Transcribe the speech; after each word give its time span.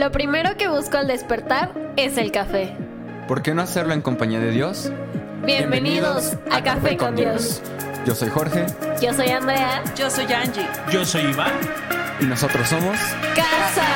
Lo 0.00 0.10
primero 0.10 0.56
que 0.56 0.66
busco 0.66 0.96
al 0.96 1.06
despertar 1.08 1.74
es 1.98 2.16
el 2.16 2.32
café. 2.32 2.74
¿Por 3.28 3.42
qué 3.42 3.52
no 3.52 3.60
hacerlo 3.60 3.92
en 3.92 4.00
compañía 4.00 4.40
de 4.40 4.50
Dios? 4.50 4.90
Bienvenidos, 5.44 6.38
a, 6.50 6.62
Café 6.62 6.96
con 6.96 7.16
Dios. 7.16 7.60
Yo 8.06 8.14
soy 8.14 8.30
Jorge 8.30 8.64
Yo 9.02 9.12
soy 9.12 9.28
Andrea. 9.28 9.84
Yo 9.94 10.08
soy 10.08 10.24
Angie. 10.32 10.66
Yo 10.90 11.04
soy 11.04 11.24
Iván. 11.24 11.52
y 12.18 12.24
nosotros 12.24 12.66
somos... 12.66 12.96
Casa. 13.36 13.86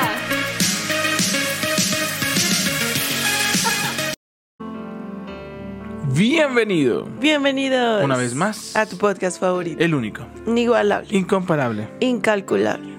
Bienvenido. 6.13 7.05
Bienvenidos. 7.19 8.03
Una 8.03 8.15
vez 8.15 8.35
más. 8.35 8.75
A 8.75 8.85
tu 8.85 8.99
podcast 8.99 9.39
favorito. 9.39 9.83
El 9.83 9.95
único. 9.95 10.27
Inigualable. 10.45 11.07
Incomparable. 11.17 11.89
incalculable. 11.99 12.93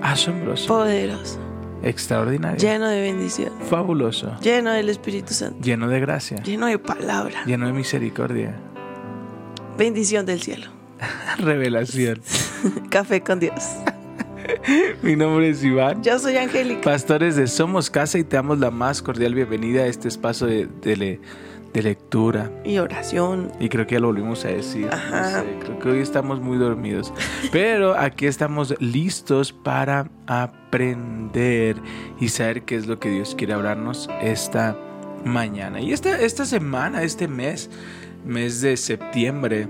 Asombroso. 0.00 0.68
Poderoso. 0.68 1.51
Extraordinario. 1.82 2.58
Lleno 2.58 2.88
de 2.88 3.00
bendición. 3.00 3.52
Fabuloso. 3.68 4.36
Lleno 4.40 4.72
del 4.72 4.88
Espíritu 4.88 5.34
Santo. 5.34 5.60
Lleno 5.62 5.88
de 5.88 6.00
gracia. 6.00 6.42
Lleno 6.42 6.66
de 6.66 6.78
palabra. 6.78 7.44
Lleno 7.44 7.66
de 7.66 7.72
misericordia. 7.72 8.54
Bendición 9.76 10.24
del 10.26 10.40
cielo. 10.40 10.68
Revelación. 11.38 12.20
Café 12.90 13.22
con 13.22 13.40
Dios. 13.40 13.62
Mi 15.02 15.16
nombre 15.16 15.48
es 15.50 15.64
Iván. 15.64 16.02
Yo 16.02 16.18
soy 16.18 16.36
Angélica. 16.36 16.82
Pastores 16.82 17.36
de 17.36 17.46
Somos 17.46 17.90
Casa 17.90 18.18
y 18.18 18.24
te 18.24 18.36
damos 18.36 18.58
la 18.58 18.70
más 18.70 19.02
cordial 19.02 19.34
bienvenida 19.34 19.82
a 19.82 19.86
este 19.86 20.08
espacio 20.08 20.46
de, 20.46 20.66
de 20.66 21.20
de 21.72 21.82
lectura. 21.82 22.50
Y 22.64 22.78
oración. 22.78 23.50
Y 23.58 23.68
creo 23.68 23.86
que 23.86 23.94
ya 23.94 24.00
lo 24.00 24.08
volvimos 24.08 24.44
a 24.44 24.48
decir. 24.48 24.86
no 24.86 24.92
Ajá. 24.92 25.40
sé, 25.40 25.46
creo 25.60 25.78
que 25.78 25.88
hoy 25.90 25.98
estamos 26.00 26.40
muy 26.40 26.58
dormidos. 26.58 27.12
Pero 27.50 27.96
aquí 27.98 28.26
estamos 28.26 28.74
listos 28.80 29.52
para 29.52 30.10
aprender 30.26 31.76
y 32.20 32.28
saber 32.28 32.62
qué 32.62 32.76
es 32.76 32.86
lo 32.86 32.98
que 32.98 33.10
Dios 33.10 33.34
quiere 33.34 33.54
hablarnos 33.54 34.08
esta 34.20 34.76
mañana. 35.24 35.80
Y 35.80 35.92
esta, 35.92 36.20
esta 36.20 36.44
semana, 36.44 37.02
este 37.02 37.28
mes, 37.28 37.70
mes 38.24 38.60
de 38.60 38.76
septiembre, 38.76 39.68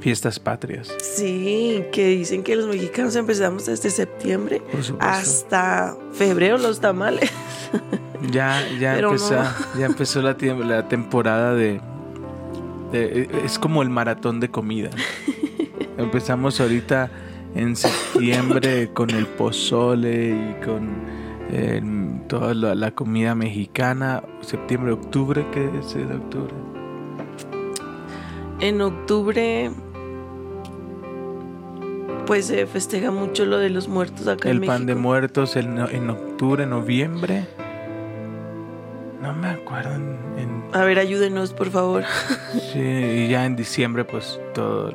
fiestas 0.00 0.38
patrias. 0.38 0.94
Sí, 1.02 1.84
que 1.92 2.08
dicen 2.08 2.42
que 2.42 2.56
los 2.56 2.66
mexicanos 2.66 3.16
empezamos 3.16 3.66
desde 3.66 3.90
septiembre 3.90 4.62
hasta 5.00 5.96
febrero 6.12 6.58
los 6.58 6.80
tamales. 6.80 7.30
Ya, 8.30 8.60
ya, 8.78 8.98
empezó, 8.98 9.34
no. 9.34 9.44
ya 9.78 9.86
empezó 9.86 10.22
la, 10.22 10.36
temporada 10.88 11.54
de, 11.54 11.80
de- 12.92 13.28
Es 13.44 13.58
como 13.58 13.82
el 13.82 13.90
maratón 13.90 14.40
de 14.40 14.50
comida. 14.50 14.90
Empezamos 15.98 16.60
ahorita 16.60 17.10
en 17.54 17.76
septiembre 17.76 18.90
con 18.92 19.10
el 19.10 19.26
pozole 19.26 20.30
y 20.30 20.64
con 20.64 20.90
eh, 21.50 21.80
toda 22.28 22.54
la, 22.54 22.74
la 22.74 22.90
comida 22.92 23.34
mexicana. 23.34 24.22
Septiembre, 24.40 24.92
octubre, 24.92 25.44
¿qué 25.52 25.70
es 25.78 25.94
de 25.94 26.02
octubre? 26.14 26.52
En 28.60 28.80
octubre, 28.80 29.70
pues 32.26 32.46
se 32.46 32.66
festeja 32.66 33.10
mucho 33.10 33.44
lo 33.44 33.58
de 33.58 33.70
los 33.70 33.88
muertos 33.88 34.26
acá 34.26 34.48
El 34.50 34.58
en 34.62 34.66
pan 34.66 34.86
de 34.86 34.94
México. 34.94 35.08
muertos 35.08 35.56
el 35.56 35.66
en 35.66 36.10
octubre, 36.10 36.66
noviembre. 36.66 37.46
No 39.24 39.32
me 39.32 39.48
acuerdo 39.48 39.94
en- 39.94 40.18
en 40.38 40.62
A 40.74 40.84
ver, 40.84 40.98
ayúdenos, 40.98 41.52
por 41.54 41.70
favor. 41.70 42.04
Sí, 42.72 42.78
y 42.80 43.28
ya 43.28 43.46
en 43.46 43.56
diciembre 43.56 44.04
pues 44.04 44.38
todo 44.54 44.92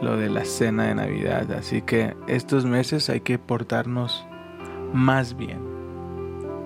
lo 0.00 0.16
de 0.16 0.30
la 0.30 0.44
cena 0.44 0.84
de 0.88 0.94
Navidad. 0.94 1.52
Así 1.52 1.82
que 1.82 2.16
estos 2.26 2.64
meses 2.64 3.10
hay 3.10 3.20
que 3.20 3.38
portarnos 3.38 4.24
más 4.94 5.36
bien, 5.36 5.58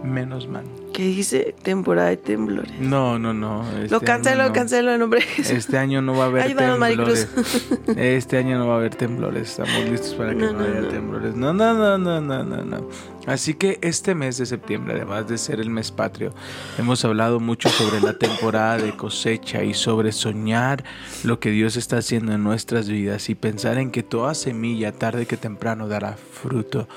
menos 0.04 0.48
mal. 0.48 0.64
¿Qué 0.92 1.04
dice? 1.04 1.54
Temporada 1.62 2.08
de 2.10 2.18
temblores. 2.18 2.72
No, 2.78 3.18
no, 3.18 3.32
no. 3.32 3.62
este 3.78 3.88
lo 3.88 4.00
cancelo, 4.00 4.48
no. 4.48 4.52
cancelo 4.52 4.92
en 4.92 5.00
nombre. 5.00 5.22
Este 5.38 5.78
año 5.78 6.02
no 6.02 6.14
va 6.14 6.24
a 6.24 6.26
haber 6.26 6.42
Ayúdanos, 6.42 6.78
temblores. 6.88 7.28
Maricruz. 7.34 7.96
Este 7.96 8.36
año 8.38 8.58
no 8.58 8.66
va 8.68 8.74
a 8.74 8.76
haber 8.76 8.94
temblores. 8.94 9.50
Estamos 9.50 9.88
listos 9.88 10.14
para 10.14 10.30
que 10.30 10.36
No, 10.36 10.52
no, 10.52 10.58
no, 10.58 10.64
haya 10.64 10.80
no. 10.80 10.88
temblores. 10.88 11.34
No, 11.34 11.52
no, 11.54 11.72
no, 11.74 11.98
no, 11.98 12.20
no, 12.20 12.44
no, 12.44 12.64
no. 12.64 12.88
Así 13.26 13.54
que 13.54 13.78
este 13.82 14.14
mes 14.14 14.36
de 14.38 14.46
septiembre, 14.46 14.94
además 14.96 15.28
de 15.28 15.38
ser 15.38 15.60
el 15.60 15.70
mes 15.70 15.92
patrio, 15.92 16.34
hemos 16.76 17.04
hablado 17.04 17.40
mucho 17.40 17.68
sobre 17.68 18.00
la 18.00 18.18
temporada 18.18 18.78
de 18.78 18.96
cosecha 18.96 19.62
y 19.62 19.74
sobre 19.74 20.12
soñar 20.12 20.84
lo 21.22 21.38
que 21.38 21.50
Dios 21.50 21.76
está 21.76 21.98
haciendo 21.98 22.32
en 22.32 22.42
nuestras 22.42 22.88
vidas 22.88 23.30
y 23.30 23.34
pensar 23.34 23.78
en 23.78 23.92
que 23.92 24.02
toda 24.02 24.34
semilla 24.34 24.92
tarde 24.92 25.26
que 25.26 25.36
temprano 25.36 25.86
dará 25.88 26.16
fruto. 26.16 26.88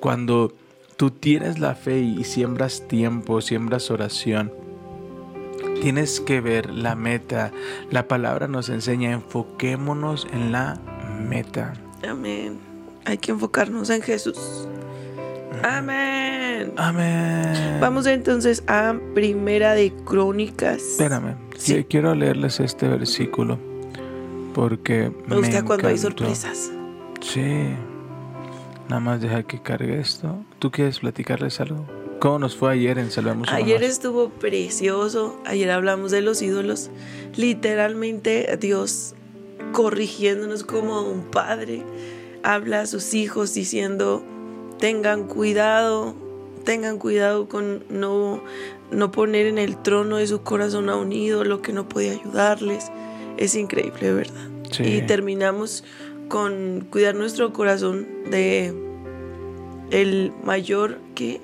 Cuando 0.00 0.54
tú 0.96 1.10
tienes 1.10 1.58
la 1.58 1.74
fe 1.74 2.00
y 2.00 2.24
siembras 2.24 2.86
tiempo, 2.88 3.40
siembras 3.40 3.90
oración, 3.90 4.52
Tienes 5.80 6.20
que 6.20 6.40
ver 6.40 6.70
la 6.70 6.94
meta. 6.94 7.52
La 7.90 8.08
palabra 8.08 8.48
nos 8.48 8.70
enseña, 8.70 9.12
enfoquémonos 9.12 10.26
en 10.32 10.50
la 10.50 10.78
meta. 11.28 11.74
Amén. 12.08 12.58
Hay 13.04 13.18
que 13.18 13.32
enfocarnos 13.32 13.90
en 13.90 14.00
Jesús. 14.00 14.66
Amén. 15.62 16.72
Amén. 16.76 17.78
Vamos 17.80 18.06
entonces 18.06 18.64
a 18.66 18.94
Primera 19.14 19.74
de 19.74 19.92
Crónicas. 20.04 20.80
Espérame, 20.80 21.34
Sí. 21.56 21.84
quiero 21.84 22.14
leerles 22.14 22.60
este 22.60 22.88
versículo 22.88 23.58
porque 24.54 25.12
Me 25.26 25.36
gusta 25.36 25.64
cuando 25.64 25.88
hay 25.88 25.98
sorpresas. 25.98 26.70
Sí. 27.20 27.74
Nada 28.88 29.00
más 29.00 29.20
deja 29.20 29.42
que 29.42 29.60
cargue 29.60 30.00
esto. 30.00 30.38
¿Tú 30.64 30.70
quieres 30.70 31.00
platicarles 31.00 31.60
algo? 31.60 31.84
¿Cómo 32.20 32.38
nos 32.38 32.56
fue 32.56 32.72
ayer 32.72 32.98
en 32.98 33.10
Salvemos 33.10 33.50
a 33.50 33.56
Ayer 33.56 33.82
estuvo 33.82 34.30
precioso. 34.30 35.38
Ayer 35.44 35.70
hablamos 35.70 36.10
de 36.10 36.22
los 36.22 36.40
ídolos. 36.40 36.90
Literalmente 37.36 38.56
Dios 38.58 39.14
corrigiéndonos 39.72 40.64
como 40.64 41.02
un 41.02 41.24
padre. 41.24 41.82
Habla 42.42 42.80
a 42.80 42.86
sus 42.86 43.12
hijos 43.12 43.52
diciendo, 43.52 44.24
tengan 44.78 45.24
cuidado, 45.26 46.14
tengan 46.64 46.98
cuidado 46.98 47.46
con 47.46 47.84
no, 47.90 48.42
no 48.90 49.10
poner 49.10 49.44
en 49.44 49.58
el 49.58 49.76
trono 49.82 50.16
de 50.16 50.26
su 50.26 50.40
corazón 50.40 50.88
a 50.88 50.96
un 50.96 51.12
ídolo 51.12 51.60
que 51.60 51.74
no 51.74 51.90
puede 51.90 52.12
ayudarles. 52.12 52.90
Es 53.36 53.54
increíble, 53.54 54.14
¿verdad? 54.14 54.48
Sí. 54.70 54.82
Y 54.82 55.02
terminamos 55.02 55.84
con 56.28 56.86
cuidar 56.90 57.16
nuestro 57.16 57.52
corazón 57.52 58.08
de 58.30 58.93
el 59.94 60.32
mayor 60.42 60.98
que 61.14 61.40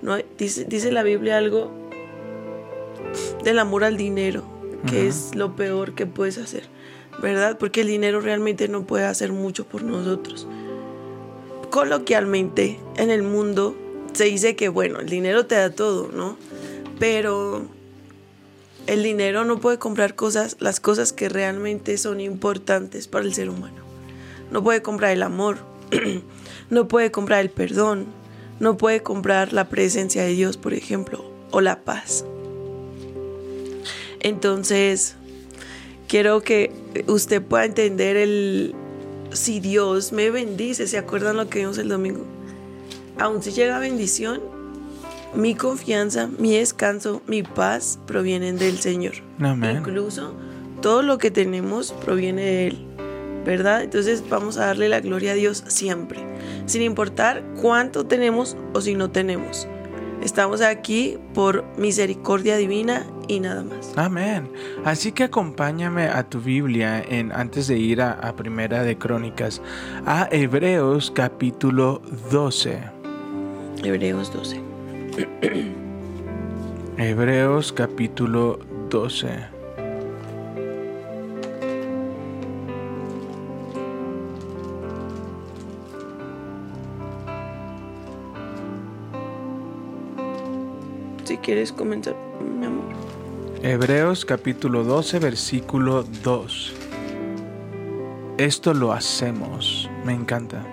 no 0.00 0.16
dice, 0.38 0.64
dice 0.64 0.90
la 0.90 1.02
Biblia 1.02 1.36
algo 1.36 1.70
del 3.44 3.58
amor 3.58 3.84
al 3.84 3.98
dinero, 3.98 4.42
que 4.88 5.06
es 5.06 5.34
lo 5.34 5.54
peor 5.54 5.94
que 5.94 6.06
puedes 6.06 6.38
hacer, 6.38 6.62
¿verdad? 7.20 7.58
Porque 7.58 7.82
el 7.82 7.88
dinero 7.88 8.20
realmente 8.20 8.68
no 8.68 8.86
puede 8.86 9.04
hacer 9.04 9.32
mucho 9.32 9.66
por 9.66 9.82
nosotros. 9.82 10.46
Coloquialmente, 11.68 12.78
en 12.96 13.10
el 13.10 13.22
mundo 13.22 13.76
se 14.14 14.24
dice 14.24 14.56
que, 14.56 14.70
bueno, 14.70 15.00
el 15.00 15.08
dinero 15.08 15.46
te 15.46 15.56
da 15.56 15.70
todo, 15.70 16.10
¿no? 16.10 16.38
Pero 16.98 17.66
el 18.86 19.02
dinero 19.02 19.44
no 19.44 19.60
puede 19.60 19.78
comprar 19.78 20.14
cosas, 20.14 20.56
las 20.58 20.80
cosas 20.80 21.12
que 21.12 21.28
realmente 21.28 21.98
son 21.98 22.20
importantes 22.20 23.08
para 23.08 23.26
el 23.26 23.34
ser 23.34 23.50
humano. 23.50 23.82
No 24.50 24.64
puede 24.64 24.80
comprar 24.80 25.12
el 25.12 25.22
amor, 25.22 25.58
no 26.70 26.88
puede 26.88 27.10
comprar 27.10 27.40
el 27.40 27.50
perdón, 27.50 28.06
no 28.58 28.76
puede 28.76 29.02
comprar 29.02 29.52
la 29.52 29.68
presencia 29.68 30.22
de 30.22 30.30
Dios, 30.30 30.56
por 30.56 30.74
ejemplo, 30.74 31.24
o 31.50 31.60
la 31.60 31.80
paz. 31.80 32.24
Entonces, 34.20 35.16
quiero 36.08 36.42
que 36.42 36.72
usted 37.06 37.42
pueda 37.42 37.64
entender 37.64 38.16
el 38.16 38.74
si 39.32 39.60
Dios 39.60 40.12
me 40.12 40.30
bendice, 40.30 40.86
¿se 40.86 40.98
acuerdan 40.98 41.36
lo 41.36 41.48
que 41.48 41.60
vimos 41.60 41.78
el 41.78 41.88
domingo? 41.88 42.24
Aun 43.18 43.42
si 43.42 43.52
llega 43.52 43.78
bendición, 43.78 44.40
mi 45.34 45.54
confianza, 45.54 46.28
mi 46.38 46.56
descanso, 46.56 47.22
mi 47.26 47.42
paz 47.42 47.98
provienen 48.06 48.58
del 48.58 48.78
Señor. 48.78 49.14
Amén. 49.38 49.78
Incluso 49.78 50.34
todo 50.82 51.02
lo 51.02 51.18
que 51.18 51.30
tenemos 51.30 51.92
proviene 51.92 52.42
de 52.42 52.66
Él, 52.68 52.86
¿verdad? 53.44 53.82
Entonces 53.82 54.24
vamos 54.28 54.56
a 54.56 54.66
darle 54.66 54.88
la 54.88 55.00
gloria 55.00 55.32
a 55.32 55.34
Dios 55.34 55.64
siempre, 55.66 56.20
sin 56.66 56.82
importar 56.82 57.42
cuánto 57.60 58.06
tenemos 58.06 58.56
o 58.74 58.80
si 58.80 58.94
no 58.94 59.10
tenemos. 59.10 59.66
Estamos 60.22 60.60
aquí 60.60 61.18
por 61.32 61.64
misericordia 61.78 62.58
divina 62.58 63.06
y 63.26 63.40
nada 63.40 63.62
más. 63.64 63.94
Amén. 63.96 64.50
Así 64.84 65.12
que 65.12 65.24
acompáñame 65.24 66.08
a 66.08 66.28
tu 66.28 66.40
Biblia 66.40 67.02
en 67.02 67.32
antes 67.32 67.68
de 67.68 67.78
ir 67.78 68.02
a, 68.02 68.12
a 68.12 68.36
Primera 68.36 68.82
de 68.82 68.98
Crónicas 68.98 69.62
a 70.04 70.28
Hebreos 70.30 71.10
capítulo 71.10 72.02
12. 72.30 72.80
Hebreos 73.82 74.30
12. 74.32 74.60
Hebreos 76.98 77.72
capítulo 77.72 78.58
12. 78.90 79.59
Si 91.30 91.38
quieres 91.38 91.70
comenzar, 91.70 92.16
mi 92.58 92.66
amor. 92.66 92.86
Hebreos 93.62 94.24
capítulo 94.24 94.82
12, 94.82 95.20
versículo 95.20 96.02
2. 96.02 96.74
Esto 98.36 98.74
lo 98.74 98.92
hacemos, 98.92 99.88
me 100.04 100.12
encanta. 100.12 100.66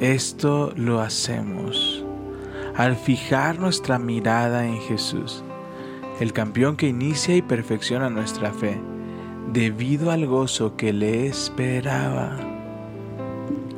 Esto 0.00 0.72
lo 0.74 1.02
hacemos 1.02 2.02
al 2.76 2.96
fijar 2.96 3.58
nuestra 3.58 3.98
mirada 3.98 4.64
en 4.64 4.80
Jesús, 4.80 5.44
el 6.18 6.32
campeón 6.32 6.78
que 6.78 6.88
inicia 6.88 7.36
y 7.36 7.42
perfecciona 7.42 8.08
nuestra 8.08 8.54
fe, 8.54 8.80
debido 9.52 10.10
al 10.10 10.26
gozo 10.26 10.76
que 10.76 10.94
le 10.94 11.26
esperaba. 11.26 12.38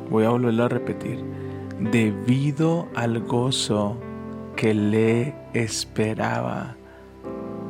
Voy 0.09 0.23
a 0.23 0.29
volverlo 0.29 0.63
a 0.63 0.69
repetir. 0.69 1.21
Debido 1.91 2.87
al 2.95 3.19
gozo 3.19 3.97
que 4.55 4.73
le 4.73 5.40
esperaba. 5.53 6.75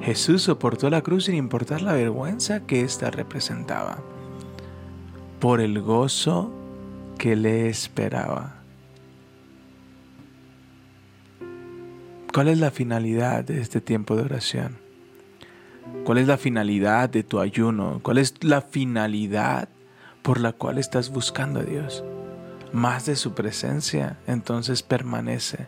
Jesús 0.01 0.43
soportó 0.43 0.89
la 0.89 1.01
cruz 1.01 1.25
sin 1.25 1.35
importar 1.35 1.81
la 1.81 1.93
vergüenza 1.93 2.61
que 2.61 2.81
ésta 2.81 3.11
representaba, 3.11 3.99
por 5.39 5.61
el 5.61 5.81
gozo 5.81 6.51
que 7.17 7.35
le 7.35 7.69
esperaba. 7.69 8.55
¿Cuál 12.33 12.47
es 12.47 12.59
la 12.59 12.71
finalidad 12.71 13.43
de 13.43 13.61
este 13.61 13.81
tiempo 13.81 14.15
de 14.15 14.23
oración? 14.23 14.77
¿Cuál 16.05 16.17
es 16.17 16.27
la 16.27 16.37
finalidad 16.37 17.09
de 17.09 17.23
tu 17.23 17.39
ayuno? 17.39 17.99
¿Cuál 18.01 18.17
es 18.17 18.43
la 18.43 18.61
finalidad 18.61 19.69
por 20.21 20.39
la 20.39 20.53
cual 20.53 20.77
estás 20.77 21.09
buscando 21.09 21.59
a 21.59 21.63
Dios? 21.63 22.03
Más 22.71 23.05
de 23.05 23.17
su 23.17 23.33
presencia, 23.33 24.17
entonces 24.27 24.81
permanece 24.81 25.67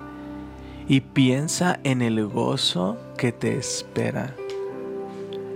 y 0.88 1.02
piensa 1.02 1.80
en 1.84 2.02
el 2.02 2.26
gozo 2.28 2.98
que 3.18 3.32
te 3.32 3.58
espera. 3.58 4.36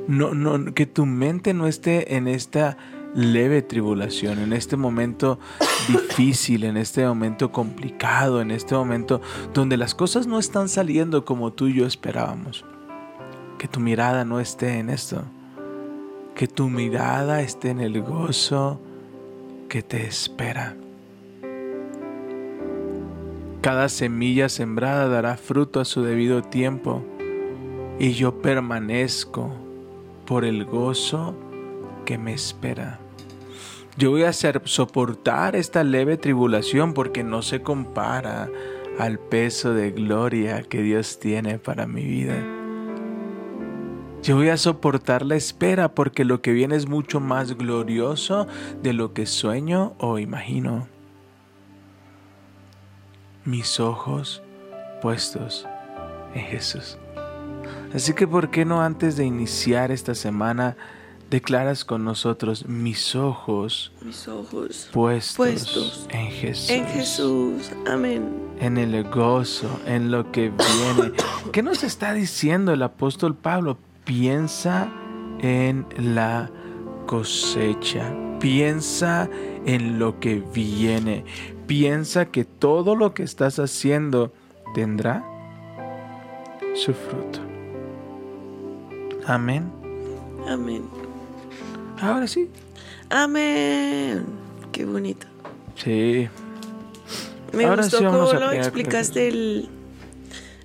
No, 0.07 0.33
no, 0.33 0.73
que 0.73 0.85
tu 0.85 1.05
mente 1.05 1.53
no 1.53 1.67
esté 1.67 2.15
en 2.15 2.27
esta 2.27 2.77
leve 3.13 3.61
tribulación, 3.61 4.39
en 4.39 4.53
este 4.53 4.77
momento 4.77 5.39
difícil, 5.87 6.63
en 6.63 6.77
este 6.77 7.05
momento 7.05 7.51
complicado, 7.51 8.41
en 8.41 8.51
este 8.51 8.75
momento 8.75 9.21
donde 9.53 9.75
las 9.75 9.95
cosas 9.95 10.27
no 10.27 10.39
están 10.39 10.69
saliendo 10.69 11.25
como 11.25 11.51
tú 11.51 11.67
y 11.67 11.73
yo 11.73 11.85
esperábamos. 11.85 12.63
Que 13.57 13.67
tu 13.67 13.79
mirada 13.79 14.23
no 14.23 14.39
esté 14.39 14.79
en 14.79 14.89
esto. 14.89 15.23
Que 16.35 16.47
tu 16.47 16.69
mirada 16.69 17.41
esté 17.41 17.69
en 17.69 17.79
el 17.79 18.01
gozo 18.01 18.79
que 19.67 19.81
te 19.81 20.05
espera. 20.05 20.75
Cada 23.67 23.89
semilla 23.89 24.47
sembrada 24.47 25.09
dará 25.09 25.35
fruto 25.35 25.81
a 25.81 25.83
su 25.83 26.01
debido 26.01 26.41
tiempo, 26.41 27.03
y 27.99 28.13
yo 28.13 28.41
permanezco 28.41 29.53
por 30.25 30.45
el 30.45 30.63
gozo 30.63 31.35
que 32.05 32.17
me 32.17 32.33
espera. 32.33 33.01
Yo 33.97 34.11
voy 34.11 34.23
a 34.23 34.29
hacer 34.29 34.61
soportar 34.63 35.57
esta 35.57 35.83
leve 35.83 36.15
tribulación 36.15 36.93
porque 36.93 37.25
no 37.25 37.41
se 37.41 37.61
compara 37.61 38.49
al 38.99 39.19
peso 39.19 39.73
de 39.73 39.91
gloria 39.91 40.63
que 40.63 40.81
Dios 40.81 41.19
tiene 41.19 41.59
para 41.59 41.87
mi 41.87 42.05
vida. 42.05 42.41
Yo 44.23 44.37
voy 44.37 44.47
a 44.47 44.55
soportar 44.55 45.25
la 45.25 45.35
espera 45.35 45.93
porque 45.93 46.23
lo 46.23 46.41
que 46.41 46.53
viene 46.53 46.77
es 46.77 46.87
mucho 46.87 47.19
más 47.19 47.57
glorioso 47.57 48.47
de 48.81 48.93
lo 48.93 49.13
que 49.13 49.25
sueño 49.25 49.93
o 49.97 50.19
imagino 50.19 50.87
mis 53.47 53.79
ojos 53.79 54.43
puestos 55.01 55.65
en 56.35 56.43
Jesús. 56.43 56.97
Así 57.93 58.13
que, 58.13 58.27
¿por 58.27 58.51
qué 58.51 58.65
no 58.65 58.81
antes 58.81 59.15
de 59.15 59.25
iniciar 59.25 59.89
esta 59.89 60.13
semana 60.15 60.75
declaras 61.29 61.85
con 61.85 62.03
nosotros 62.03 62.67
mis 62.67 63.15
ojos, 63.15 63.93
mis 64.01 64.27
ojos 64.27 64.89
puestos, 64.91 66.07
en 66.09 66.27
Jesús? 66.27 66.69
En 66.69 66.85
Jesús, 66.87 67.71
amén. 67.87 68.29
En 68.59 68.77
el 68.77 69.03
gozo, 69.05 69.79
en 69.85 70.11
lo 70.11 70.29
que 70.31 70.49
viene. 70.49 71.13
¿Qué 71.53 71.63
nos 71.63 71.83
está 71.83 72.13
diciendo 72.13 72.73
el 72.73 72.83
apóstol 72.83 73.33
Pablo? 73.33 73.77
Piensa 74.03 74.89
en 75.39 75.85
la 75.97 76.51
cosecha. 77.05 78.13
Piensa 78.39 79.29
en 79.65 79.99
lo 79.99 80.19
que 80.19 80.43
viene 80.53 81.23
piensa 81.67 82.25
que 82.25 82.45
todo 82.45 82.95
lo 82.95 83.13
que 83.13 83.23
estás 83.23 83.59
haciendo 83.59 84.33
tendrá 84.73 85.23
su 86.73 86.93
fruto. 86.93 87.39
Amén. 89.25 89.69
Amén. 90.47 90.83
Ahora 91.99 92.27
sí. 92.27 92.49
Amén. 93.09 94.25
Qué 94.71 94.85
bonito. 94.85 95.27
Sí. 95.75 96.29
Me 97.53 97.75
gustó 97.75 97.97
cómo 97.97 98.33
lo 98.33 98.51
explicaste 98.51 99.27
el, 99.27 99.69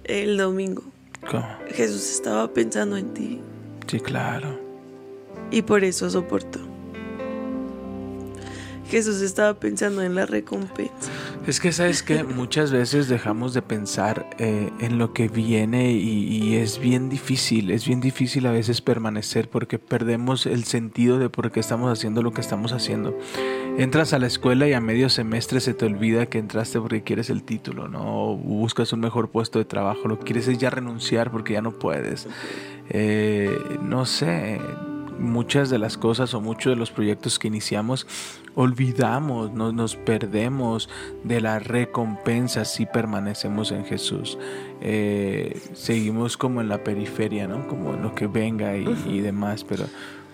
el 0.05 0.37
domingo. 0.37 0.83
¿Cómo? 1.29 1.47
Jesús 1.69 2.11
estaba 2.11 2.49
pensando 2.49 2.97
en 2.97 3.15
ti. 3.15 3.41
Sí, 3.87 4.01
claro. 4.01 4.59
Y 5.51 5.63
por 5.63 5.85
eso 5.85 6.09
soportó. 6.09 6.72
Jesús 8.93 9.23
estaba 9.23 9.55
pensando 9.55 10.03
en 10.03 10.15
la 10.15 10.27
recompensa. 10.27 10.93
Es 11.47 11.61
que 11.61 11.73
sabes 11.73 12.03
que 12.03 12.25
muchas 12.39 12.71
veces 12.71 13.09
dejamos 13.09 13.55
de 13.55 13.63
pensar 13.63 14.29
eh, 14.39 14.69
en 14.81 14.99
lo 14.99 15.15
que 15.15 15.29
viene 15.29 15.93
y, 15.93 16.57
es 16.57 16.79
bien 16.79 17.09
difícil, 17.09 17.71
es 17.71 17.87
bien 17.87 18.03
difícil 18.03 18.47
a 18.47 18.53
veces 18.53 18.83
permanecer 18.83 19.49
porque 19.49 19.79
perdemos 19.79 20.45
el 20.45 20.65
sentido 20.65 21.19
de 21.19 21.31
por 21.31 21.51
qué 21.51 21.61
estamos 21.61 21.91
haciendo 21.91 22.23
lo 22.23 22.33
que 22.35 22.43
estamos 22.43 22.73
haciendo. 22.73 23.19
Entras 23.79 24.13
a 24.13 24.19
la 24.19 24.27
escuela 24.27 24.69
y 24.69 24.75
a 24.75 24.81
medio 24.83 25.09
semestre 25.09 25.61
se 25.61 25.73
te 25.73 25.87
olvida 25.87 26.27
que 26.27 26.37
entraste 26.37 26.79
porque 26.79 27.03
quieres 27.03 27.31
el 27.31 27.45
título, 27.45 27.89
¿no? 27.89 28.37
buscas 28.37 28.93
un 28.93 29.01
mejor 29.01 29.31
puesto 29.31 29.59
de 29.59 29.65
trabajo, 29.65 30.07
lo 30.07 30.19
que 30.19 30.27
quieres 30.27 30.49
es 30.49 30.59
ya 30.59 30.69
renunciar 30.69 31.31
porque 31.31 31.55
ya 31.55 31.63
no 31.63 31.73
puedes. 31.73 32.29
Eh, 32.91 33.57
no 33.81 34.05
sé, 34.05 34.61
muchas 35.19 35.71
de 35.71 35.79
las 35.79 35.97
cosas 35.97 36.35
o 36.35 36.41
muchos 36.41 36.73
de 36.73 36.77
los 36.77 36.91
proyectos 36.91 37.39
que 37.39 37.49
iniciamos 37.49 38.07
olvidamos, 38.55 39.53
no, 39.53 39.73
nos 39.73 39.97
perdemos 39.97 40.89
de 41.25 41.41
la 41.41 41.59
recompensa 41.59 42.65
si 42.65 42.87
permanecemos 42.87 43.73
en 43.73 43.85
Jesús. 43.85 44.39
Eh, 44.81 45.61
seguimos 45.75 46.37
como 46.37 46.61
en 46.61 46.69
la 46.69 46.85
periferia, 46.85 47.47
¿no? 47.47 47.67
Como 47.69 47.95
en 47.95 48.03
lo 48.03 48.15
que 48.15 48.27
venga 48.27 48.77
y, 48.77 49.21
demás, 49.21 49.65
pero 49.65 49.85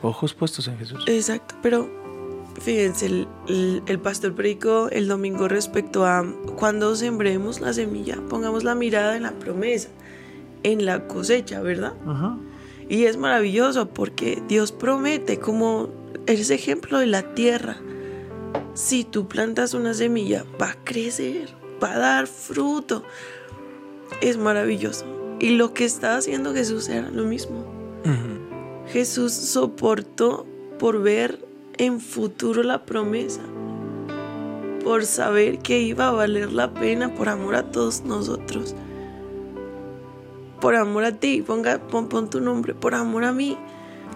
ojos 0.02 0.34
puestos 0.34 0.68
en 0.68 0.78
Jesús. 0.78 1.04
Exacto, 1.06 1.54
pero 1.62 1.88
fíjense, 2.60 3.06
el, 3.06 3.82
el, 3.86 3.98
pastor 4.00 4.34
predicó 4.34 4.88
el 4.90 5.06
domingo 5.06 5.48
respecto 5.48 6.04
a 6.04 6.24
cuando 6.56 6.94
sembremos 6.96 7.60
la 7.60 7.72
semilla, 7.72 8.18
pongamos 8.28 8.64
la 8.64 8.74
mirada 8.74 9.16
en 9.16 9.24
la 9.24 9.32
promesa, 9.32 9.90
en 10.62 10.84
la 10.84 11.06
cosecha, 11.06 11.60
¿verdad? 11.60 11.94
Ajá. 12.06 12.36
Y 12.88 13.04
es 13.04 13.16
maravilloso 13.16 13.88
porque 13.88 14.42
Dios 14.48 14.72
promete 14.72 15.38
como 15.38 15.90
ese 16.26 16.54
ejemplo 16.54 16.98
de 16.98 17.06
la 17.06 17.34
tierra. 17.34 17.78
Si 18.74 19.04
tú 19.04 19.28
plantas 19.28 19.74
una 19.74 19.92
semilla, 19.92 20.44
va 20.60 20.70
a 20.70 20.84
crecer, 20.84 21.50
va 21.82 21.94
a 21.94 21.98
dar 21.98 22.26
fruto. 22.26 23.02
Es 24.22 24.38
maravilloso. 24.38 25.04
Y 25.38 25.50
lo 25.50 25.74
que 25.74 25.84
está 25.84 26.16
haciendo 26.16 26.54
Jesús 26.54 26.88
era 26.88 27.10
lo 27.10 27.24
mismo. 27.24 27.66
Jesús 28.90 29.32
soportó 29.34 30.46
por 30.78 31.02
ver 31.02 31.44
en 31.76 32.00
futuro 32.00 32.62
la 32.62 32.86
promesa, 32.86 33.42
por 34.82 35.04
saber 35.04 35.58
que 35.58 35.80
iba 35.80 36.08
a 36.08 36.12
valer 36.12 36.52
la 36.52 36.72
pena 36.72 37.14
por 37.14 37.28
amor 37.28 37.54
a 37.54 37.70
todos 37.70 38.02
nosotros 38.04 38.74
por 40.60 40.74
amor 40.76 41.04
a 41.04 41.12
ti, 41.12 41.42
ponga, 41.42 41.78
pon, 41.78 42.30
tu 42.30 42.40
nombre, 42.40 42.74
por 42.74 42.94
amor 42.94 43.24
a 43.24 43.32
mí. 43.32 43.56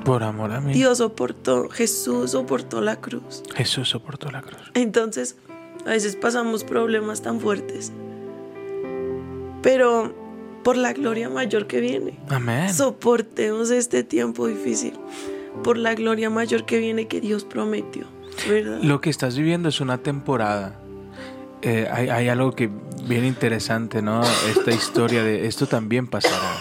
Por 0.04 0.22
amor 0.22 0.52
a 0.52 0.60
mí. 0.60 0.72
Dios 0.72 0.98
soportó, 0.98 1.68
Jesús 1.68 2.32
soportó 2.32 2.80
la 2.80 2.96
cruz. 2.96 3.42
Jesús 3.54 3.88
soportó 3.88 4.30
la 4.30 4.42
cruz. 4.42 4.60
Entonces, 4.74 5.36
a 5.86 5.90
veces 5.90 6.16
pasamos 6.16 6.64
problemas 6.64 7.22
tan 7.22 7.40
fuertes. 7.40 7.92
Pero 9.62 10.14
por 10.64 10.76
la 10.76 10.92
gloria 10.92 11.28
mayor 11.28 11.66
que 11.66 11.80
viene. 11.80 12.18
Amén. 12.28 12.72
Soportemos 12.72 13.70
este 13.70 14.02
tiempo 14.02 14.46
difícil. 14.46 14.94
Por 15.62 15.76
la 15.76 15.94
gloria 15.94 16.30
mayor 16.30 16.64
que 16.64 16.78
viene 16.78 17.06
que 17.06 17.20
Dios 17.20 17.44
prometió. 17.44 18.06
¿verdad? 18.48 18.80
Lo 18.82 19.00
que 19.00 19.10
estás 19.10 19.36
viviendo 19.36 19.68
es 19.68 19.80
una 19.80 19.98
temporada. 19.98 20.81
Eh, 21.62 21.88
hay, 21.90 22.28
algo 22.28 22.52
que 22.52 22.68
bien 23.06 23.24
interesante, 23.24 24.02
¿no? 24.02 24.22
Esta 24.50 24.72
historia 24.72 25.22
de 25.22 25.46
esto 25.46 25.66
también 25.66 26.08
pasará. 26.08 26.56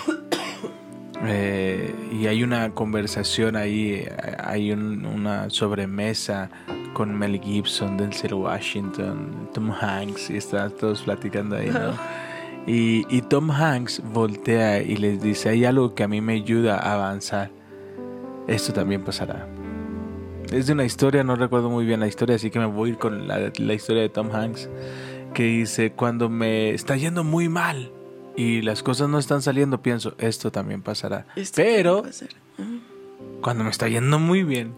Eh, 1.23 1.93
y 2.11 2.27
hay 2.27 2.43
una 2.43 2.71
conversación 2.71 3.55
ahí, 3.55 4.07
hay 4.43 4.71
una 4.71 5.49
sobremesa 5.49 6.49
con 6.93 7.17
Mel 7.17 7.39
Gibson, 7.39 7.97
Denzel 7.97 8.33
Washington, 8.33 9.49
Tom 9.53 9.71
Hanks, 9.71 10.29
y 10.29 10.37
están 10.37 10.71
todos 10.71 11.01
platicando 11.03 11.55
ahí, 11.55 11.69
¿no? 11.69 11.93
Y, 12.67 13.05
y 13.09 13.21
Tom 13.21 13.49
Hanks 13.49 14.01
voltea 14.13 14.81
y 14.81 14.95
les 14.97 15.21
dice, 15.21 15.49
hay 15.49 15.65
algo 15.65 15.95
que 15.95 16.03
a 16.03 16.07
mí 16.07 16.21
me 16.21 16.33
ayuda 16.33 16.77
a 16.77 16.93
avanzar. 16.93 17.49
Esto 18.47 18.73
también 18.73 19.03
pasará. 19.03 19.47
Es 20.51 20.67
de 20.67 20.73
una 20.73 20.83
historia, 20.85 21.23
no 21.23 21.35
recuerdo 21.35 21.69
muy 21.69 21.85
bien 21.85 21.99
la 22.01 22.07
historia, 22.07 22.35
así 22.35 22.49
que 22.49 22.59
me 22.59 22.65
voy 22.65 22.89
a 22.89 22.93
ir 22.93 22.97
con 22.99 23.27
la, 23.27 23.51
la 23.57 23.73
historia 23.73 24.01
de 24.01 24.09
Tom 24.09 24.29
Hanks, 24.33 24.69
que 25.33 25.43
dice, 25.43 25.93
cuando 25.93 26.29
me 26.29 26.71
está 26.71 26.97
yendo 26.97 27.23
muy 27.23 27.47
mal 27.47 27.91
y 28.35 28.61
las 28.61 28.83
cosas 28.83 29.07
no 29.07 29.17
están 29.17 29.41
saliendo, 29.41 29.81
pienso, 29.81 30.13
esto 30.17 30.51
también 30.51 30.81
pasará. 30.81 31.25
Esto 31.37 31.61
Pero 31.61 32.03
cuando 33.41 33.63
me 33.63 33.69
está 33.69 33.87
yendo 33.87 34.19
muy 34.19 34.43
bien 34.43 34.73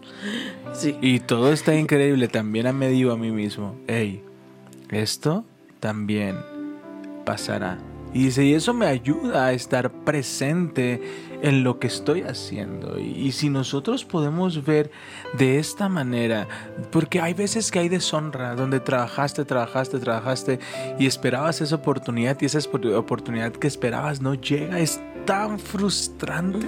Sí. 0.72 0.96
y 1.02 1.20
todo 1.20 1.52
está 1.52 1.74
increíble, 1.74 2.28
también 2.28 2.76
me 2.76 2.88
digo 2.88 3.12
a 3.12 3.16
mí 3.16 3.32
mismo, 3.32 3.76
hey, 3.88 4.22
esto 4.90 5.44
también 5.80 6.36
pasará. 7.24 7.78
Y 8.12 8.26
dice, 8.26 8.44
y 8.44 8.54
eso 8.54 8.72
me 8.74 8.86
ayuda 8.86 9.46
a 9.46 9.52
estar 9.52 9.90
presente 9.90 11.02
en 11.44 11.62
lo 11.62 11.78
que 11.78 11.88
estoy 11.88 12.22
haciendo. 12.22 12.98
Y, 12.98 13.10
y 13.10 13.32
si 13.32 13.50
nosotros 13.50 14.02
podemos 14.06 14.64
ver 14.64 14.90
de 15.36 15.58
esta 15.58 15.90
manera, 15.90 16.48
porque 16.90 17.20
hay 17.20 17.34
veces 17.34 17.70
que 17.70 17.80
hay 17.80 17.90
deshonra, 17.90 18.54
donde 18.54 18.80
trabajaste, 18.80 19.44
trabajaste, 19.44 19.98
trabajaste 19.98 20.58
y 20.98 21.06
esperabas 21.06 21.60
esa 21.60 21.74
oportunidad 21.74 22.40
y 22.40 22.46
esa 22.46 22.60
oportunidad 22.96 23.52
que 23.52 23.66
esperabas 23.66 24.22
no 24.22 24.32
llega, 24.32 24.78
es 24.78 25.02
tan 25.26 25.58
frustrante. 25.58 26.66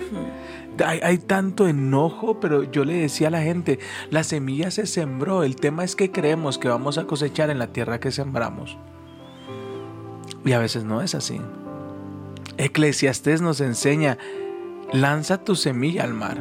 Hay, 0.85 1.00
hay 1.02 1.18
tanto 1.18 1.66
enojo, 1.68 2.38
pero 2.38 2.62
yo 2.64 2.85
le 2.85 2.97
decía 2.99 3.28
a 3.28 3.30
la 3.30 3.40
gente, 3.40 3.78
la 4.11 4.25
semilla 4.25 4.71
se 4.71 4.85
sembró, 4.85 5.42
el 5.42 5.56
tema 5.56 5.85
es 5.85 5.97
que 5.97 6.12
creemos 6.12 6.59
que 6.59 6.68
vamos 6.68 6.99
a 6.99 7.06
cosechar 7.06 7.49
en 7.49 7.59
la 7.59 7.68
tierra 7.68 7.99
que 7.99 8.12
sembramos. 8.12 8.76
Y 10.45 10.52
a 10.52 10.59
veces 10.59 10.85
no 10.85 11.00
es 11.00 11.14
así. 11.14 11.40
Eclesiastés 12.59 13.40
nos 13.40 13.62
enseña, 13.62 14.18
lanza 15.00 15.45
tu 15.45 15.55
semilla 15.55 16.05
al 16.05 16.15
mar 16.15 16.38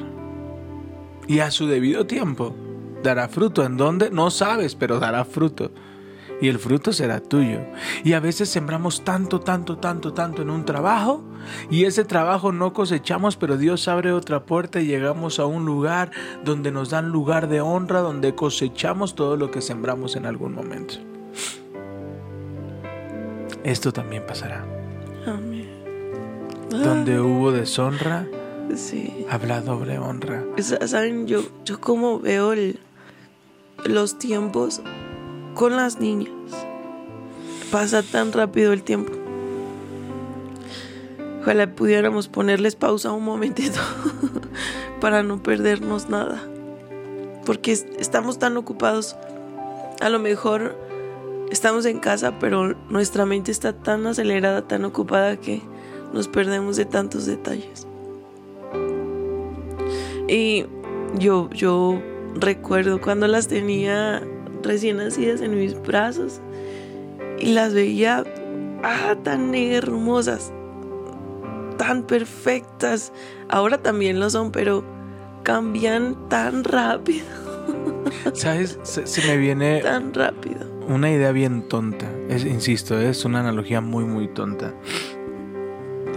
y 1.28 1.40
a 1.40 1.52
su 1.52 1.68
debido 1.68 2.06
tiempo 2.06 2.56
dará 3.04 3.28
fruto. 3.28 3.64
¿En 3.64 3.78
dónde? 3.78 4.10
No 4.10 4.32
sabes, 4.32 4.76
pero 4.76 5.00
dará 5.00 5.26
fruto. 5.26 5.72
Y 6.42 6.50
el 6.50 6.60
fruto 6.60 6.92
será 6.92 7.22
tuyo. 7.22 7.60
Y 8.04 8.14
a 8.14 8.20
veces 8.20 8.50
sembramos 8.50 9.04
tanto, 9.06 9.40
tanto, 9.40 9.78
tanto, 9.78 10.14
tanto 10.14 10.42
en 10.42 10.50
un 10.50 10.66
trabajo 10.66 11.24
y 11.70 11.86
ese 11.86 12.04
trabajo 12.04 12.52
no 12.52 12.74
cosechamos, 12.74 13.38
pero 13.38 13.58
Dios 13.58 13.88
abre 13.88 14.12
otra 14.12 14.46
puerta 14.46 14.82
y 14.82 14.88
llegamos 14.88 15.40
a 15.40 15.46
un 15.46 15.66
lugar 15.66 16.12
donde 16.44 16.72
nos 16.72 16.90
dan 16.90 17.10
lugar 17.10 17.48
de 17.48 17.62
honra, 17.62 18.02
donde 18.02 18.36
cosechamos 18.36 19.16
todo 19.16 19.38
lo 19.38 19.50
que 19.50 19.62
sembramos 19.62 20.16
en 20.16 20.26
algún 20.26 20.54
momento. 20.54 20.96
Esto 23.64 23.94
también 23.94 24.26
pasará. 24.28 24.66
Amén. 25.26 25.70
Donde 26.70 27.20
hubo 27.20 27.52
deshonra, 27.52 28.28
Sí. 28.76 29.26
habla 29.30 29.62
doble 29.62 30.00
honra. 30.00 30.44
Sa- 30.58 30.88
Saben, 30.88 31.28
yo, 31.28 31.42
yo 31.64 31.80
como 31.80 32.20
veo 32.20 32.54
el- 32.54 32.80
los 33.86 34.18
tiempos 34.18 34.82
con 35.54 35.76
las 35.76 36.00
niñas. 36.00 36.32
Pasa 37.72 38.02
tan 38.04 38.32
rápido 38.34 38.74
el 38.74 38.84
tiempo. 38.84 39.12
Ojalá 41.42 41.76
pudiéramos 41.76 42.28
ponerles 42.28 42.76
pausa 42.76 43.12
un 43.12 43.24
momentito 43.24 43.80
para 45.02 45.22
no 45.24 45.42
perdernos 45.44 46.10
nada. 46.10 46.42
Porque 47.46 47.72
es- 47.72 47.86
estamos 48.00 48.40
tan 48.40 48.58
ocupados. 48.58 49.16
A 50.02 50.10
lo 50.10 50.20
mejor 50.20 50.76
estamos 51.52 51.86
en 51.86 52.00
casa, 52.00 52.40
pero 52.40 52.76
nuestra 52.90 53.26
mente 53.26 53.52
está 53.52 53.74
tan 53.74 54.08
acelerada, 54.08 54.68
tan 54.68 54.84
ocupada 54.86 55.38
que 55.38 55.62
nos 56.14 56.28
perdemos 56.28 56.76
de 56.78 56.86
tantos 56.86 57.26
detalles. 57.28 57.85
Y 60.28 60.66
yo, 61.20 61.50
yo 61.52 62.02
recuerdo 62.36 63.00
cuando 63.00 63.28
las 63.28 63.48
tenía 63.48 64.22
recién 64.64 64.98
nacidas 64.98 65.42
en 65.42 65.58
mis 65.58 65.80
brazos 65.82 66.42
y 67.40 67.54
las 67.54 67.74
veía 67.74 68.24
ah, 68.84 69.16
tan 69.24 69.54
hermosas, 69.54 70.52
tan 71.78 72.04
perfectas. 72.04 73.14
Ahora 73.50 73.78
también 73.78 74.20
lo 74.20 74.30
son, 74.30 74.52
pero 74.52 74.84
cambian 75.44 76.28
tan 76.28 76.64
rápido, 76.64 77.26
¿Sabes? 78.34 78.80
Se, 78.84 79.06
se 79.06 79.28
me 79.28 79.38
viene 79.38 79.82
tan 79.82 80.14
rápido. 80.14 80.66
una 80.88 81.12
idea 81.12 81.32
bien 81.32 81.68
tonta. 81.68 82.08
Es, 82.30 82.46
insisto, 82.46 83.00
es 83.00 83.26
una 83.26 83.42
analogía 83.42 83.80
muy, 83.80 84.06
muy 84.06 84.28
tonta. 84.28 84.74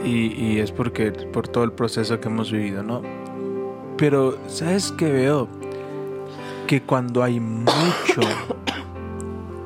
Y, 0.05 0.33
y 0.43 0.61
es 0.61 0.73
porque 0.73 1.12
por 1.12 1.49
todo 1.49 1.65
el 1.65 1.73
proceso 1.73 2.21
que 2.21 2.29
hemos 2.29 2.50
vivido, 2.50 2.83
¿no? 2.83 3.03
Pero, 3.99 4.38
¿sabes 4.47 4.93
qué 4.93 5.11
veo? 5.11 5.49
Que 6.69 6.81
cuando 6.81 7.25
hay 7.25 7.40
mucho, 7.40 8.21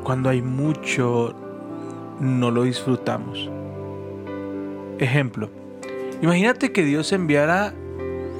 cuando 0.02 0.30
hay 0.30 0.40
mucho, 0.40 1.34
no 2.18 2.50
lo 2.50 2.62
disfrutamos. 2.62 3.50
Ejemplo, 4.98 5.50
imagínate 6.22 6.72
que 6.72 6.82
Dios 6.82 7.12
enviara 7.12 7.74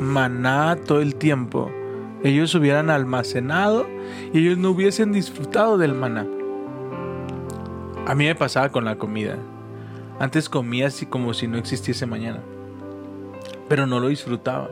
maná 0.01 0.77
todo 0.77 1.03
el 1.03 1.15
tiempo. 1.15 1.71
Ellos 2.25 2.55
hubieran 2.55 2.89
almacenado 2.89 3.87
y 4.33 4.39
ellos 4.39 4.57
no 4.57 4.71
hubiesen 4.71 5.13
disfrutado 5.13 5.77
del 5.77 5.93
maná. 5.93 6.27
A 8.07 8.15
mí 8.15 8.25
me 8.25 8.35
pasaba 8.35 8.71
con 8.71 8.87
la 8.87 8.97
comida. 8.97 9.37
Antes 10.19 10.49
comía 10.49 10.87
así 10.87 11.05
como 11.05 11.35
si 11.35 11.49
no 11.49 11.59
existiese 11.59 12.07
mañana. 12.07 12.41
Pero 13.69 13.87
no 13.87 14.01
lo 14.01 14.09
disfrutaba. 14.09 14.71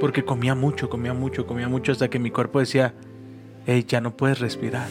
Porque 0.00 0.24
comía 0.24 0.54
mucho, 0.54 0.90
comía 0.90 1.14
mucho, 1.14 1.46
comía 1.46 1.68
mucho 1.68 1.92
hasta 1.92 2.08
que 2.08 2.18
mi 2.18 2.30
cuerpo 2.30 2.60
decía, 2.60 2.94
hey, 3.66 3.84
ya 3.88 4.00
no 4.00 4.16
puedes 4.16 4.38
respirar. 4.38 4.88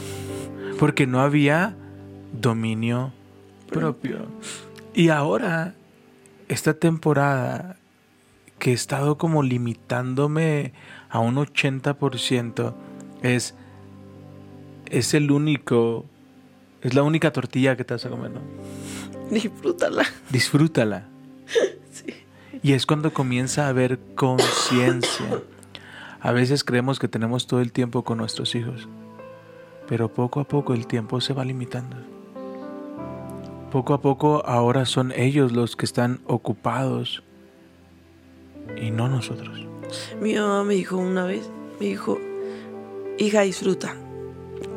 Porque 0.79 1.07
no 1.07 1.21
había 1.21 1.75
dominio 2.33 3.13
propio. 3.69 4.27
Y 4.93 5.09
ahora, 5.09 5.75
esta 6.47 6.73
temporada 6.73 7.77
que 8.59 8.71
he 8.71 8.73
estado 8.73 9.17
como 9.17 9.43
limitándome 9.43 10.73
a 11.09 11.19
un 11.19 11.35
80% 11.35 12.73
es, 13.21 13.55
es 14.87 15.13
el 15.13 15.31
único, 15.31 16.05
es 16.81 16.93
la 16.93 17.03
única 17.03 17.31
tortilla 17.31 17.75
que 17.75 17.83
te 17.83 17.93
vas 17.93 18.05
a 18.05 18.09
comer, 18.09 18.31
¿no? 18.31 18.41
Disfrútala. 19.29 20.05
Disfrútala. 20.29 21.07
Y 22.65 22.73
es 22.73 22.87
cuando 22.87 23.13
comienza 23.13 23.67
a 23.67 23.69
haber 23.69 23.99
conciencia. 24.15 25.43
A 26.19 26.31
veces 26.31 26.63
creemos 26.63 26.97
que 26.97 27.07
tenemos 27.07 27.45
todo 27.45 27.61
el 27.61 27.71
tiempo 27.71 28.03
con 28.03 28.17
nuestros 28.17 28.55
hijos, 28.55 28.89
pero 29.87 30.11
poco 30.11 30.39
a 30.39 30.45
poco 30.45 30.73
el 30.73 30.87
tiempo 30.87 31.21
se 31.21 31.33
va 31.33 31.45
limitando. 31.45 31.95
Poco 33.71 33.93
a 33.93 34.01
poco 34.01 34.43
ahora 34.47 34.87
son 34.87 35.13
ellos 35.15 35.51
los 35.51 35.75
que 35.75 35.85
están 35.85 36.21
ocupados 36.25 37.21
y 38.81 38.89
no 38.89 39.09
nosotros. 39.09 39.67
Mi 40.19 40.33
mamá 40.33 40.63
me 40.63 40.73
dijo 40.73 40.97
una 40.97 41.23
vez, 41.25 41.51
me 41.79 41.85
dijo, 41.85 42.17
hija, 43.19 43.41
disfruta. 43.41 43.95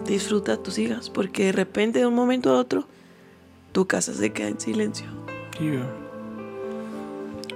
Disfruta 0.05 0.53
a 0.53 0.63
tus 0.63 0.77
hijas, 0.79 1.09
porque 1.09 1.47
de 1.47 1.53
repente 1.53 2.01
de 2.01 2.07
un 2.07 2.15
momento 2.15 2.51
a 2.51 2.59
otro 2.59 2.87
tu 3.73 3.87
casa 3.87 4.13
se 4.13 4.31
queda 4.31 4.49
en 4.49 4.61
silencio. 4.61 5.07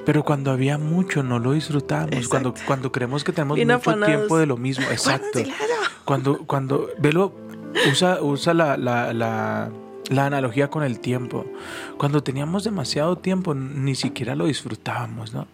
Pero 0.04 0.24
cuando 0.24 0.50
había 0.50 0.78
mucho 0.78 1.22
no 1.22 1.38
lo 1.38 1.52
disfrutamos. 1.52 2.28
Cuando, 2.28 2.48
Exacto. 2.50 2.66
cuando 2.66 2.92
creemos 2.92 3.22
que 3.24 3.32
tenemos 3.32 3.56
Bien 3.56 3.68
mucho 3.68 3.78
afanados. 3.78 4.16
tiempo 4.16 4.38
de 4.38 4.46
lo 4.46 4.56
mismo. 4.56 4.84
Exacto. 4.90 5.40
Cuando, 6.04 6.38
cuando, 6.38 6.88
velo, 6.98 7.32
usa, 7.90 8.20
usa 8.20 8.52
la, 8.54 8.76
la, 8.76 9.12
la, 9.12 9.70
la 10.10 10.26
analogía 10.26 10.68
con 10.68 10.82
el 10.82 10.98
tiempo. 10.98 11.46
Cuando 11.98 12.22
teníamos 12.22 12.64
demasiado 12.64 13.16
tiempo, 13.16 13.54
ni 13.54 13.94
siquiera 13.94 14.34
lo 14.34 14.46
disfrutábamos, 14.46 15.32
¿no? 15.32 15.46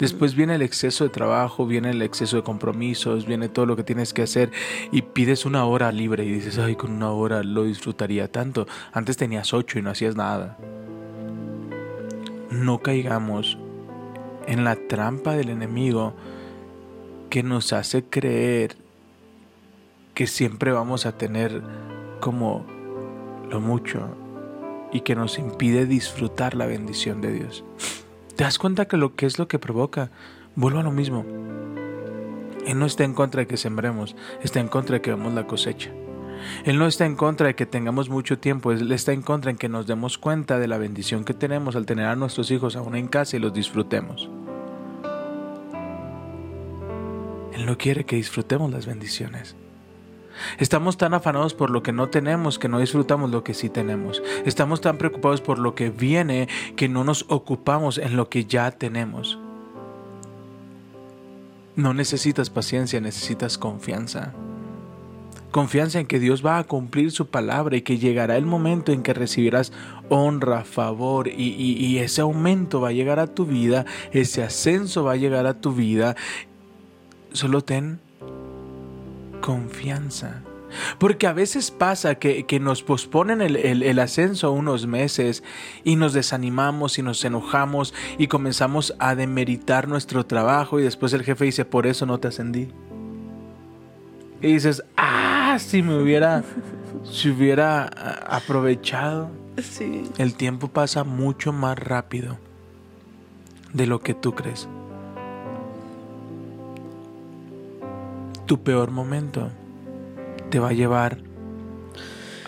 Después 0.00 0.34
viene 0.34 0.56
el 0.56 0.62
exceso 0.62 1.04
de 1.04 1.10
trabajo, 1.10 1.64
viene 1.64 1.90
el 1.90 2.02
exceso 2.02 2.34
de 2.36 2.42
compromisos, 2.42 3.24
viene 3.24 3.48
todo 3.48 3.66
lo 3.66 3.76
que 3.76 3.84
tienes 3.84 4.12
que 4.12 4.22
hacer 4.22 4.50
y 4.90 5.02
pides 5.02 5.46
una 5.46 5.64
hora 5.64 5.92
libre 5.92 6.24
y 6.24 6.32
dices, 6.32 6.58
ay, 6.58 6.74
con 6.74 6.90
una 6.90 7.12
hora 7.12 7.44
lo 7.44 7.62
disfrutaría 7.62 8.26
tanto. 8.32 8.66
Antes 8.92 9.16
tenías 9.16 9.54
ocho 9.54 9.78
y 9.78 9.82
no 9.82 9.90
hacías 9.90 10.16
nada. 10.16 10.58
No 12.50 12.80
caigamos 12.80 13.58
en 14.46 14.64
la 14.64 14.76
trampa 14.76 15.34
del 15.34 15.50
enemigo 15.50 16.14
que 17.30 17.42
nos 17.42 17.72
hace 17.72 18.04
creer 18.04 18.76
que 20.14 20.26
siempre 20.26 20.72
vamos 20.72 21.06
a 21.06 21.16
tener 21.16 21.62
como 22.20 22.66
lo 23.48 23.60
mucho 23.60 24.16
y 24.92 25.00
que 25.00 25.14
nos 25.14 25.38
impide 25.38 25.86
disfrutar 25.86 26.54
la 26.54 26.66
bendición 26.66 27.20
de 27.20 27.32
Dios. 27.32 27.64
¿Te 28.36 28.44
das 28.44 28.58
cuenta 28.58 28.86
que 28.86 28.96
lo 28.96 29.14
que 29.14 29.26
es 29.26 29.38
lo 29.38 29.48
que 29.48 29.58
provoca? 29.58 30.10
Vuelvo 30.56 30.80
a 30.80 30.82
lo 30.82 30.90
mismo. 30.90 31.24
Él 32.66 32.78
no 32.78 32.86
está 32.86 33.04
en 33.04 33.14
contra 33.14 33.40
de 33.40 33.46
que 33.46 33.56
sembremos, 33.56 34.16
está 34.42 34.60
en 34.60 34.68
contra 34.68 34.94
de 34.94 35.02
que 35.02 35.10
vemos 35.10 35.32
la 35.32 35.46
cosecha. 35.46 35.90
Él 36.64 36.78
no 36.78 36.86
está 36.86 37.06
en 37.06 37.16
contra 37.16 37.48
de 37.48 37.54
que 37.54 37.66
tengamos 37.66 38.08
mucho 38.08 38.38
tiempo, 38.38 38.72
Él 38.72 38.90
está 38.92 39.12
en 39.12 39.22
contra 39.22 39.50
en 39.50 39.56
que 39.56 39.68
nos 39.68 39.86
demos 39.86 40.18
cuenta 40.18 40.58
de 40.58 40.68
la 40.68 40.78
bendición 40.78 41.24
que 41.24 41.34
tenemos 41.34 41.76
al 41.76 41.86
tener 41.86 42.06
a 42.06 42.16
nuestros 42.16 42.50
hijos 42.50 42.76
aún 42.76 42.96
en 42.96 43.08
casa 43.08 43.36
y 43.36 43.40
los 43.40 43.52
disfrutemos. 43.52 44.28
Él 47.52 47.66
no 47.66 47.76
quiere 47.76 48.04
que 48.04 48.16
disfrutemos 48.16 48.70
las 48.70 48.86
bendiciones. 48.86 49.54
Estamos 50.58 50.96
tan 50.96 51.14
afanados 51.14 51.54
por 51.54 51.70
lo 51.70 51.82
que 51.82 51.92
no 51.92 52.08
tenemos 52.08 52.58
que 52.58 52.68
no 52.68 52.78
disfrutamos 52.78 53.30
lo 53.30 53.44
que 53.44 53.54
sí 53.54 53.68
tenemos. 53.68 54.22
Estamos 54.44 54.80
tan 54.80 54.96
preocupados 54.96 55.40
por 55.40 55.58
lo 55.58 55.74
que 55.74 55.90
viene 55.90 56.48
que 56.76 56.88
no 56.88 57.04
nos 57.04 57.26
ocupamos 57.28 57.98
en 57.98 58.16
lo 58.16 58.28
que 58.28 58.44
ya 58.44 58.70
tenemos. 58.70 59.38
No 61.76 61.94
necesitas 61.94 62.50
paciencia, 62.50 63.00
necesitas 63.00 63.58
confianza. 63.58 64.32
Confianza 65.50 65.98
en 65.98 66.06
que 66.06 66.20
Dios 66.20 66.44
va 66.46 66.58
a 66.58 66.64
cumplir 66.64 67.10
su 67.10 67.26
palabra 67.26 67.76
y 67.76 67.82
que 67.82 67.98
llegará 67.98 68.36
el 68.36 68.46
momento 68.46 68.92
en 68.92 69.02
que 69.02 69.14
recibirás 69.14 69.72
honra, 70.08 70.64
favor 70.64 71.28
y, 71.28 71.98
ese 71.98 72.20
aumento 72.20 72.80
va 72.80 72.88
a 72.88 72.92
llegar 72.92 73.18
a 73.18 73.26
tu 73.26 73.46
vida, 73.46 73.84
ese 74.12 74.42
ascenso 74.42 75.04
va 75.04 75.12
a 75.12 75.16
llegar 75.16 75.46
a 75.46 75.54
tu 75.54 75.72
vida. 75.72 76.16
Solo 77.32 77.62
ten 77.62 78.00
confianza. 79.40 80.42
Porque 80.98 81.26
a 81.26 81.32
veces 81.32 81.72
pasa 81.72 82.14
que, 82.14 82.60
nos 82.60 82.84
posponen 82.84 83.42
el, 83.42 83.56
el, 83.56 83.98
ascenso 83.98 84.52
unos 84.52 84.86
meses 84.86 85.42
y 85.82 85.96
nos 85.96 86.12
desanimamos 86.12 86.98
y 86.98 87.02
nos 87.02 87.24
enojamos 87.24 87.92
y 88.18 88.28
comenzamos 88.28 88.94
a 89.00 89.16
demeritar 89.16 89.88
nuestro 89.88 90.26
trabajo 90.26 90.78
y 90.78 90.84
después 90.84 91.12
el 91.12 91.24
jefe 91.24 91.46
dice, 91.46 91.64
por 91.64 91.88
eso 91.88 92.06
no 92.06 92.18
te 92.18 92.28
ascendí. 92.28 92.68
Y 94.42 94.52
dices, 94.52 94.82
ah, 94.96 95.39
si 95.58 95.82
me 95.82 96.00
hubiera, 96.00 96.42
si 97.10 97.30
hubiera 97.30 97.84
aprovechado. 97.84 99.30
Sí. 99.58 100.04
El 100.18 100.34
tiempo 100.34 100.68
pasa 100.68 101.04
mucho 101.04 101.52
más 101.52 101.78
rápido 101.78 102.38
de 103.72 103.86
lo 103.86 104.00
que 104.00 104.14
tú 104.14 104.34
crees. 104.34 104.68
Tu 108.46 108.62
peor 108.62 108.90
momento 108.90 109.50
te 110.50 110.58
va 110.58 110.70
a 110.70 110.72
llevar 110.72 111.18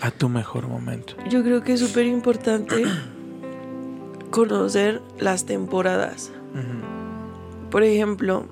a 0.01 0.11
tu 0.11 0.27
mejor 0.27 0.67
momento. 0.67 1.15
Yo 1.29 1.43
creo 1.43 1.63
que 1.63 1.73
es 1.73 1.79
súper 1.79 2.05
importante 2.05 2.83
conocer 4.31 5.01
las 5.19 5.45
temporadas. 5.45 6.31
Por 7.71 7.83
ejemplo, 7.83 8.45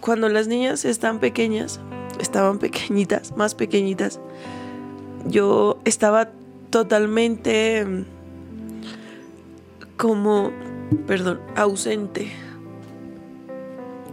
cuando 0.00 0.28
las 0.28 0.46
niñas 0.46 0.84
están 0.84 1.18
pequeñas, 1.18 1.80
estaban 2.20 2.58
pequeñitas, 2.58 3.36
más 3.36 3.54
pequeñitas, 3.54 4.20
yo 5.26 5.78
estaba 5.84 6.30
totalmente 6.70 7.84
mm, 7.84 8.04
como, 9.96 10.50
perdón, 11.06 11.40
ausente. 11.56 12.30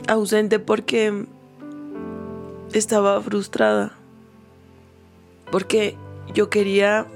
Ausente 0.07 0.59
porque 0.59 1.25
estaba 2.73 3.21
frustrada. 3.21 3.93
Porque 5.51 5.95
yo 6.33 6.49
quería 6.49 7.07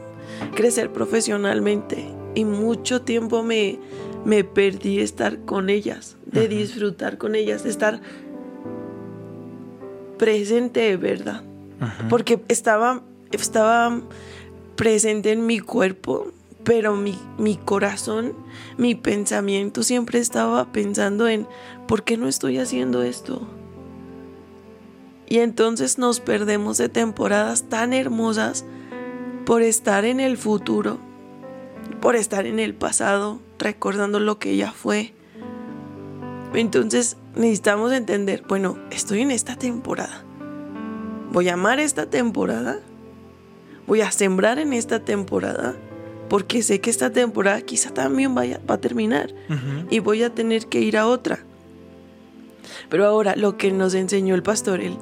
crecer 0.56 0.92
profesionalmente 0.92 2.06
y 2.34 2.46
mucho 2.46 3.02
tiempo 3.02 3.44
me, 3.44 3.78
me 4.24 4.44
perdí 4.44 5.00
estar 5.00 5.40
con 5.40 5.70
ellas, 5.70 6.16
de 6.26 6.48
disfrutar 6.48 7.18
con 7.18 7.36
ellas, 7.36 7.64
de 7.64 7.70
estar 7.70 8.02
presente 10.22 10.82
de 10.82 10.98
verdad. 10.98 11.42
Porque 12.08 12.40
estaba, 12.48 13.02
estaba 13.32 14.02
presente 14.76 15.32
en 15.32 15.48
mi 15.48 15.60
cuerpo, 15.60 16.28
pero 16.64 16.96
mi, 16.96 17.18
mi, 17.40 17.58
corazón, 17.58 18.34
mi 18.78 18.94
pensamiento 18.94 19.82
siempre 19.82 20.20
estaba 20.20 20.72
pensando 20.72 21.28
en, 21.28 21.48
¿por 21.88 22.04
qué 22.04 22.18
no 22.18 22.28
estoy 22.28 22.60
haciendo 22.60 23.02
esto? 23.02 23.42
Y 25.28 25.40
entonces 25.40 25.98
nos 25.98 26.20
perdemos 26.20 26.78
de 26.78 26.88
temporadas 26.88 27.64
tan 27.64 27.92
hermosas 27.92 28.64
por 29.44 29.64
estar 29.64 30.06
en 30.06 30.20
el 30.20 30.38
futuro, 30.38 31.00
por 32.00 32.16
estar 32.16 32.46
en 32.46 32.60
el 32.60 32.76
pasado, 32.76 33.40
recordando 33.58 34.20
lo 34.20 34.38
que 34.38 34.56
ya 34.56 34.72
fue. 34.72 35.16
Entonces 36.54 37.18
necesitamos 37.36 37.92
entender, 37.92 38.44
bueno, 38.48 38.78
estoy 38.92 39.22
en 39.22 39.32
esta 39.32 39.56
temporada. 39.56 40.24
Voy 41.32 41.50
a 41.50 41.54
amar 41.54 41.80
esta 41.80 42.10
temporada. 42.10 42.80
Voy 43.88 44.02
a 44.02 44.12
sembrar 44.12 44.60
en 44.60 44.74
esta 44.74 45.00
temporada. 45.00 45.76
Porque 46.30 46.64
sé 46.64 46.80
que 46.80 46.90
esta 46.90 47.10
temporada 47.10 47.62
quizá 47.62 47.90
también 47.94 48.34
vaya, 48.36 48.60
va 48.70 48.76
a 48.76 48.82
terminar. 48.82 49.34
Y 49.90 50.00
voy 50.00 50.24
a 50.24 50.34
tener 50.34 50.68
que 50.68 50.82
ir 50.82 50.98
a 50.98 51.08
otra. 51.08 51.40
Pero 52.90 53.06
ahora 53.06 53.36
lo 53.36 53.58
que 53.58 53.72
nos 53.72 53.94
enseñó 53.94 54.36
el 54.36 54.44
pastor, 54.44 54.82
el 54.82 54.98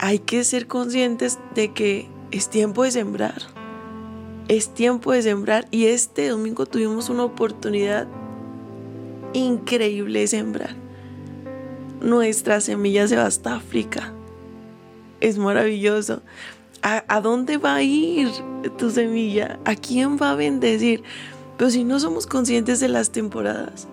hay 0.00 0.20
que 0.20 0.44
ser 0.44 0.68
conscientes 0.68 1.38
de 1.54 1.72
que 1.72 2.08
es 2.30 2.48
tiempo 2.50 2.84
de 2.84 2.92
sembrar. 2.92 3.42
Es 4.46 4.72
tiempo 4.72 5.12
de 5.12 5.22
sembrar 5.22 5.66
y 5.70 5.86
este 5.86 6.28
domingo 6.28 6.66
tuvimos 6.66 7.08
una 7.10 7.24
oportunidad 7.24 8.06
increíble 9.32 10.20
de 10.20 10.26
sembrar. 10.28 10.87
Nuestra 12.00 12.60
semilla 12.60 13.08
se 13.08 13.16
va 13.16 13.26
hasta 13.26 13.56
África. 13.56 14.12
Es 15.20 15.38
maravilloso. 15.38 16.22
¿A, 16.82 17.20
dónde 17.20 17.58
va 17.58 17.76
a 17.76 17.82
ir 17.82 18.30
tu 18.78 18.90
semilla? 18.90 19.58
¿A 19.64 19.74
quién 19.74 20.16
va 20.16 20.30
a 20.30 20.34
bendecir? 20.36 21.02
Pero 21.56 21.70
si 21.70 21.84
no 21.84 21.98
somos 21.98 22.26
conscientes 22.26 22.78
de 22.80 22.88
las 22.88 23.10
temporadas 23.10 23.88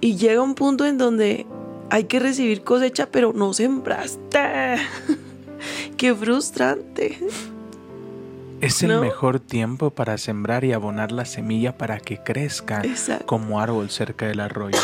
y 0.00 0.16
llega 0.16 0.42
un 0.42 0.54
punto 0.54 0.84
en 0.84 0.98
donde 0.98 1.46
hay 1.90 2.04
que 2.04 2.20
recibir 2.20 2.64
cosecha, 2.64 3.08
pero 3.10 3.32
no 3.32 3.54
sembraste. 3.54 4.76
Qué 5.96 6.14
frustrante. 6.14 7.18
Es 8.60 8.82
el 8.82 9.00
mejor 9.00 9.40
tiempo 9.40 9.90
para 9.90 10.18
sembrar 10.18 10.64
y 10.64 10.72
abonar 10.72 11.10
la 11.10 11.24
semilla 11.24 11.76
para 11.76 11.98
que 11.98 12.18
crezca 12.18 12.82
como 13.26 13.58
árbol 13.58 13.90
cerca 13.90 14.26
del 14.26 14.40
arroyo. 14.40 14.78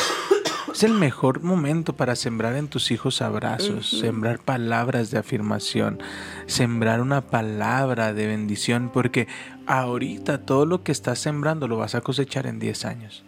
Es 0.79 0.85
el 0.85 0.95
mejor 0.95 1.43
momento 1.43 1.97
para 1.97 2.15
sembrar 2.15 2.55
en 2.55 2.69
tus 2.69 2.93
hijos 2.93 3.21
abrazos, 3.21 3.91
sembrar 3.91 4.39
palabras 4.39 5.11
de 5.11 5.19
afirmación, 5.19 5.99
sembrar 6.47 7.01
una 7.01 7.21
palabra 7.21 8.15
de 8.15 8.29
bendición, 8.29 8.89
porque 8.95 9.27
ahorita 9.67 10.47
todo 10.47 10.67
lo 10.67 10.85
que 10.85 10.93
estás 10.93 11.19
sembrando 11.19 11.67
lo 11.67 11.79
vas 11.79 11.97
a 11.97 12.01
cosechar 12.01 12.47
en 12.47 12.61
10 12.61 12.85
años. 12.85 13.25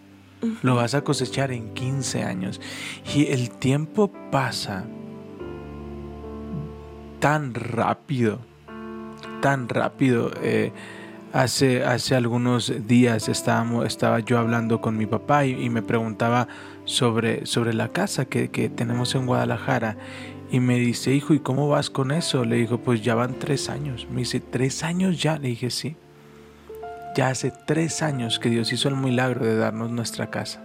Lo 0.63 0.77
vas 0.77 0.95
a 0.95 1.03
cosechar 1.03 1.51
en 1.51 1.75
15 1.75 2.23
años. 2.23 2.61
Y 3.17 3.27
el 3.33 3.51
tiempo 3.51 4.13
pasa 4.31 4.85
tan 7.19 7.53
rápido, 7.55 8.39
tan 9.41 9.69
rápido. 9.69 10.31
Eh, 10.41 10.71
hace, 11.33 11.85
hace 11.85 12.15
algunos 12.15 12.73
días 12.87 13.29
estábamos, 13.29 13.87
estaba 13.87 14.21
yo 14.21 14.39
hablando 14.39 14.81
con 14.81 14.97
mi 14.97 15.07
papá 15.07 15.45
y, 15.47 15.69
me 15.71 15.83
preguntaba 15.83 16.49
sobre, 16.91 17.47
sobre 17.47 17.73
la 17.73 17.89
casa 17.89 18.25
que, 18.25 18.49
tenemos 18.49 19.15
en 19.15 19.27
Guadalajara. 19.27 19.97
Y 20.51 20.59
me 20.59 20.79
dice, 20.79 21.15
hijo, 21.15 21.33
¿y 21.33 21.39
cómo 21.39 21.69
vas 21.69 21.91
con 21.91 22.11
eso? 22.11 22.45
Le 22.45 22.57
digo, 22.57 22.79
pues 22.79 23.03
ya 23.03 23.15
van 23.15 23.39
tres 23.39 23.71
años. 23.71 24.09
Me 24.11 24.21
dice, 24.21 24.41
¿tres 24.41 24.83
años 24.83 25.23
ya? 25.23 25.39
Le 25.39 25.49
dije, 25.49 25.71
sí. 25.71 25.97
Ya 27.17 27.29
hace 27.29 27.53
tres 27.67 28.03
años 28.03 28.39
que 28.39 28.51
Dios 28.51 28.73
hizo 28.73 28.89
el 28.89 28.97
milagro 28.97 29.45
de 29.45 29.57
darnos 29.57 29.91
nuestra 29.91 30.31
casa. 30.31 30.63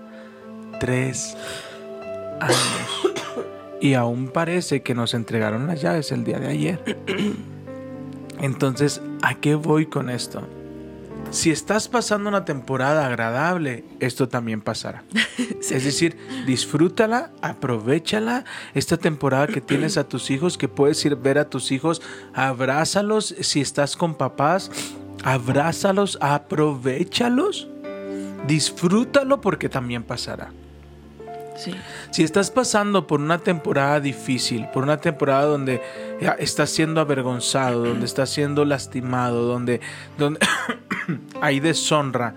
Tres 0.79 1.37
años 2.39 3.15
y 3.85 3.93
aún 3.93 4.29
parece 4.29 4.81
que 4.81 4.95
nos 4.95 5.13
entregaron 5.13 5.67
las 5.67 5.81
llaves 5.81 6.11
el 6.11 6.23
día 6.23 6.39
de 6.39 6.47
ayer. 6.47 6.97
Entonces, 8.41 9.01
¿a 9.21 9.35
qué 9.35 9.53
voy 9.53 9.85
con 9.85 10.09
esto? 10.09 10.41
Si 11.35 11.51
estás 11.51 11.89
pasando 11.89 12.29
una 12.29 12.45
temporada 12.45 13.05
agradable, 13.05 13.83
esto 13.99 14.29
también 14.29 14.61
pasará. 14.61 15.03
Es 15.59 15.83
decir, 15.83 16.15
disfrútala, 16.45 17.31
aprovechala. 17.41 18.45
Esta 18.73 18.95
temporada 18.95 19.47
que 19.47 19.59
tienes 19.59 19.97
a 19.97 20.07
tus 20.07 20.31
hijos, 20.31 20.57
que 20.57 20.69
puedes 20.69 21.03
ir 21.03 21.11
a 21.11 21.15
ver 21.15 21.37
a 21.37 21.49
tus 21.49 21.73
hijos, 21.73 22.01
abrázalos. 22.33 23.35
Si 23.41 23.59
estás 23.59 23.97
con 23.97 24.15
papás, 24.15 24.71
abrázalos, 25.25 26.17
aprovechalos. 26.21 27.67
Disfrútalo 28.47 29.41
porque 29.41 29.67
también 29.67 30.03
pasará. 30.03 30.53
Si 32.11 32.23
estás 32.23 32.51
pasando 32.51 33.07
por 33.07 33.19
una 33.19 33.39
temporada 33.39 33.99
difícil, 33.99 34.67
por 34.73 34.83
una 34.83 34.97
temporada 34.97 35.45
donde 35.45 35.81
estás 36.39 36.69
siendo 36.69 37.01
avergonzado, 37.01 37.85
donde 37.85 38.05
estás 38.05 38.29
siendo 38.29 38.65
lastimado, 38.65 39.43
donde, 39.43 39.81
donde 40.17 40.39
hay 41.41 41.59
deshonra, 41.59 42.33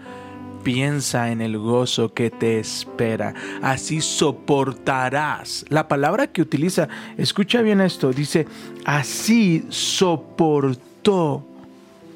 piensa 0.62 1.30
en 1.30 1.40
el 1.40 1.56
gozo 1.58 2.12
que 2.12 2.30
te 2.30 2.58
espera. 2.58 3.34
Así 3.62 4.00
soportarás. 4.00 5.64
La 5.68 5.88
palabra 5.88 6.26
que 6.26 6.42
utiliza, 6.42 6.88
escucha 7.16 7.62
bien 7.62 7.80
esto, 7.80 8.12
dice, 8.12 8.46
así 8.84 9.64
soportó 9.68 11.44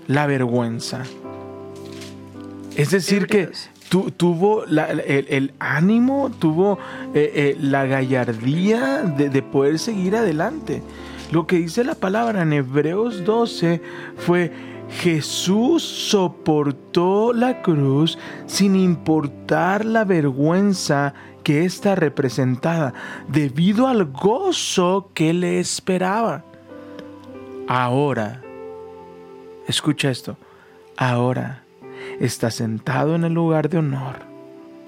la 0.08 0.26
vergüenza. 0.26 1.02
Es 2.76 2.90
decir, 2.90 3.26
que 3.26 3.50
tu- 3.88 4.10
tuvo 4.10 4.64
la- 4.66 4.90
el, 4.90 5.26
el 5.28 5.52
ánimo, 5.58 6.30
tuvo 6.38 6.78
eh, 7.14 7.32
eh, 7.34 7.56
la 7.60 7.84
gallardía 7.86 9.02
de, 9.02 9.28
de 9.28 9.42
poder 9.42 9.78
seguir 9.78 10.16
adelante. 10.16 10.82
Lo 11.30 11.46
que 11.46 11.56
dice 11.56 11.84
la 11.84 11.94
palabra 11.94 12.42
en 12.42 12.52
Hebreos 12.52 13.24
12 13.24 13.80
fue, 14.18 14.50
Jesús 15.00 15.82
soportó 15.82 17.32
la 17.32 17.62
cruz 17.62 18.18
sin 18.46 18.76
importar 18.76 19.84
la 19.84 20.04
vergüenza 20.04 21.14
que 21.42 21.64
ésta 21.64 21.94
representada, 21.94 22.94
debido 23.28 23.88
al 23.88 24.04
gozo 24.04 25.10
que 25.14 25.32
le 25.32 25.58
esperaba. 25.58 26.44
Ahora, 27.66 28.42
escucha 29.66 30.10
esto, 30.10 30.36
ahora 30.96 31.64
está 32.20 32.50
sentado 32.50 33.14
en 33.14 33.24
el 33.24 33.32
lugar 33.32 33.68
de 33.68 33.78
honor 33.78 34.16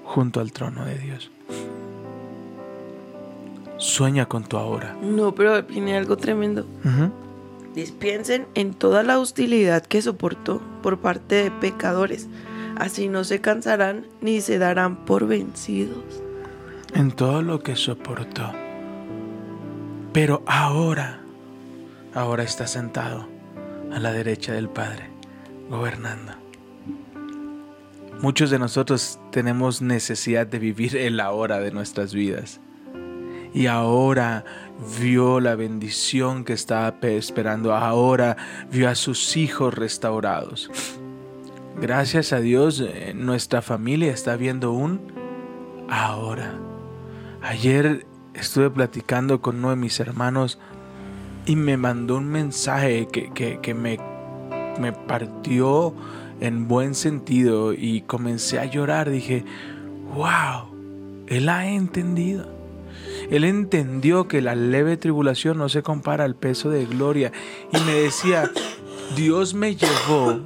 junto 0.05 0.39
al 0.39 0.51
trono 0.51 0.85
de 0.85 0.97
Dios. 0.97 1.31
Sueña 3.77 4.27
con 4.27 4.43
tu 4.43 4.57
ahora. 4.57 4.95
No, 5.01 5.33
pero 5.35 5.61
viene 5.63 5.97
algo 5.97 6.15
tremendo. 6.15 6.65
Piensen 7.99 8.47
en 8.55 8.73
toda 8.73 9.03
la 9.03 9.19
hostilidad 9.19 9.85
que 9.85 10.01
soportó 10.01 10.61
por 10.81 10.99
parte 10.99 11.35
de 11.35 11.51
pecadores. 11.51 12.27
Así 12.77 13.09
no 13.09 13.23
se 13.23 13.41
cansarán 13.41 14.07
ni 14.21 14.41
se 14.41 14.57
darán 14.57 15.05
por 15.05 15.27
vencidos. 15.27 16.03
En 16.93 17.11
todo 17.11 17.41
lo 17.41 17.61
que 17.61 17.75
soportó. 17.75 18.51
Pero 20.13 20.43
ahora, 20.45 21.19
ahora 22.13 22.43
está 22.43 22.67
sentado 22.67 23.27
a 23.91 23.99
la 23.99 24.13
derecha 24.13 24.53
del 24.53 24.69
Padre, 24.69 25.09
gobernando. 25.69 26.33
Muchos 28.21 28.49
de 28.49 28.59
nosotros 28.59 29.19
tenemos 29.31 29.81
necesidad 29.81 30.47
de 30.47 30.59
vivir 30.59 30.95
el 30.95 31.19
ahora 31.19 31.59
de 31.59 31.71
nuestras 31.71 32.13
vidas. 32.13 32.61
Y 33.53 33.67
ahora 33.67 34.45
vio 34.99 35.39
la 35.39 35.55
bendición 35.55 36.43
que 36.43 36.53
estaba 36.53 36.99
pe- 36.99 37.17
esperando. 37.17 37.73
Ahora 37.73 38.35
vio 38.71 38.89
a 38.89 38.95
sus 38.95 39.37
hijos 39.37 39.73
restaurados. 39.73 40.69
Gracias 41.81 42.31
a 42.33 42.39
Dios, 42.39 42.81
eh, 42.85 43.13
nuestra 43.15 43.61
familia 43.61 44.11
está 44.13 44.35
viendo 44.37 44.71
un 44.71 45.01
ahora. 45.89 46.53
Ayer 47.41 48.05
estuve 48.33 48.69
platicando 48.69 49.41
con 49.41 49.57
uno 49.57 49.69
de 49.71 49.75
mis 49.75 49.99
hermanos 49.99 50.57
y 51.45 51.55
me 51.55 51.77
mandó 51.77 52.17
un 52.17 52.27
mensaje 52.27 53.07
que, 53.11 53.31
que- 53.33 53.59
que 53.61 53.73
me, 53.73 53.97
me 54.79 54.91
partió 54.93 55.93
en 56.39 56.67
buen 56.67 56.95
sentido 56.95 57.73
y 57.73 58.01
comencé 58.01 58.59
a 58.59 58.65
llorar. 58.65 59.09
Dije, 59.09 59.45
wow, 60.15 60.73
él 61.27 61.49
ha 61.49 61.67
entendido. 61.67 62.54
Él 63.29 63.43
entendió 63.43 64.27
que 64.27 64.41
la 64.41 64.55
leve 64.55 64.97
tribulación 64.97 65.57
no 65.57 65.69
se 65.69 65.83
compara 65.83 66.23
al 66.23 66.35
peso 66.35 66.69
de 66.69 66.85
gloria. 66.85 67.31
Y 67.71 67.79
me 67.81 67.93
decía, 67.93 68.51
Dios 69.15 69.53
me 69.53 69.75
llevó 69.75 70.41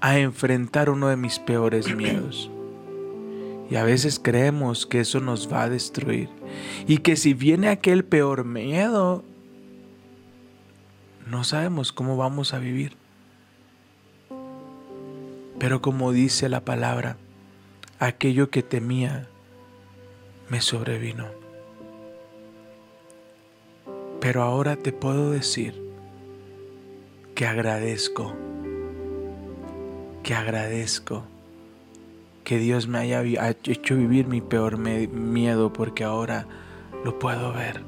a 0.00 0.18
enfrentar 0.18 0.90
uno 0.90 1.08
de 1.08 1.16
mis 1.16 1.38
peores 1.38 1.94
miedos. 1.94 2.50
Y 3.70 3.76
a 3.76 3.84
veces 3.84 4.20
creemos 4.22 4.86
que 4.86 5.00
eso 5.00 5.20
nos 5.20 5.50
va 5.52 5.62
a 5.62 5.70
destruir. 5.70 6.28
Y 6.86 6.98
que 6.98 7.16
si 7.16 7.34
viene 7.34 7.68
aquel 7.68 8.04
peor 8.04 8.44
miedo, 8.44 9.24
no 11.26 11.44
sabemos 11.44 11.92
cómo 11.92 12.16
vamos 12.16 12.52
a 12.52 12.58
vivir. 12.58 12.96
Pero 15.58 15.80
como 15.80 16.12
dice 16.12 16.48
la 16.48 16.64
palabra, 16.64 17.16
aquello 17.98 18.50
que 18.50 18.62
temía 18.62 19.28
me 20.50 20.60
sobrevino. 20.60 21.43
Pero 24.20 24.42
ahora 24.42 24.76
te 24.76 24.92
puedo 24.92 25.30
decir 25.30 25.82
que 27.34 27.46
agradezco, 27.46 28.34
que 30.22 30.34
agradezco 30.34 31.24
que 32.44 32.58
Dios 32.58 32.86
me 32.86 32.98
haya 32.98 33.22
hecho 33.64 33.96
vivir 33.96 34.26
mi 34.28 34.40
peor 34.40 34.76
miedo 34.78 35.72
porque 35.72 36.04
ahora 36.04 36.46
lo 37.04 37.18
puedo 37.18 37.52
ver. 37.52 37.82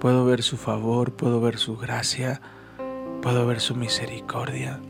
Puedo 0.00 0.24
ver 0.24 0.42
su 0.42 0.56
favor, 0.56 1.12
puedo 1.12 1.40
ver 1.40 1.58
su 1.58 1.76
gracia, 1.76 2.40
puedo 3.22 3.46
ver 3.46 3.60
su 3.60 3.74
misericordia. 3.74 4.80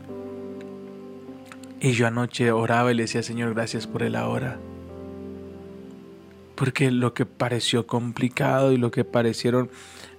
Y 1.79 1.91
yo 1.91 2.07
anoche 2.07 2.51
oraba 2.51 2.91
y 2.91 2.95
le 2.95 3.03
decía, 3.03 3.21
Señor, 3.21 3.53
gracias 3.53 3.85
por 3.85 4.01
el 4.01 4.15
ahora. 4.15 4.59
Porque 6.55 6.89
lo 6.89 7.13
que 7.13 7.25
pareció 7.25 7.85
complicado 7.85 8.71
y 8.71 8.77
lo 8.77 8.91
que 8.91 9.03
parecieron 9.03 9.69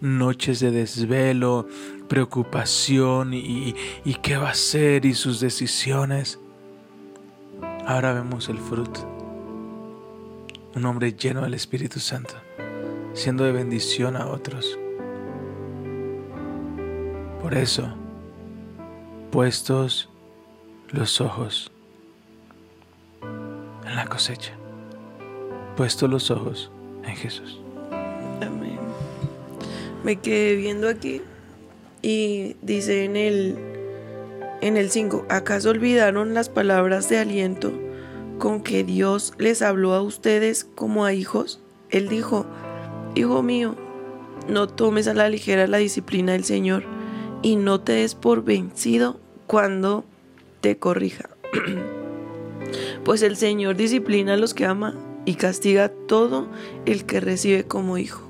noches 0.00 0.61
de 0.61 0.70
desvelo, 0.70 1.66
preocupación 2.08 3.34
y, 3.34 3.74
qué 4.22 4.37
va 4.37 4.50
a 4.50 4.54
ser 4.54 5.04
y 5.04 5.14
sus 5.14 5.40
decisiones, 5.40 6.38
ahora 7.87 8.12
vemos 8.12 8.48
el 8.48 8.58
fruto. 8.58 9.06
Un 10.74 10.84
hombre 10.84 11.12
lleno 11.12 11.42
del 11.42 11.54
Espíritu 11.54 11.98
Santo, 11.98 12.34
siendo 13.14 13.44
de 13.44 13.52
bendición 13.52 14.16
a 14.16 14.26
otros. 14.26 14.78
Por 17.42 17.54
eso, 17.54 17.88
puestos 19.30 20.08
los 20.90 21.20
ojos 21.20 21.70
en 23.22 23.96
la 23.96 24.06
cosecha, 24.06 24.52
puestos 25.76 26.08
los 26.11 26.30
ojos 26.30 26.70
en 27.04 27.16
Jesús. 27.16 27.61
Amén. 28.40 28.88
Me 30.04 30.16
quedé 30.16 30.56
viendo 30.56 30.88
aquí 30.88 31.22
y 32.02 32.56
dice 32.62 33.04
en 33.04 33.16
el 33.16 33.56
en 34.61 34.76
el 34.76 34.90
5, 34.90 35.26
¿acaso 35.28 35.70
olvidaron 35.70 36.34
las 36.34 36.48
palabras 36.48 37.08
de 37.08 37.18
aliento 37.18 37.72
con 38.38 38.61
que 38.61 38.82
Dios 38.82 39.32
les 39.38 39.62
habló 39.62 39.94
a 39.94 40.02
ustedes 40.02 40.64
como 40.64 41.04
a 41.04 41.12
hijos? 41.12 41.61
Él 41.90 42.08
dijo, 42.08 42.44
Hijo 43.14 43.42
mío, 43.42 43.76
no 44.48 44.66
tomes 44.66 45.06
a 45.08 45.14
la 45.14 45.28
ligera 45.28 45.66
la 45.66 45.78
disciplina 45.78 46.32
del 46.32 46.44
Señor 46.44 46.84
y 47.42 47.56
no 47.56 47.80
te 47.80 47.92
des 47.92 48.14
por 48.14 48.44
vencido 48.44 49.20
cuando 49.46 50.04
te 50.61 50.76
corrija. 50.76 51.30
pues 53.04 53.22
el 53.22 53.37
Señor 53.37 53.76
disciplina 53.76 54.34
a 54.34 54.37
los 54.37 54.54
que 54.54 54.66
ama 54.66 54.94
y 55.24 55.34
castiga 55.34 55.84
a 55.84 55.88
todo 55.88 56.48
el 56.84 57.04
que 57.04 57.20
recibe 57.20 57.64
como 57.64 57.98
hijo. 57.98 58.28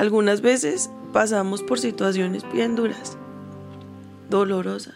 Algunas 0.00 0.40
veces 0.40 0.88
pasamos 1.12 1.62
por 1.62 1.78
situaciones 1.78 2.42
bien 2.50 2.74
duras, 2.74 3.18
dolorosas, 4.30 4.94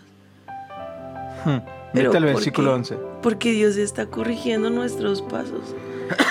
Hmm. 1.44 1.58
Pero 1.92 2.10
¿por 2.10 2.22
versículo 2.22 2.70
qué? 2.70 2.74
11. 2.76 2.98
porque 3.22 3.52
Dios 3.52 3.76
está 3.76 4.06
corrigiendo 4.06 4.70
nuestros 4.70 5.20
pasos. 5.20 5.74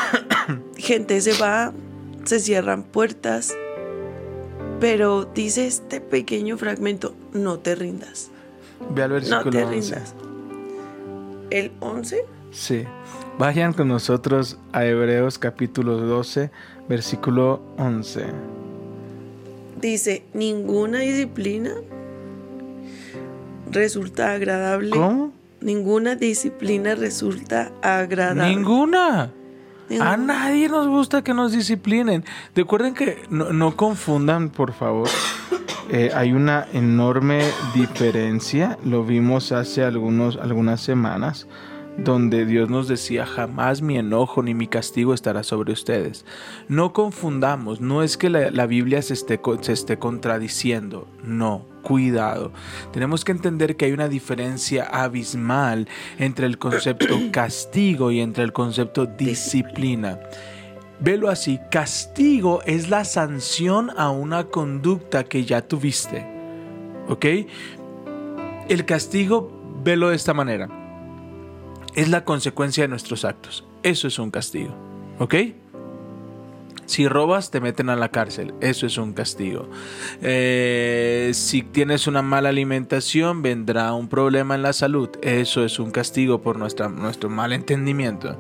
Gente 0.76 1.22
se 1.22 1.34
va, 1.40 1.72
se 2.24 2.40
cierran 2.40 2.82
puertas, 2.82 3.56
pero 4.80 5.26
dice 5.36 5.68
este 5.68 6.02
pequeño 6.02 6.58
fragmento, 6.58 7.14
no 7.32 7.60
te 7.60 7.76
rindas, 7.76 8.32
Ve 8.90 9.04
al 9.04 9.10
no 9.10 9.16
versículo 9.18 9.52
te 9.52 9.64
11. 9.66 9.70
rindas. 9.96 10.16
El 11.52 11.72
11 11.80 12.26
Sí. 12.50 12.86
Vayan 13.38 13.74
con 13.74 13.88
nosotros 13.90 14.58
a 14.72 14.84
Hebreos 14.84 15.38
capítulo 15.38 15.98
12, 15.98 16.50
versículo 16.90 17.62
11. 17.78 18.26
Dice, 19.88 20.24
ninguna 20.34 21.00
disciplina 21.00 21.72
resulta 23.72 24.34
agradable. 24.34 24.91
¿Cómo? 24.91 25.32
Ninguna 25.62 26.15
disciplina 26.15 26.96
resulta 26.96 27.72
agradable. 27.82 28.56
Ninguna. 28.56 29.32
A 30.00 30.17
nadie 30.17 30.69
nos 30.69 30.88
gusta 30.88 31.24
que 31.24 31.34
nos 31.34 31.52
disciplinen. 31.52 32.24
Recuerden 32.56 32.93
que 32.93 33.24
no, 33.30 33.52
no 33.54 33.76
confundan, 33.76 34.50
por 34.50 34.74
favor. 34.74 35.10
Eh, 35.89 36.12
hay 36.15 36.32
una 36.32 36.65
enorme 36.74 37.43
diferencia. 37.76 38.78
Lo 38.84 39.04
vimos 39.04 39.52
hace 39.52 39.84
algunos, 39.84 40.38
algunas 40.38 40.82
semanas. 40.82 41.48
Donde 41.98 42.46
Dios 42.46 42.70
nos 42.70 42.88
decía, 42.88 43.26
jamás 43.26 43.82
mi 43.82 43.98
enojo 43.98 44.42
ni 44.42 44.54
mi 44.54 44.68
castigo 44.68 45.14
estará 45.14 45.44
sobre 45.44 45.74
ustedes. 45.74 46.26
No 46.68 46.92
confundamos, 46.92 47.82
no 47.82 48.02
es 48.02 48.18
que 48.18 48.30
la, 48.30 48.50
la 48.50 48.66
Biblia 48.66 49.02
se 49.02 49.14
esté, 49.14 49.40
se 49.62 49.74
esté 49.74 50.00
contradiciendo, 50.00 51.08
no, 51.24 51.66
cuidado. 51.84 52.52
Tenemos 52.92 53.24
que 53.24 53.32
entender 53.32 53.76
que 53.76 53.86
hay 53.86 53.92
una 53.92 54.08
diferencia 54.08 54.86
abismal 54.86 55.88
entre 56.18 56.48
el 56.48 56.58
concepto 56.58 57.20
castigo 57.32 58.12
y 58.12 58.22
entre 58.22 58.44
el 58.44 58.54
concepto 58.54 59.06
disciplina. 59.06 60.20
Velo 61.00 61.30
así, 61.30 61.60
castigo 61.70 62.62
es 62.66 62.90
la 62.90 63.06
sanción 63.06 63.92
a 63.98 64.10
una 64.10 64.46
conducta 64.46 65.26
que 65.26 65.46
ya 65.46 65.62
tuviste. 65.62 66.34
¿ok? 67.08 67.26
El 68.70 68.86
castigo, 68.86 69.52
velo 69.84 70.10
de 70.10 70.16
esta 70.16 70.34
manera, 70.34 70.70
es 71.96 72.10
la 72.10 72.26
consecuencia 72.26 72.84
de 72.84 72.88
nuestros 72.88 73.26
actos. 73.26 73.66
Eso 73.84 74.08
es 74.08 74.20
un 74.20 74.32
castigo, 74.32 74.76
¿ok? 75.20 75.36
Si 76.86 77.08
robas, 77.08 77.50
te 77.50 77.62
meten 77.62 77.90
a 77.90 77.96
la 77.96 78.10
cárcel. 78.10 78.54
Eso 78.60 78.86
es 78.86 78.98
un 78.98 79.14
castigo. 79.14 79.70
Eh, 80.22 81.32
si 81.34 81.64
tienes 81.64 82.08
una 82.08 82.22
mala 82.22 82.50
alimentación, 82.50 83.42
vendrá 83.42 83.94
un 83.94 84.10
problema 84.10 84.56
en 84.56 84.64
la 84.64 84.74
salud. 84.74 85.10
Eso 85.22 85.64
es 85.64 85.80
un 85.80 85.92
castigo 85.92 86.42
por 86.42 86.58
nuestra, 86.58 86.90
nuestro 86.90 87.30
mal 87.30 87.54
entendimiento. 87.54 88.38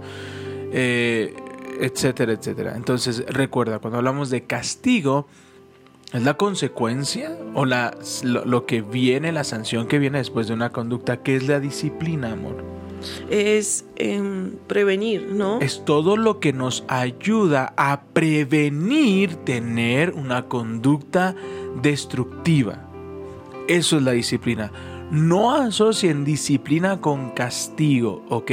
Eh, 0.73 1.33
etcétera, 1.79 2.33
etcétera. 2.33 2.75
Entonces, 2.75 3.23
recuerda, 3.27 3.79
cuando 3.79 3.97
hablamos 3.97 4.29
de 4.29 4.43
castigo, 4.43 5.27
es 6.11 6.21
la 6.21 6.35
consecuencia 6.35 7.37
o 7.55 7.65
la, 7.65 7.97
lo, 8.23 8.45
lo 8.45 8.65
que 8.65 8.81
viene, 8.81 9.31
la 9.31 9.45
sanción 9.45 9.87
que 9.87 9.99
viene 9.99 10.17
después 10.17 10.47
de 10.47 10.53
una 10.53 10.69
conducta, 10.69 11.23
que 11.23 11.37
es 11.37 11.47
la 11.47 11.59
disciplina, 11.59 12.33
amor 12.33 12.82
es 13.29 13.85
em, 13.95 14.51
prevenir, 14.67 15.27
¿no? 15.31 15.59
Es 15.61 15.83
todo 15.85 16.17
lo 16.17 16.39
que 16.39 16.53
nos 16.53 16.83
ayuda 16.87 17.73
a 17.77 18.03
prevenir 18.13 19.35
tener 19.37 20.11
una 20.11 20.47
conducta 20.47 21.35
destructiva. 21.81 22.89
Eso 23.67 23.97
es 23.97 24.03
la 24.03 24.11
disciplina. 24.11 24.71
No 25.11 25.53
asocien 25.53 26.25
disciplina 26.25 26.99
con 26.99 27.31
castigo, 27.31 28.23
¿ok? 28.29 28.51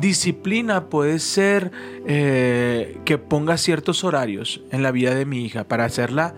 Disciplina 0.00 0.88
puede 0.88 1.18
ser 1.20 1.70
eh, 2.06 2.98
que 3.04 3.18
ponga 3.18 3.56
ciertos 3.56 4.02
horarios 4.02 4.62
en 4.72 4.82
la 4.82 4.90
vida 4.90 5.14
de 5.14 5.26
mi 5.26 5.44
hija 5.44 5.64
para 5.64 5.84
hacerla 5.84 6.34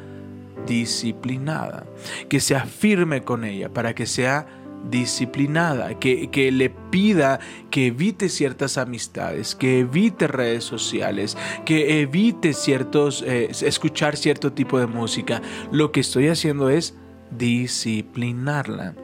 disciplinada, 0.67 1.87
que 2.29 2.40
sea 2.40 2.67
firme 2.67 3.23
con 3.23 3.45
ella, 3.45 3.71
para 3.71 3.95
que 3.95 4.07
sea 4.07 4.47
disciplinada, 4.90 5.99
que, 5.99 6.51
le 6.53 6.70
pida 6.70 7.40
que 7.70 7.87
evite 7.88 8.29
ciertas 8.29 8.79
amistades, 8.79 9.55
que 9.55 9.81
evite 9.81 10.27
redes 10.27 10.64
sociales, 10.64 11.37
que 11.64 12.01
evite 12.01 12.53
ciertos, 12.53 13.23
eh, 13.27 13.49
escuchar 13.51 14.16
cierto 14.16 14.53
tipo 14.53 14.79
de 14.79 14.87
música. 14.87 15.42
Lo 15.73 15.92
que 15.92 16.01
estoy 16.01 16.29
haciendo 16.29 16.68
es 16.70 16.94
disciplinarla. 17.31 18.94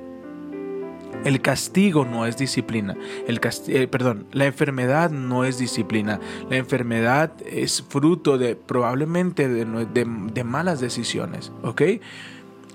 El 1.25 1.43
castigo 1.43 2.07
no 2.07 2.25
es 2.25 2.39
disciplina. 2.39 2.97
El 3.27 3.41
eh, 3.69 3.89
perdón, 3.89 4.27
la 4.33 4.47
enfermedad 4.47 5.11
no 5.11 5.45
es 5.45 5.59
disciplina. 5.59 6.19
La 6.49 6.57
enfermedad 6.57 7.33
es 7.45 7.83
fruto 7.83 8.39
de 8.39 8.57
probablemente 8.57 9.49
de, 9.49 9.67
de 10.33 10.45
malas 10.45 10.81
decisiones. 10.81 11.53
¿Ok? 11.63 11.83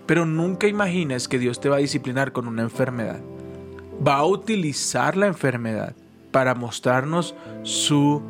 Pero 0.06 0.26
nunca 0.26 0.68
imagines 0.68 1.28
que 1.28 1.40
Dios 1.40 1.60
te 1.60 1.70
va 1.70 1.78
a 1.78 1.80
disciplinar 1.80 2.32
con 2.32 2.48
una 2.48 2.62
enfermedad. 2.62 3.22
Va 4.06 4.18
a 4.18 4.26
utilizar 4.26 5.16
la 5.18 5.28
enfermedad 5.28 5.96
para 6.32 6.54
mostrarnos 6.54 7.34
su 7.64 8.22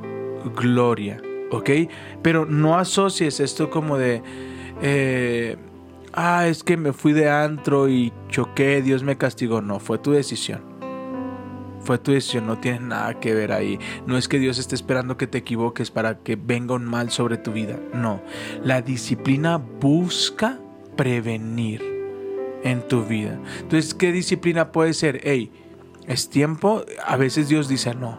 gloria, 0.56 1.22
¿ok? 1.52 1.70
Pero 2.22 2.46
no 2.46 2.78
asocies 2.78 3.40
esto 3.40 3.70
como 3.70 3.98
de, 3.98 4.22
eh, 4.82 5.58
ah, 6.14 6.48
es 6.48 6.64
que 6.64 6.78
me 6.78 6.94
fui 6.94 7.14
de 7.14 7.30
antro 7.30 7.90
y 7.90 8.14
choqué, 8.30 8.82
Dios 8.82 9.04
me 9.04 9.18
castigó. 9.18 9.62
No, 9.62 9.80
fue 9.80 9.98
tu 9.98 10.12
decisión. 10.12 10.62
Fue 11.82 12.00
tu 12.00 12.12
decisión, 12.12 12.48
no 12.48 12.58
tiene 12.58 12.80
nada 12.80 13.20
que 13.20 13.34
ver 13.34 13.52
ahí. 13.52 13.80
No 14.08 14.18
es 14.18 14.28
que 14.28 14.40
Dios 14.40 14.58
esté 14.58 14.76
esperando 14.76 15.18
que 15.18 15.28
te 15.28 15.40
equivoques 15.40 15.92
para 15.92 16.20
que 16.20 16.36
venga 16.36 16.76
un 16.76 16.86
mal 16.86 17.12
sobre 17.12 17.38
tu 17.38 17.52
vida. 17.52 17.80
No, 17.94 18.22
la 18.64 18.82
disciplina 18.82 19.58
busca 19.58 20.60
prevenir 20.96 21.82
en 22.64 22.88
tu 22.88 23.06
vida. 23.06 23.40
Entonces, 23.60 23.94
¿qué 23.94 24.12
disciplina 24.12 24.72
puede 24.72 24.94
ser? 24.94 25.22
Hey, 25.24 25.52
es 26.08 26.30
tiempo. 26.30 26.84
A 27.06 27.16
veces 27.18 27.48
Dios 27.48 27.68
dice 27.68 27.94
no. 27.96 28.18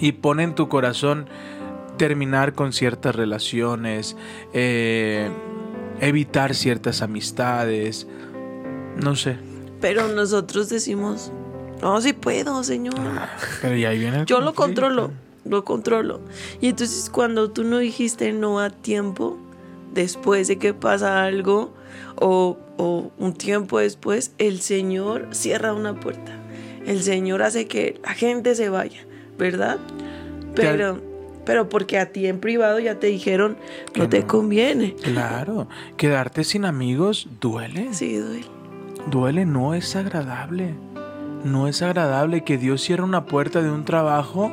Y 0.00 0.12
pone 0.12 0.44
en 0.44 0.54
tu 0.54 0.68
corazón 0.68 1.26
terminar 1.96 2.54
con 2.54 2.72
ciertas 2.72 3.14
relaciones, 3.14 4.16
eh, 4.54 5.30
evitar 6.00 6.54
ciertas 6.54 7.02
amistades, 7.02 8.06
no 8.96 9.16
sé. 9.16 9.36
Pero 9.80 10.08
nosotros 10.08 10.68
decimos, 10.68 11.30
no, 11.82 12.00
si 12.00 12.12
puedo, 12.12 12.62
Señor. 12.64 12.94
Ah, 12.98 13.28
pero 13.60 13.74
viene 13.74 14.24
Yo 14.26 14.40
lo 14.40 14.54
controlo, 14.54 15.10
lo 15.44 15.64
controlo. 15.64 16.20
Y 16.60 16.68
entonces 16.68 17.10
cuando 17.10 17.50
tú 17.50 17.64
no 17.64 17.78
dijiste 17.78 18.32
no 18.32 18.60
a 18.60 18.70
tiempo, 18.70 19.38
después 19.92 20.48
de 20.48 20.58
que 20.58 20.74
pasa 20.74 21.24
algo 21.24 21.74
o, 22.16 22.58
un 23.18 23.34
tiempo 23.34 23.78
después, 23.78 24.32
el 24.38 24.60
Señor 24.60 25.28
cierra 25.32 25.74
una 25.74 26.00
puerta. 26.00 26.32
El 26.86 27.02
Señor 27.02 27.42
hace 27.42 27.66
que 27.66 28.00
la 28.02 28.14
gente 28.14 28.54
se 28.54 28.70
vaya, 28.70 29.00
¿verdad? 29.36 29.78
Pero, 30.54 30.98
pero 31.44 31.68
porque 31.68 31.98
a 31.98 32.10
ti 32.10 32.26
en 32.26 32.40
privado 32.40 32.78
ya 32.78 32.98
te 32.98 33.08
dijeron, 33.08 33.58
no 33.96 34.08
te 34.08 34.24
conviene. 34.24 34.94
Claro, 35.02 35.68
quedarte 35.98 36.42
sin 36.42 36.64
amigos 36.64 37.28
duele. 37.40 37.92
Sí, 37.92 38.16
duele. 38.16 38.46
Duele, 39.10 39.44
no 39.44 39.74
es 39.74 39.94
agradable. 39.96 40.74
No 41.44 41.68
es 41.68 41.82
agradable 41.82 42.44
que 42.44 42.58
Dios 42.58 42.82
cierre 42.82 43.02
una 43.02 43.24
puerta 43.24 43.62
de 43.62 43.70
un 43.70 43.84
trabajo. 43.84 44.50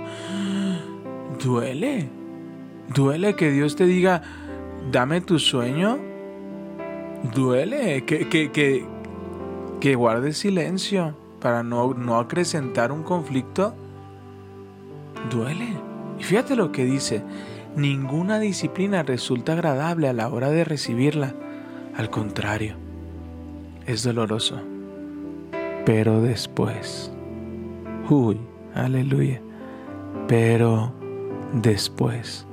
Duele. 1.44 2.10
Duele 2.94 3.36
que 3.36 3.52
Dios 3.52 3.76
te 3.76 3.86
diga, 3.86 4.24
dame 4.92 5.22
tu 5.22 5.40
sueño, 5.40 5.98
duele 7.34 8.06
que, 8.06 8.28
que, 8.30 8.86
que, 9.80 9.96
guardes 9.96 10.38
silencio 10.38 11.16
para 11.42 11.64
no, 11.64 11.94
no 11.94 12.18
acrecentar 12.18 12.92
un 12.92 13.04
conflicto, 13.04 13.74
duele. 15.30 15.68
Y 16.20 16.24
fíjate 16.24 16.56
lo 16.56 16.72
que 16.72 16.86
dice, 16.86 17.24
ninguna 17.76 18.40
disciplina 18.40 19.04
resulta 19.04 19.54
agradable 19.54 20.08
a 20.08 20.14
la 20.14 20.30
hora 20.30 20.50
de 20.50 20.64
recibirla, 20.64 21.36
al 21.96 22.10
contrario, 22.10 22.76
es 23.86 24.04
doloroso. 24.04 24.60
Pero 25.86 26.22
después, 26.22 27.12
uy, 28.10 28.40
aleluya, 28.74 29.42
pero 30.28 30.92
después 31.54 32.47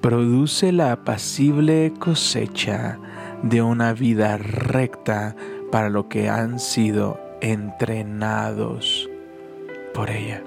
produce 0.00 0.72
la 0.72 0.92
apacible 0.92 1.92
cosecha 1.98 2.98
de 3.42 3.62
una 3.62 3.92
vida 3.92 4.36
recta 4.36 5.36
para 5.70 5.90
lo 5.90 6.08
que 6.08 6.28
han 6.28 6.58
sido 6.58 7.18
entrenados 7.40 9.08
por 9.94 10.10
ella. 10.10 10.42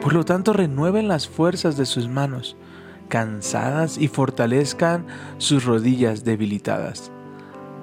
Por 0.00 0.12
lo 0.12 0.24
tanto, 0.24 0.52
renueven 0.52 1.08
las 1.08 1.28
fuerzas 1.28 1.76
de 1.76 1.86
sus 1.86 2.08
manos, 2.08 2.56
cansadas 3.08 3.98
y 3.98 4.08
fortalezcan 4.08 5.06
sus 5.38 5.64
rodillas 5.64 6.24
debilitadas. 6.24 7.10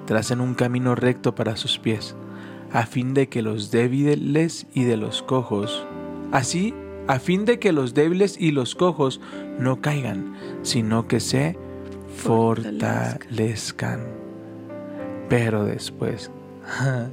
Tracen 0.06 0.40
un 0.40 0.54
camino 0.54 0.94
recto 0.94 1.34
para 1.34 1.56
sus 1.56 1.78
pies, 1.78 2.14
a 2.72 2.86
fin 2.86 3.14
de 3.14 3.28
que 3.28 3.42
los 3.42 3.70
débiles 3.70 4.66
y 4.74 4.84
de 4.84 4.96
los 4.96 5.22
cojos, 5.22 5.86
así 6.32 6.74
a 7.06 7.18
fin 7.18 7.44
de 7.44 7.58
que 7.58 7.72
los 7.72 7.94
débiles 7.94 8.36
y 8.40 8.50
los 8.50 8.74
cojos 8.74 9.20
no 9.58 9.80
caigan, 9.80 10.34
sino 10.62 11.06
que 11.08 11.20
se 11.20 11.56
fortalezcan. 12.16 14.00
Pero 15.28 15.64
después, 15.64 16.30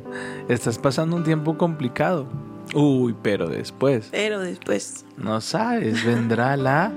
estás 0.49 0.77
pasando 0.77 1.15
un 1.15 1.23
tiempo 1.23 1.57
complicado. 1.57 2.27
Uy, 2.73 3.15
pero 3.21 3.49
después. 3.49 4.09
Pero 4.11 4.39
después. 4.39 5.05
No 5.17 5.41
sabes, 5.41 6.05
vendrá 6.05 6.55
la 6.57 6.91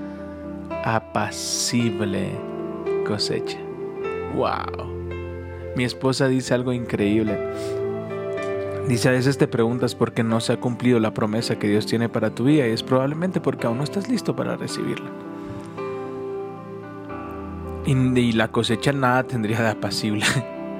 apacible 0.83 2.31
cosecha. 3.05 3.57
Wow. 4.35 4.93
Mi 5.75 5.83
esposa 5.83 6.27
dice 6.27 6.53
algo 6.53 6.71
increíble. 6.71 7.37
Dice, 8.87 9.09
a 9.09 9.11
veces 9.11 9.37
te 9.37 9.47
preguntas 9.47 9.95
por 9.95 10.13
qué 10.13 10.23
no 10.23 10.39
se 10.39 10.53
ha 10.53 10.59
cumplido 10.59 10.99
la 10.99 11.13
promesa 11.13 11.57
que 11.57 11.67
Dios 11.67 11.87
tiene 11.87 12.07
para 12.07 12.35
tu 12.35 12.43
vida 12.43 12.67
y 12.67 12.71
es 12.71 12.83
probablemente 12.83 13.41
porque 13.41 13.65
aún 13.65 13.79
no 13.79 13.83
estás 13.83 14.07
listo 14.07 14.35
para 14.35 14.57
recibirla. 14.57 15.09
Y, 17.85 18.31
la 18.31 18.47
cosecha 18.47 18.91
nada 18.91 19.23
tendría 19.23 19.61
de 19.61 19.69
apacible. 19.69 20.25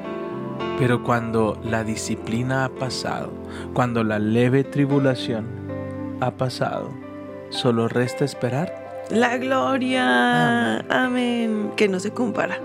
Pero 0.80 1.04
cuando 1.04 1.60
la 1.64 1.84
disciplina 1.84 2.66
ha 2.66 2.70
pasado, 2.70 3.32
cuando 3.74 4.04
la 4.04 4.20
leve 4.20 4.64
tribulación 4.64 5.46
ha 6.20 6.32
pasado, 6.32 6.90
solo 7.50 7.88
resta 7.88 8.26
esperar. 8.26 9.06
La 9.10 9.38
gloria. 9.38 10.80
Amén. 10.80 10.92
Amén. 10.92 11.72
Que 11.76 11.88
no 11.88 12.00
se 12.00 12.12
compara 12.12 12.60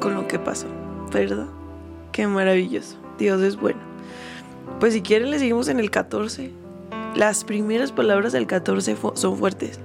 con 0.00 0.14
lo 0.14 0.26
que 0.26 0.38
pasó, 0.38 0.66
¿verdad? 1.12 1.46
Qué 2.12 2.26
maravilloso. 2.26 2.96
Dios 3.18 3.40
es 3.42 3.56
bueno. 3.56 3.80
Pues 4.80 4.94
si 4.94 5.02
quieren 5.02 5.30
le 5.30 5.38
seguimos 5.38 5.68
en 5.68 5.78
el 5.78 5.90
14. 5.90 6.50
Las 7.14 7.44
primeras 7.44 7.92
palabras 7.92 8.32
del 8.32 8.46
14 8.46 8.96
son 9.14 9.36
fuertes. 9.36 9.78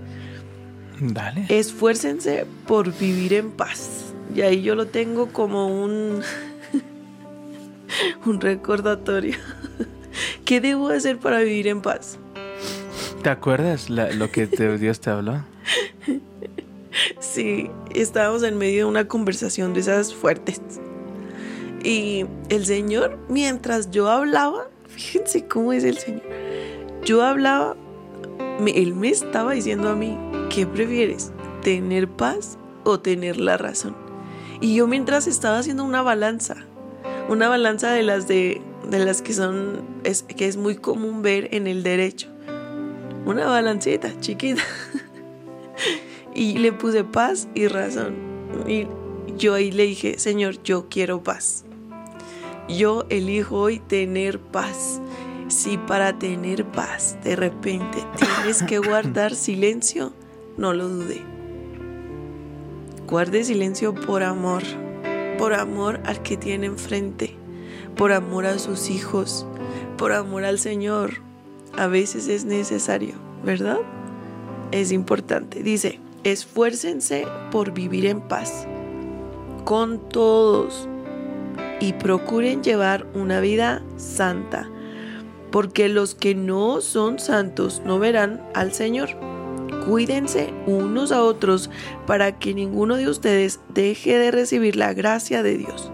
Dale. 1.00 1.46
Esfuércense 1.50 2.46
por 2.68 2.92
vivir 2.98 3.34
en 3.34 3.52
paz. 3.52 4.14
Y 4.36 4.42
ahí 4.42 4.62
yo 4.62 4.76
lo 4.76 4.88
tengo 4.88 5.28
como 5.32 5.68
un 5.84 6.22
un 8.26 8.42
recordatorio. 8.42 9.38
¿Qué 10.46 10.60
debo 10.62 10.90
hacer 10.90 11.18
para 11.18 11.40
vivir 11.40 11.68
en 11.68 11.82
paz? 11.82 12.18
¿Te 13.24 13.30
acuerdas 13.30 13.90
la- 13.90 14.12
lo 14.12 14.32
que 14.32 14.48
te- 14.48 14.78
Dios 14.80 15.00
te 15.00 15.10
habló? 15.10 15.44
Sí, 17.20 17.70
estábamos 17.94 18.44
en 18.44 18.58
medio 18.58 18.86
de 18.86 18.86
una 18.86 19.08
conversación 19.08 19.74
de 19.74 19.82
esas 19.82 20.14
fuertes. 20.14 20.60
Y 21.84 22.26
el 22.50 22.66
Señor, 22.66 23.20
mientras 23.30 23.92
yo 23.92 24.10
hablaba, 24.10 24.68
fíjense 24.88 25.46
cómo 25.48 25.74
es 25.74 25.84
el 25.84 25.98
Señor. 25.98 26.24
Yo 27.06 27.22
hablaba, 27.24 27.76
me- 28.60 28.72
Él 28.72 28.96
me 28.96 29.10
estaba 29.10 29.54
diciendo 29.54 29.90
a 29.90 29.96
mí, 29.96 30.18
¿qué 30.50 30.66
prefieres? 30.66 31.32
¿Tener 31.64 32.08
paz 32.08 32.58
o 32.84 33.00
tener 33.00 33.38
la 33.38 33.58
razón? 33.58 33.96
Y 34.62 34.76
yo 34.76 34.88
mientras 34.88 35.28
estaba 35.28 35.60
haciendo 35.60 35.84
una 35.84 36.02
balanza, 36.02 36.56
una 37.30 37.48
balanza 37.50 37.92
de 37.92 38.04
las 38.04 38.28
de, 38.28 38.62
de 38.90 39.00
las 39.06 39.22
que 39.22 39.34
son, 39.34 39.82
es, 40.04 40.24
que 40.24 40.48
es 40.48 40.58
muy 40.58 40.76
común 40.76 41.22
ver 41.22 41.50
en 41.54 41.68
el 41.68 41.84
derecho. 41.84 42.28
Una 43.26 43.46
balancita 43.48 44.18
chiquita. 44.20 44.62
Y 46.34 46.60
le 46.60 46.72
puse 46.72 47.04
paz 47.04 47.48
y 47.56 47.68
razón. 47.68 48.14
Y 48.68 48.86
yo 49.38 49.56
ahí 49.56 49.72
le 49.72 49.84
dije, 49.88 50.20
Señor, 50.20 50.62
yo 50.64 50.88
quiero 50.88 51.24
paz. 51.24 51.66
Yo 52.70 53.06
elijo 53.10 53.58
hoy 53.60 53.80
tener 53.80 54.40
paz. 54.40 55.02
Si 55.48 55.78
para 55.78 56.18
tener 56.18 56.66
paz 56.66 57.18
de 57.24 57.36
repente 57.36 58.04
tienes 58.18 58.64
que 58.64 58.80
guardar 58.80 59.36
silencio, 59.36 60.14
no 60.58 60.74
lo 60.74 60.90
dude. 60.90 61.22
Guarde 63.08 63.44
silencio 63.44 63.94
por 63.94 64.24
amor, 64.24 64.64
por 65.38 65.54
amor 65.54 66.02
al 66.06 66.22
que 66.22 66.36
tiene 66.36 66.66
enfrente, 66.66 67.36
por 67.96 68.12
amor 68.12 68.46
a 68.46 68.60
sus 68.60 68.90
hijos, 68.90 69.46
por 69.98 70.12
amor 70.12 70.44
al 70.44 70.60
Señor. 70.60 71.22
A 71.78 71.88
veces 71.88 72.28
es 72.28 72.44
necesario, 72.44 73.14
¿verdad? 73.44 73.78
es 74.72 74.92
importante. 74.92 75.64
Dice, 75.64 76.00
esfuércense 76.24 77.26
por 77.52 77.72
vivir 77.72 78.06
en 78.06 78.22
paz 78.22 78.68
con 79.64 80.10
todos 80.10 80.88
y 81.80 81.94
procuren 81.94 82.64
llevar 82.64 83.06
una 83.14 83.40
vida 83.40 83.84
santa, 83.98 84.70
porque 85.52 85.90
los 85.90 86.16
que 86.16 86.36
no 86.36 86.82
son 86.82 87.20
santos 87.20 87.82
no 87.86 88.00
verán 88.00 88.42
al 88.54 88.74
Señor. 88.74 89.10
Cuídense 89.86 90.54
unos 90.66 91.12
a 91.12 91.24
otros 91.24 91.70
para 92.06 92.38
que 92.40 92.54
ninguno 92.54 92.96
de 92.98 93.08
ustedes 93.10 93.60
deje 93.74 94.18
de 94.18 94.32
recibir 94.32 94.76
la 94.76 94.94
gracia 94.94 95.44
de 95.44 95.58
Dios. 95.58 95.92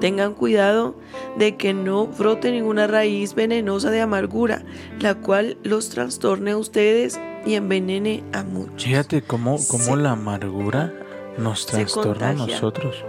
Tengan 0.00 0.34
cuidado 0.34 0.94
de 1.38 1.56
que 1.56 1.72
no 1.72 2.06
brote 2.06 2.50
ninguna 2.52 2.86
raíz 2.86 3.34
venenosa 3.34 3.90
de 3.90 4.02
amargura, 4.02 4.62
la 5.00 5.14
cual 5.14 5.56
los 5.62 5.88
trastorne 5.88 6.50
a 6.50 6.58
ustedes 6.58 7.18
y 7.46 7.54
envenene 7.54 8.22
a 8.34 8.42
muchos. 8.42 8.84
Fíjate 8.84 9.22
cómo, 9.22 9.56
cómo 9.68 9.96
la 9.96 10.10
amargura 10.10 10.92
nos 11.38 11.64
trastorna 11.64 12.30
a 12.30 12.32
nosotros. 12.34 13.02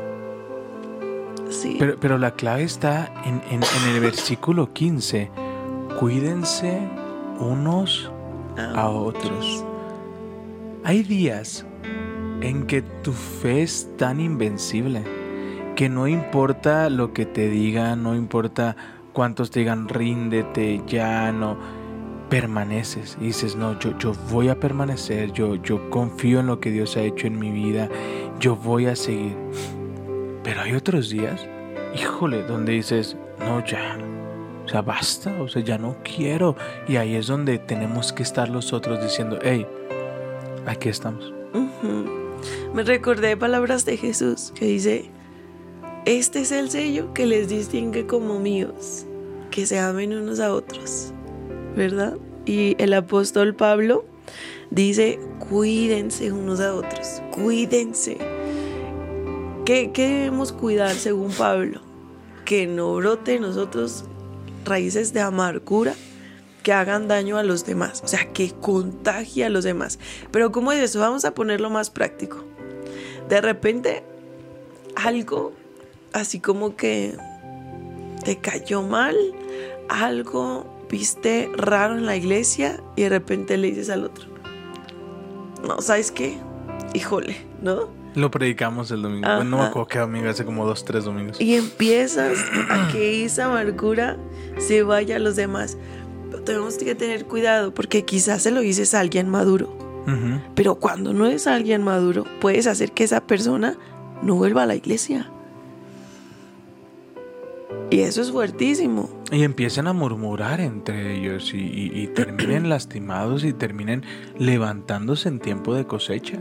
Sí. 1.49 1.75
Pero, 1.79 1.97
pero 1.99 2.17
la 2.17 2.31
clave 2.31 2.63
está 2.63 3.11
en, 3.25 3.41
en- 3.51 3.63
en 3.63 3.93
el 3.95 3.99
versículo 3.99 4.71
15. 4.73 5.29
Cuídense 5.99 6.79
unos 7.39 8.11
a 8.75 8.87
otros. 8.87 9.65
Hay 10.83 11.01
días 11.01 11.65
en 12.41 12.67
que 12.67 12.83
tu 12.83 13.13
fe 13.13 13.63
es 13.63 13.89
tan 13.97 14.19
invencible 14.19 15.03
que 15.75 15.89
no 15.89 16.07
importa 16.07 16.91
lo 16.91 17.13
que 17.13 17.25
te 17.25 17.49
digan, 17.49 18.03
no 18.03 18.15
importa 18.15 18.75
cuántos 19.11 19.49
te 19.49 19.61
digan 19.61 19.89
ríndete, 19.89 20.83
ya 20.85 21.31
no, 21.31 21.57
permaneces 22.29 23.17
y 23.19 23.25
dices, 23.25 23.55
no, 23.55 23.79
yo, 23.79 23.97
yo 23.97 24.13
voy 24.29 24.49
a 24.49 24.59
permanecer, 24.59 25.31
yo, 25.31 25.55
yo 25.55 25.89
confío 25.89 26.41
en 26.41 26.45
lo 26.45 26.59
que 26.59 26.69
Dios 26.69 26.95
ha 26.95 27.01
hecho 27.01 27.25
en 27.25 27.39
mi 27.39 27.51
vida, 27.51 27.89
yo 28.39 28.55
voy 28.55 28.85
a 28.85 28.95
seguir. 28.95 29.35
Pero 30.43 30.61
hay 30.61 30.73
otros 30.73 31.09
días, 31.09 31.47
híjole, 31.95 32.43
donde 32.43 32.73
dices, 32.73 33.17
no, 33.39 33.65
ya, 33.65 33.97
basta, 34.81 35.41
o 35.41 35.47
sea, 35.47 35.61
ya 35.61 35.77
no 35.77 35.97
quiero. 36.03 36.55
Y 36.87 36.97
ahí 36.97 37.15
es 37.15 37.27
donde 37.27 37.59
tenemos 37.59 38.13
que 38.13 38.23
estar 38.23 38.49
los 38.49 38.73
otros 38.73 39.01
diciendo, 39.01 39.39
hey, 39.41 39.65
aquí 40.65 40.89
estamos. 40.89 41.33
Me 42.73 42.83
recordé 42.83 43.37
palabras 43.37 43.85
de 43.85 43.97
Jesús 43.97 44.51
que 44.55 44.65
dice, 44.65 45.09
este 46.05 46.41
es 46.41 46.51
el 46.51 46.69
sello 46.69 47.13
que 47.13 47.25
les 47.25 47.49
distingue 47.49 48.05
como 48.05 48.39
míos, 48.39 49.05
que 49.51 49.65
se 49.65 49.79
amen 49.79 50.13
unos 50.13 50.39
a 50.39 50.53
otros, 50.53 51.11
¿verdad? 51.75 52.17
Y 52.45 52.81
el 52.81 52.93
apóstol 52.93 53.55
Pablo 53.55 54.05
dice, 54.69 55.19
cuídense 55.49 56.31
unos 56.31 56.59
a 56.59 56.73
otros, 56.75 57.21
cuídense. 57.31 58.17
¿Qué, 59.65 59.91
qué 59.91 60.07
debemos 60.07 60.53
cuidar 60.53 60.95
según 60.95 61.31
Pablo? 61.31 61.81
Que 62.45 62.67
no 62.67 62.95
brote 62.95 63.39
nosotros 63.39 64.05
raíces 64.67 65.13
de 65.13 65.21
amargura 65.21 65.95
que 66.63 66.73
hagan 66.73 67.07
daño 67.07 67.37
a 67.37 67.43
los 67.43 67.65
demás, 67.65 68.01
o 68.03 68.07
sea, 68.07 68.31
que 68.33 68.51
contagie 68.51 69.45
a 69.45 69.49
los 69.49 69.63
demás. 69.63 69.99
Pero 70.31 70.51
¿cómo 70.51 70.71
es 70.71 70.79
eso? 70.79 70.99
Vamos 70.99 71.25
a 71.25 71.33
ponerlo 71.33 71.69
más 71.69 71.89
práctico. 71.89 72.43
De 73.29 73.41
repente, 73.41 74.03
algo 74.95 75.53
así 76.13 76.39
como 76.39 76.75
que 76.75 77.15
te 78.23 78.37
cayó 78.37 78.81
mal, 78.81 79.15
algo 79.89 80.85
viste 80.89 81.49
raro 81.55 81.97
en 81.97 82.05
la 82.05 82.15
iglesia 82.15 82.81
y 82.95 83.03
de 83.03 83.09
repente 83.09 83.57
le 83.57 83.67
dices 83.67 83.89
al 83.89 84.05
otro, 84.05 84.25
no, 85.65 85.81
¿sabes 85.81 86.11
qué? 86.11 86.37
Híjole, 86.93 87.37
¿no? 87.61 87.89
Lo 88.17 88.31
predicamos 88.31 88.89
el 88.91 89.03
domingo. 89.03 89.27
Bueno, 89.27 89.43
no 89.43 89.57
me 89.57 89.61
Ajá. 89.63 89.69
acuerdo 89.69 89.87
qué 89.89 89.99
domingo, 89.99 90.27
hace 90.29 90.43
como 90.43 90.65
dos, 90.65 90.83
tres 90.83 91.03
domingos. 91.05 91.39
Y 91.39 91.53
empiezas 91.55 92.37
a 92.69 92.87
que 92.91 93.23
esa 93.23 93.45
amargura 93.45 94.17
se 94.57 94.81
vaya 94.81 95.17
a 95.17 95.19
los 95.19 95.35
demás. 95.35 95.77
Pero 96.31 96.41
tenemos 96.43 96.77
que 96.77 96.95
tener 96.95 97.25
cuidado 97.25 97.73
porque 97.73 98.05
quizás 98.05 98.41
se 98.41 98.49
lo 98.51 98.61
dices 98.61 98.93
a 98.95 99.01
alguien 99.01 99.29
maduro. 99.29 99.77
Pero 100.55 100.75
cuando 100.75 101.13
no 101.13 101.27
es 101.27 101.47
alguien 101.47 101.83
maduro, 101.83 102.23
puedes 102.41 102.65
hacer 102.65 102.91
que 102.93 103.03
esa 103.03 103.27
persona 103.27 103.75
no 104.23 104.35
vuelva 104.35 104.63
a 104.63 104.65
la 104.65 104.75
iglesia. 104.75 105.29
Y 107.89 107.99
eso 107.99 108.21
es 108.21 108.31
fuertísimo. 108.31 109.09
Y 109.31 109.43
empiecen 109.43 109.85
a 109.87 109.93
murmurar 109.93 110.59
entre 110.61 111.15
ellos 111.17 111.53
y, 111.53 111.57
y- 111.57 111.91
y 111.93 112.07
terminen 112.07 112.69
lastimados 112.69 113.43
y 113.43 113.53
terminen 113.53 114.03
levantándose 114.37 115.29
en 115.29 115.39
tiempo 115.39 115.73
de 115.75 115.85
cosecha. 115.85 116.39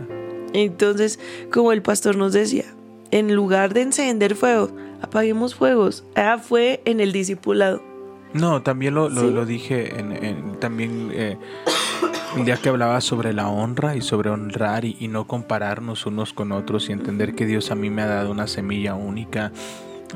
Entonces, 0.57 1.19
como 1.53 1.73
el 1.73 1.83
pastor 1.83 2.17
nos 2.17 2.33
decía, 2.33 2.65
en 3.11 3.35
lugar 3.35 3.75
de 3.75 3.83
encender 3.83 4.35
fuegos, 4.35 4.73
apaguemos 5.03 5.55
fuegos. 5.55 6.05
Ah, 6.17 6.39
fue 6.43 6.81
en 6.85 7.01
el 7.01 7.13
discipulado. 7.13 7.83
No, 8.33 8.63
también 8.63 8.95
lo, 8.95 9.09
lo- 9.09 9.21
¿Sí? 9.21 9.31
lo 9.31 9.47
dije 9.47 9.99
en, 10.01 10.13
en- 10.13 10.61
también 10.61 11.11
eh, 11.13 11.37
el 12.37 12.45
día 12.45 12.57
que 12.57 12.69
hablaba 12.69 13.01
sobre 13.01 13.33
la 13.33 13.49
honra 13.49 13.97
y 13.97 14.01
sobre 14.03 14.31
honrar 14.31 14.85
y, 14.85 14.97
y 15.01 15.09
no 15.09 15.27
compararnos 15.27 16.05
unos 16.07 16.33
con 16.33 16.53
otros 16.53 16.89
y 16.89 16.93
entender 16.93 17.35
que 17.35 17.47
Dios 17.47 17.71
a 17.71 17.75
mí 17.75 17.89
me 17.89 18.03
ha 18.03 18.07
dado 18.07 18.31
una 18.31 18.47
semilla 18.47 18.95
única. 18.95 19.53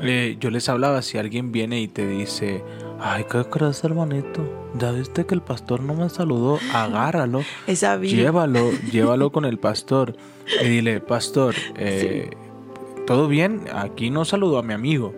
Eh, 0.01 0.37
yo 0.39 0.49
les 0.49 0.69
hablaba, 0.69 1.01
si 1.01 1.17
alguien 1.17 1.51
viene 1.51 1.81
y 1.81 1.87
te 1.87 2.07
dice, 2.07 2.63
ay, 2.99 3.25
¿qué 3.29 3.43
crees, 3.45 3.83
hermanito? 3.83 4.41
Ya 4.79 4.91
viste 4.91 5.25
que 5.25 5.35
el 5.35 5.41
pastor 5.41 5.81
no 5.81 5.93
me 5.93 6.09
saludó, 6.09 6.59
agárralo, 6.73 7.43
Esa 7.67 7.97
llévalo, 7.97 8.71
llévalo 8.91 9.31
con 9.31 9.45
el 9.45 9.57
pastor 9.59 10.15
y 10.63 10.67
dile, 10.67 11.01
pastor, 11.01 11.55
eh, 11.77 12.31
¿todo 13.05 13.27
bien? 13.27 13.61
Aquí 13.73 14.09
no 14.09 14.23
saludó 14.25 14.57
a 14.59 14.63
mi 14.63 14.73
amigo. 14.73 15.13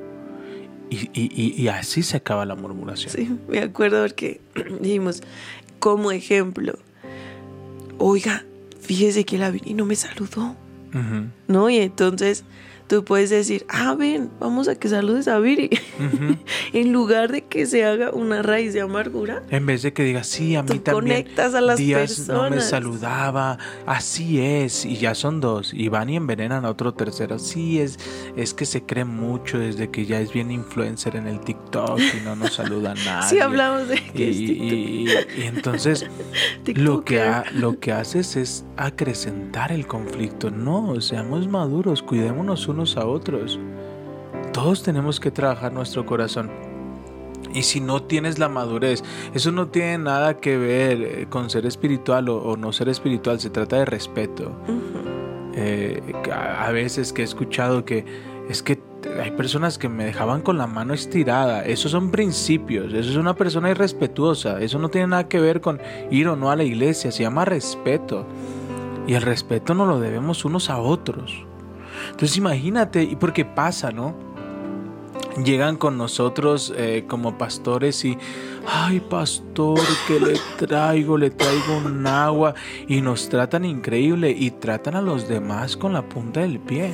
Y, 0.89 1.09
y- 1.13 1.31
y- 1.33 1.61
y 1.61 1.67
así 1.69 2.03
se 2.03 2.17
acaba 2.17 2.45
la 2.45 2.55
murmuración. 2.55 3.11
Sí, 3.11 3.29
me 3.47 3.59
acuerdo 3.59 4.01
porque 4.03 4.41
dijimos, 4.81 5.21
como 5.79 6.11
ejemplo, 6.11 6.73
oiga, 7.97 8.43
fíjese 8.79 9.23
que 9.23 9.37
la 9.37 9.49
vi 9.51 9.61
y 9.65 9.73
no 9.73 9.85
me 9.85 9.95
saludó, 9.95 10.55
¿no? 11.47 11.69
Y 11.69 11.77
entonces 11.77 12.43
tú 12.87 13.03
puedes 13.03 13.29
decir, 13.29 13.65
ah, 13.69 13.95
ven, 13.97 14.29
vamos 14.39 14.67
a 14.67 14.75
que 14.75 14.87
saludes 14.89 15.27
a 15.27 15.39
Viri. 15.39 15.69
en 16.73 16.91
lugar 16.91 17.31
de 17.31 17.41
que 17.43 17.65
se 17.65 17.85
haga 17.85 18.11
una 18.11 18.41
raíz 18.41 18.73
de 18.73 18.81
amargura, 18.81 19.43
En 19.49 19.65
vez 19.65 19.81
de 19.81 19.93
que 19.93 20.03
diga, 20.03 20.23
sí, 20.23 20.55
a 20.55 20.63
mí 20.63 20.69
Tú 20.69 20.79
también. 20.79 21.23
conectas 21.23 21.53
a 21.55 21.61
las 21.61 21.77
Díaz 21.77 22.27
no 22.27 22.49
me 22.49 22.61
saludaba, 22.61 23.57
así 23.85 24.39
es, 24.41 24.85
y 24.85 24.97
ya 24.97 25.15
son 25.15 25.39
dos, 25.41 25.73
y 25.73 25.87
van 25.89 26.09
y 26.09 26.15
envenenan 26.17 26.65
a 26.65 26.69
otro 26.69 26.93
tercero. 26.93 27.39
Sí, 27.39 27.79
es, 27.79 27.97
es 28.35 28.53
que 28.53 28.65
se 28.65 28.83
cree 28.83 29.05
mucho 29.05 29.57
desde 29.59 29.89
que 29.89 30.05
ya 30.05 30.19
es 30.19 30.31
bien 30.33 30.51
influencer 30.51 31.15
en 31.15 31.27
el 31.27 31.39
TikTok 31.39 31.99
y 31.99 32.23
no 32.25 32.35
nos 32.35 32.53
saluda 32.53 32.91
a 32.91 32.95
nadie. 33.05 33.29
si 33.29 33.39
hablamos 33.39 33.87
de 33.87 33.95
Y, 33.95 33.99
que 34.11 34.29
y- 34.29 34.51
y- 34.51 35.07
y 35.37 35.41
entonces 35.43 36.05
lo 36.75 37.03
que, 37.03 37.21
ha- 37.21 37.45
lo 37.53 37.79
que 37.79 37.91
haces 37.91 38.35
es 38.35 38.65
acrecentar 38.77 39.71
el 39.71 39.87
conflicto. 39.87 40.49
No, 40.51 40.99
seamos 41.01 41.47
maduros, 41.47 42.01
cuidémonos 42.03 42.67
unos 42.73 42.97
a 42.97 43.05
otros. 43.05 43.59
Todos 44.51 44.83
tenemos 44.83 45.19
que 45.19 45.31
trabajar 45.31 45.71
nuestro 45.71 46.05
corazón. 46.05 46.51
Y 47.53 47.63
si 47.63 47.79
no 47.79 48.03
tienes 48.03 48.39
la 48.39 48.49
madurez, 48.49 49.03
eso 49.33 49.51
no 49.51 49.67
tiene 49.67 49.99
nada 49.99 50.37
que 50.37 50.57
ver 50.57 51.01
eh, 51.01 51.27
con 51.29 51.49
ser 51.49 51.65
espiritual 51.65 52.29
o, 52.29 52.37
o 52.37 52.57
no 52.57 52.71
ser 52.73 52.89
espiritual, 52.89 53.39
se 53.39 53.49
trata 53.49 53.77
de 53.77 53.85
respeto. 53.85 54.51
Eh, 55.55 56.01
a 56.31 56.65
a 56.65 56.71
veces 56.71 57.13
que 57.13 57.21
he 57.21 57.25
escuchado 57.25 57.85
que 57.85 58.05
es 58.49 58.63
que 58.63 58.81
hay 59.21 59.31
personas 59.31 59.77
que 59.77 59.89
me 59.89 60.05
dejaban 60.05 60.41
con 60.41 60.57
la 60.57 60.67
mano 60.67 60.93
estirada, 60.93 61.63
esos 61.65 61.91
son 61.91 62.09
principios, 62.09 62.93
eso 62.93 63.11
es 63.11 63.15
una 63.15 63.35
persona 63.35 63.69
irrespetuosa, 63.69 64.61
eso 64.61 64.79
no 64.79 64.89
tiene 64.89 65.07
nada 65.07 65.27
que 65.27 65.39
ver 65.39 65.61
con 65.61 65.79
ir 66.09 66.27
o 66.27 66.35
no 66.35 66.49
a 66.49 66.55
la 66.55 66.63
iglesia, 66.63 67.11
se 67.11 67.23
llama 67.23 67.45
respeto. 67.45 68.25
Y 69.05 69.15
el 69.15 69.21
respeto 69.21 69.73
no 69.73 69.85
lo 69.85 69.99
debemos 69.99 70.45
unos 70.45 70.69
a 70.69 70.77
otros. 70.79 71.45
Entonces 72.11 72.37
imagínate, 72.37 73.03
y 73.03 73.15
porque 73.15 73.45
pasa, 73.45 73.91
¿no? 73.91 74.33
llegan 75.43 75.77
con 75.77 75.97
nosotros 75.97 76.73
eh, 76.77 77.05
como 77.07 77.37
pastores 77.37 78.05
y, 78.05 78.17
ay 78.67 78.99
pastor, 78.99 79.79
¿qué 80.07 80.19
le 80.19 80.39
traigo? 80.57 81.17
Le 81.17 81.31
traigo 81.31 81.77
un 81.77 82.05
agua 82.05 82.53
y 82.87 83.01
nos 83.01 83.29
tratan 83.29 83.65
increíble 83.65 84.31
y 84.31 84.51
tratan 84.51 84.95
a 84.95 85.01
los 85.01 85.27
demás 85.27 85.77
con 85.77 85.93
la 85.93 86.07
punta 86.07 86.41
del 86.41 86.59
pie. 86.59 86.91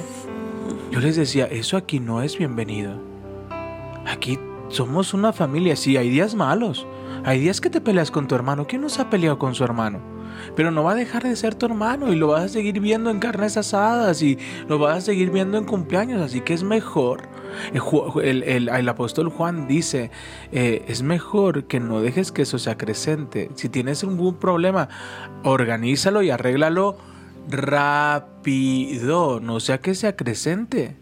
Yo 0.92 1.00
les 1.00 1.16
decía, 1.16 1.46
eso 1.46 1.78
aquí 1.78 2.00
no 2.00 2.22
es 2.22 2.38
bienvenido. 2.38 2.94
Aquí 4.06 4.40
somos 4.70 5.14
una 5.14 5.34
familia, 5.34 5.76
sí, 5.76 5.98
hay 5.98 6.10
días 6.10 6.36
malos. 6.36 6.88
Hay 7.26 7.40
días 7.40 7.60
que 7.60 7.70
te 7.70 7.82
peleas 7.82 8.12
con 8.12 8.28
tu 8.28 8.36
hermano. 8.36 8.66
¿Quién 8.66 8.82
no 8.82 8.90
se 8.90 9.02
ha 9.02 9.10
peleado 9.10 9.38
con 9.38 9.54
su 9.54 9.64
hermano? 9.64 10.00
Pero 10.56 10.72
no 10.72 10.84
va 10.84 10.92
a 10.92 10.96
dejar 10.96 11.24
de 11.24 11.36
ser 11.36 11.56
tu 11.56 11.66
hermano 11.66 12.12
y 12.12 12.16
lo 12.16 12.28
vas 12.28 12.44
a 12.44 12.50
seguir 12.50 12.80
viendo 12.80 13.10
en 13.10 13.20
carnes 13.20 13.58
asadas 13.58 14.22
y 14.22 14.38
lo 14.68 14.80
vas 14.80 14.98
a 14.98 15.02
seguir 15.02 15.32
viendo 15.32 15.58
en 15.58 15.66
cumpleaños. 15.66 16.22
Así 16.22 16.42
que 16.42 16.54
es 16.54 16.64
mejor. 16.64 17.28
El, 17.74 18.90
apóstol 18.90 19.30
Juan 19.30 19.68
dice, 19.68 20.12
eh, 20.52 20.84
es 20.88 21.02
mejor 21.02 21.66
que 21.66 21.80
no 21.80 22.02
dejes 22.02 22.32
que 22.32 22.44
eso 22.44 22.60
se 22.60 22.70
acrecente. 22.70 23.50
Si 23.56 23.70
tienes 23.70 24.04
algún 24.04 24.36
problema, 24.36 24.90
organízalo 25.44 26.22
y 26.22 26.30
arréglalo 26.30 26.98
rápido. 27.50 29.40
No 29.40 29.60
sea 29.60 29.80
que 29.80 29.96
se 29.96 30.08
acrecente. 30.08 30.96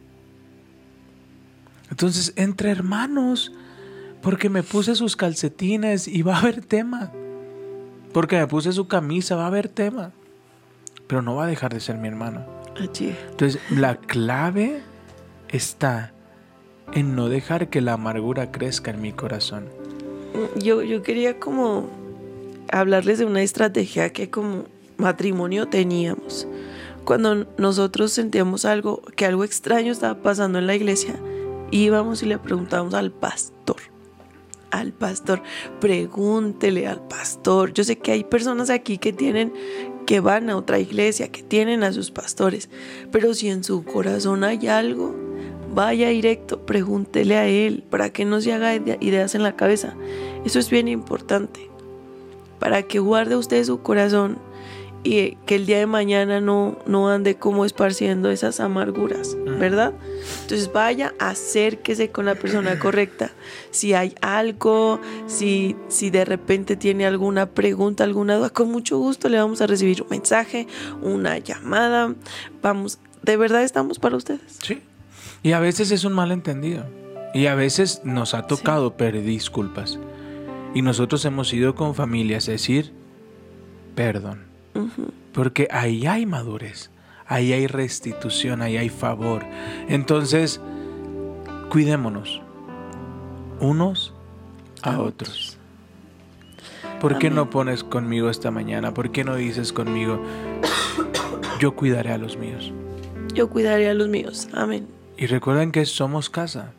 Entonces, 1.90 2.34
entre 2.36 2.72
hermanos, 2.72 3.52
porque 4.22 4.50
me 4.50 4.64
puse 4.64 4.96
sus 4.96 5.16
calcetines 5.16 6.08
y 6.08 6.22
va 6.22 6.36
a 6.36 6.40
haber 6.40 6.66
tema. 6.66 7.12
Porque 8.18 8.38
me 8.38 8.48
puse 8.48 8.72
su 8.72 8.88
camisa, 8.88 9.36
va 9.36 9.44
a 9.44 9.46
haber 9.46 9.70
tema. 9.70 10.12
Pero 11.06 11.22
no 11.22 11.36
va 11.36 11.44
a 11.44 11.48
dejar 11.48 11.72
de 11.72 11.80
ser 11.80 11.98
mi 11.98 12.08
hermano. 12.08 12.44
Entonces, 12.76 13.62
la 13.70 13.98
clave 13.98 14.82
está 15.50 16.14
en 16.94 17.16
no 17.16 17.30
dejar 17.30 17.70
que 17.70 17.80
la 17.80 17.94
amargura 17.94 18.52
crezca 18.52 18.90
en 18.90 19.04
mi 19.04 19.14
corazón. 19.14 19.66
Yo, 20.56 20.82
yo 20.82 21.04
quería 21.04 21.40
como 21.40 21.92
hablarles 22.72 23.20
de 23.20 23.26
una 23.26 23.44
estrategia 23.44 24.12
que 24.12 24.32
como 24.32 24.64
matrimonio 24.98 25.68
teníamos. 25.68 26.48
Cuando 27.06 27.46
nosotros 27.60 28.14
sentíamos 28.14 28.66
algo, 28.66 29.04
que 29.16 29.28
algo 29.28 29.44
extraño 29.44 29.92
estaba 29.92 30.24
pasando 30.24 30.58
en 30.58 30.66
la 30.66 30.74
iglesia, 30.74 31.14
íbamos 31.70 32.24
y 32.24 32.26
le 32.26 32.40
preguntábamos 32.40 32.96
al 32.96 33.12
pastor. 33.12 33.78
Al 34.72 34.92
pastor, 34.92 35.42
pregúntele 35.80 36.88
al 36.88 37.02
pastor. 37.08 37.74
Yo 37.74 37.84
sé 37.84 37.98
que 37.98 38.12
hay 38.12 38.24
personas 38.24 38.70
aquí 38.70 38.98
que 38.98 39.14
tienen, 39.14 39.54
que 40.06 40.20
van 40.20 40.50
a 40.50 40.58
otra 40.58 40.80
iglesia, 40.80 41.32
que 41.32 41.42
tienen 41.44 41.84
a 41.84 41.94
sus 41.94 42.12
pastores, 42.12 42.70
pero 43.12 43.34
si 43.34 43.50
en 43.50 43.64
su 43.64 43.84
corazón 43.84 44.44
hay 44.44 44.68
algo, 44.68 45.16
vaya 45.74 46.10
directo, 46.10 46.66
pregúntele 46.66 47.38
a 47.38 47.48
él 47.48 47.84
para 47.90 48.10
que 48.12 48.26
no 48.26 48.42
se 48.42 48.54
haga 48.54 48.76
ide- 48.76 48.98
ideas 49.00 49.36
en 49.36 49.44
la 49.44 49.56
cabeza. 49.56 49.96
Eso 50.46 50.60
es 50.60 50.70
bien 50.70 50.88
importante. 50.88 51.70
Para 52.60 52.84
que 52.84 53.00
guarde 53.00 53.36
usted 53.36 53.64
su 53.64 53.82
corazón 53.82 54.38
y 55.08 55.38
que 55.46 55.56
el 55.56 55.66
día 55.66 55.78
de 55.80 55.86
mañana 55.86 56.42
no, 56.42 56.78
no 56.86 57.10
ande 57.10 57.36
como 57.36 57.64
esparciendo 57.64 58.30
esas 58.30 58.60
amarguras, 58.60 59.38
¿verdad? 59.58 59.94
Entonces 60.42 60.70
vaya, 60.74 61.14
acérquese 61.18 62.12
con 62.12 62.26
la 62.26 62.36
persona 62.36 62.78
correcta. 62.80 63.32
Si 63.72 63.94
hay 63.94 64.16
algo, 64.22 65.00
si, 65.26 65.78
si 65.88 66.10
de 66.10 66.26
repente 66.26 66.76
tiene 66.76 67.06
alguna 67.06 67.46
pregunta, 67.46 68.04
alguna 68.04 68.36
duda, 68.36 68.50
con 68.50 68.70
mucho 68.70 68.98
gusto 68.98 69.30
le 69.30 69.38
vamos 69.38 69.62
a 69.62 69.68
recibir 69.68 70.02
un 70.02 70.10
mensaje, 70.10 70.68
una 71.02 71.38
llamada. 71.38 72.14
Vamos, 72.62 73.00
de 73.24 73.38
verdad 73.38 73.64
estamos 73.64 74.00
para 74.00 74.18
ustedes. 74.18 74.60
Sí. 74.62 74.82
Y 75.42 75.54
a 75.54 75.62
veces 75.62 75.92
es 75.92 76.04
un 76.04 76.12
malentendido. 76.12 76.86
Y 77.34 77.46
a 77.46 77.56
veces 77.56 78.02
nos 78.04 78.34
ha 78.34 78.48
tocado 78.48 78.98
pedir 78.98 79.24
disculpas. 79.24 80.00
Y 80.74 80.82
nosotros 80.82 81.24
hemos 81.24 81.54
ido 81.54 81.76
con 81.76 81.96
familias 81.96 82.50
a 82.50 82.52
decir 82.52 82.92
perdón. 83.96 84.47
Porque 85.34 85.68
ahí 85.72 86.06
hay 86.08 86.26
madurez, 86.26 86.90
ahí 87.28 87.54
hay 87.54 87.68
restitución, 87.68 88.62
ahí 88.62 88.78
hay 88.78 88.90
favor. 88.90 89.44
Entonces, 89.88 90.62
cuidémonos 91.70 92.42
unos 93.60 94.14
a, 94.84 94.94
A 94.94 95.02
otros. 95.02 95.58
¿Por 97.00 97.20
qué 97.20 97.30
no 97.30 97.50
pones 97.50 97.84
conmigo 97.84 98.30
esta 98.30 98.50
mañana? 98.50 98.94
¿Por 98.94 99.12
qué 99.12 99.24
no 99.24 99.36
dices 99.36 99.72
conmigo, 99.72 100.20
yo 101.60 101.76
cuidaré 101.76 102.12
a 102.12 102.18
los 102.18 102.38
míos? 102.38 102.74
Yo 103.34 103.50
cuidaré 103.50 103.90
a 103.90 103.94
los 103.94 104.08
míos. 104.08 104.48
Amén. 104.54 104.88
Y 105.18 105.28
recuerden 105.28 105.72
que 105.72 105.86
somos 105.86 106.30
casa. 106.30 106.74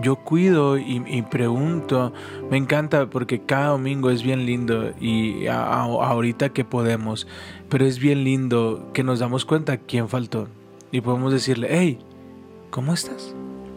Yo 0.00 0.16
cuido 0.16 0.78
y, 0.78 1.02
y 1.06 1.22
pregunto. 1.22 2.12
Me 2.50 2.56
encanta 2.56 3.10
porque 3.10 3.40
cada 3.42 3.68
domingo 3.68 4.10
es 4.10 4.22
bien 4.22 4.46
lindo 4.46 4.92
y 5.00 5.46
a- 5.46 5.62
a- 5.64 5.82
ahorita 5.82 6.50
que 6.50 6.64
podemos. 6.64 7.26
Pero 7.68 7.84
es 7.84 7.98
bien 7.98 8.24
lindo 8.24 8.90
que 8.94 9.02
nos 9.02 9.18
damos 9.18 9.44
cuenta 9.44 9.76
quién 9.76 10.08
faltó. 10.08 10.48
Y 10.90 11.00
podemos 11.02 11.32
decirle, 11.32 11.68
hey, 11.70 11.98
¿cómo 12.70 12.94
estás? 12.94 13.34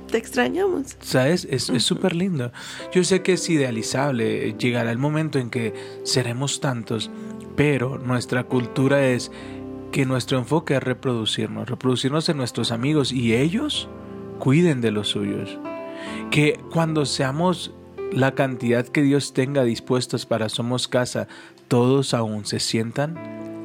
Te 0.09 0.18
extrañamos. 0.18 0.95
¿Sabes? 1.01 1.45
Es 1.49 1.70
es 1.70 1.84
súper 1.84 2.16
lindo. 2.16 2.51
Yo 2.93 3.03
sé 3.03 3.22
que 3.22 3.34
es 3.34 3.49
idealizable. 3.49 4.53
Llegará 4.57 4.91
el 4.91 4.97
momento 4.97 5.39
en 5.39 5.49
que 5.49 5.74
seremos 6.03 6.61
tantos. 6.61 7.09
Pero 7.55 7.97
nuestra 7.97 8.43
cultura 8.43 9.05
es 9.07 9.32
que 9.91 10.05
nuestro 10.05 10.38
enfoque 10.38 10.76
es 10.76 10.84
reproducirnos. 10.84 11.70
Reproducirnos 11.70 12.28
en 12.30 12.38
nuestros 12.38 12.72
amigos 12.72 13.11
y 13.11 13.34
ellos 13.36 13.88
cuiden 14.39 14.82
de 14.82 14.91
los 14.91 15.07
suyos. 15.09 15.57
Que 16.32 16.60
cuando 16.72 17.06
seamos 17.06 17.74
la 18.12 18.34
cantidad 18.34 18.86
que 18.86 19.01
Dios 19.01 19.34
tenga 19.34 19.64
dispuestos 19.64 20.26
para 20.26 20.49
Somos 20.49 20.88
Casa, 20.88 21.28
todos 21.68 22.14
aún 22.14 22.45
se 22.45 22.60
sientan 22.60 23.18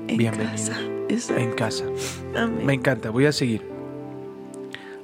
En 0.08 0.16
bienvenidos 0.16 0.70
casa. 0.70 1.36
En 1.36 1.52
casa. 1.52 1.84
Amén. 2.36 2.66
Me 2.66 2.74
encanta, 2.74 3.10
voy 3.10 3.26
a 3.26 3.32
seguir. 3.32 3.62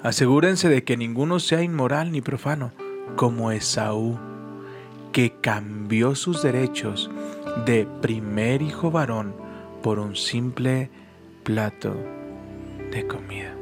Asegúrense 0.02 0.68
de 0.68 0.84
que 0.84 0.96
ninguno 0.96 1.40
sea 1.40 1.62
inmoral 1.62 2.12
ni 2.12 2.20
profano, 2.20 2.70
como 3.16 3.50
Esaú, 3.50 4.18
que 5.12 5.32
cambió 5.40 6.14
sus 6.14 6.42
derechos 6.42 7.10
de 7.64 7.88
primer 8.02 8.62
hijo 8.62 8.90
varón 8.90 9.34
por 9.82 9.98
un 9.98 10.14
simple 10.14 10.90
plato 11.42 11.96
de 12.92 13.06
comida. 13.06 13.55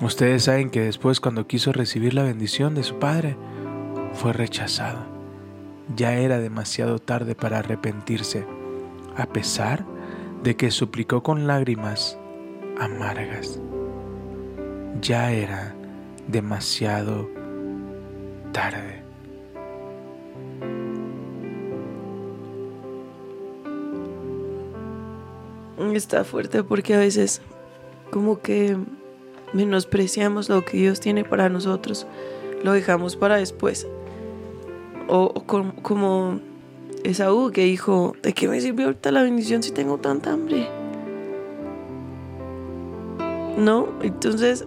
Ustedes 0.00 0.44
saben 0.44 0.70
que 0.70 0.80
después 0.80 1.18
cuando 1.18 1.48
quiso 1.48 1.72
recibir 1.72 2.14
la 2.14 2.22
bendición 2.22 2.74
de 2.76 2.84
su 2.84 3.00
padre, 3.00 3.36
fue 4.14 4.32
rechazado. 4.32 5.00
Ya 5.96 6.14
era 6.14 6.38
demasiado 6.38 7.00
tarde 7.00 7.34
para 7.34 7.58
arrepentirse, 7.58 8.46
a 9.16 9.26
pesar 9.26 9.84
de 10.44 10.56
que 10.56 10.70
suplicó 10.70 11.24
con 11.24 11.48
lágrimas 11.48 12.16
amargas. 12.78 13.58
Ya 15.00 15.32
era 15.32 15.74
demasiado 16.28 17.28
tarde. 18.52 19.02
Está 25.92 26.22
fuerte 26.22 26.62
porque 26.62 26.94
a 26.94 26.98
veces 26.98 27.40
como 28.12 28.40
que 28.40 28.76
menospreciamos 29.52 30.48
lo 30.48 30.64
que 30.64 30.76
Dios 30.76 31.00
tiene 31.00 31.24
para 31.24 31.48
nosotros, 31.48 32.06
lo 32.62 32.72
dejamos 32.72 33.16
para 33.16 33.36
después. 33.36 33.86
O, 35.08 35.32
o 35.34 35.44
com- 35.44 35.72
como 35.82 36.40
Esaú 37.04 37.50
que 37.50 37.64
dijo, 37.64 38.14
¿de 38.22 38.32
qué 38.34 38.48
me 38.48 38.60
sirvió 38.60 38.86
ahorita 38.86 39.10
la 39.12 39.22
bendición 39.22 39.62
si 39.62 39.70
tengo 39.72 39.98
tanta 39.98 40.32
hambre? 40.32 40.68
No, 43.56 43.88
entonces 44.02 44.64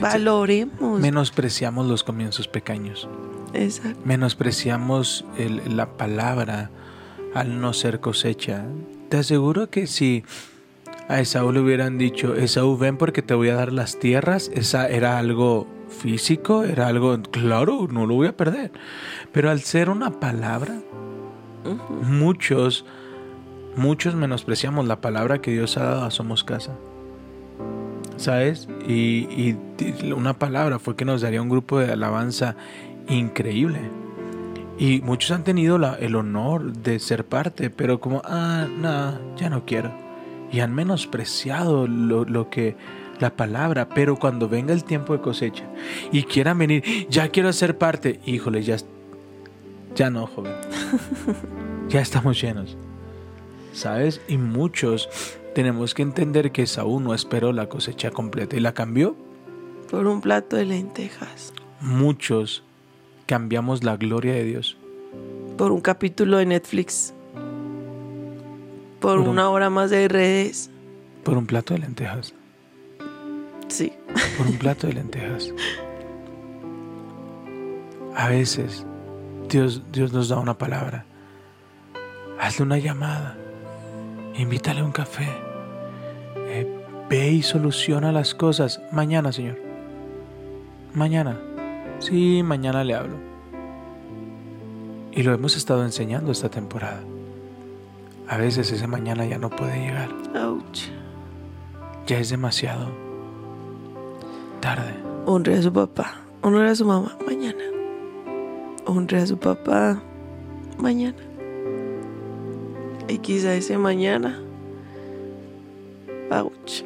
valoremos. 0.00 1.00
Menospreciamos 1.00 1.86
los 1.86 2.04
comienzos 2.04 2.48
pequeños. 2.48 3.08
Exacto. 3.54 3.98
Menospreciamos 4.04 5.24
el- 5.38 5.76
la 5.76 5.96
palabra 5.96 6.70
al 7.34 7.60
no 7.60 7.72
ser 7.72 8.00
cosecha. 8.00 8.64
Te 9.08 9.18
aseguro 9.18 9.70
que 9.70 9.86
si 9.86 10.24
A 11.08 11.20
Esaú 11.20 11.52
le 11.52 11.60
hubieran 11.60 11.98
dicho, 11.98 12.34
Esaú, 12.34 12.76
ven 12.76 12.96
porque 12.96 13.22
te 13.22 13.34
voy 13.34 13.48
a 13.50 13.54
dar 13.54 13.72
las 13.72 13.98
tierras. 13.98 14.50
Esa 14.52 14.88
era 14.88 15.18
algo 15.18 15.66
físico, 15.88 16.64
era 16.64 16.88
algo, 16.88 17.20
claro, 17.30 17.86
no 17.88 18.06
lo 18.06 18.14
voy 18.14 18.26
a 18.26 18.36
perder. 18.36 18.72
Pero 19.32 19.50
al 19.50 19.60
ser 19.60 19.88
una 19.88 20.18
palabra, 20.18 20.80
muchos, 22.02 22.84
muchos 23.76 24.16
menospreciamos 24.16 24.86
la 24.86 25.00
palabra 25.00 25.40
que 25.40 25.52
Dios 25.52 25.76
ha 25.76 25.84
dado 25.84 26.04
a 26.04 26.10
Somos 26.10 26.42
Casa. 26.42 26.72
¿Sabes? 28.16 28.68
Y, 28.88 29.28
y 29.28 30.12
una 30.12 30.32
palabra 30.38 30.78
fue 30.80 30.96
que 30.96 31.04
nos 31.04 31.20
daría 31.20 31.40
un 31.42 31.50
grupo 31.50 31.78
de 31.78 31.92
alabanza 31.92 32.56
increíble. 33.08 33.78
Y 34.78 35.02
muchos 35.02 35.30
han 35.30 35.44
tenido 35.44 35.78
la- 35.78 35.94
el 35.94 36.16
honor 36.16 36.72
de 36.72 36.98
ser 36.98 37.24
parte, 37.24 37.70
pero 37.70 38.00
como, 38.00 38.22
ah, 38.24 38.66
no, 38.80 39.36
ya 39.36 39.48
no 39.50 39.64
quiero. 39.64 40.05
Y 40.52 40.60
han 40.60 40.74
menospreciado 40.74 41.86
lo, 41.86 42.24
lo 42.24 42.50
que 42.50 42.76
la 43.20 43.34
palabra, 43.34 43.88
pero 43.88 44.16
cuando 44.16 44.48
venga 44.48 44.72
el 44.72 44.84
tiempo 44.84 45.12
de 45.12 45.20
cosecha 45.20 45.64
y 46.12 46.24
quieran 46.24 46.58
venir, 46.58 47.06
ya 47.08 47.28
quiero 47.28 47.52
ser 47.52 47.78
parte, 47.78 48.20
híjole, 48.26 48.62
ya, 48.62 48.76
ya 49.94 50.10
no, 50.10 50.26
joven. 50.26 50.52
ya 51.88 52.00
estamos 52.00 52.40
llenos. 52.40 52.76
¿Sabes? 53.72 54.20
Y 54.28 54.38
muchos 54.38 55.08
tenemos 55.54 55.94
que 55.94 56.02
entender 56.02 56.52
que 56.52 56.66
Saúl 56.66 57.02
no 57.02 57.14
esperó 57.14 57.52
la 57.52 57.68
cosecha 57.68 58.10
completa 58.10 58.56
y 58.56 58.60
la 58.60 58.74
cambió. 58.74 59.16
Por 59.90 60.06
un 60.06 60.20
plato 60.20 60.56
de 60.56 60.64
lentejas. 60.64 61.52
Muchos 61.80 62.64
cambiamos 63.26 63.84
la 63.84 63.96
gloria 63.96 64.32
de 64.32 64.44
Dios. 64.44 64.76
Por 65.56 65.72
un 65.72 65.80
capítulo 65.80 66.38
de 66.38 66.46
Netflix. 66.46 67.14
Por, 69.00 69.18
Por 69.18 69.20
un- 69.20 69.28
una 69.28 69.50
hora 69.50 69.70
más 69.70 69.90
de 69.90 70.08
redes. 70.08 70.70
Por 71.24 71.36
un 71.36 71.46
plato 71.46 71.74
de 71.74 71.80
lentejas. 71.80 72.34
Sí. 73.68 73.92
Por 74.38 74.46
un 74.46 74.58
plato 74.58 74.86
de 74.86 74.94
lentejas. 74.94 75.52
A 78.14 78.28
veces 78.28 78.86
Dios, 79.48 79.82
Dios 79.92 80.12
nos 80.12 80.28
da 80.28 80.38
una 80.38 80.56
palabra. 80.56 81.04
Hazle 82.40 82.64
una 82.64 82.78
llamada. 82.78 83.36
Invítale 84.36 84.80
a 84.80 84.84
un 84.84 84.92
café. 84.92 85.28
Eh, 86.36 86.66
ve 87.08 87.30
y 87.30 87.42
soluciona 87.42 88.12
las 88.12 88.34
cosas. 88.34 88.80
Mañana, 88.92 89.32
Señor. 89.32 89.58
Mañana. 90.94 91.38
Sí, 91.98 92.42
mañana 92.42 92.84
le 92.84 92.94
hablo. 92.94 93.16
Y 95.12 95.22
lo 95.22 95.32
hemos 95.32 95.56
estado 95.56 95.82
enseñando 95.84 96.30
esta 96.32 96.50
temporada. 96.50 97.00
A 98.28 98.36
veces 98.38 98.72
ese 98.72 98.86
mañana 98.86 99.24
ya 99.24 99.38
no 99.38 99.50
puede 99.50 99.78
llegar. 99.78 100.08
Ouch. 100.34 100.88
Ya 102.06 102.18
es 102.18 102.30
demasiado 102.30 102.90
tarde. 104.60 104.94
Honre 105.26 105.54
a 105.54 105.62
su 105.62 105.72
papá. 105.72 106.22
Honre 106.42 106.70
a 106.70 106.74
su 106.74 106.84
mamá. 106.84 107.16
Mañana. 107.24 107.62
Honre 108.84 109.18
a 109.18 109.26
su 109.26 109.38
papá. 109.38 110.02
Mañana. 110.78 111.18
Y 113.08 113.18
quizá 113.18 113.54
ese 113.54 113.78
mañana. 113.78 114.40
Ouch. 116.30 116.82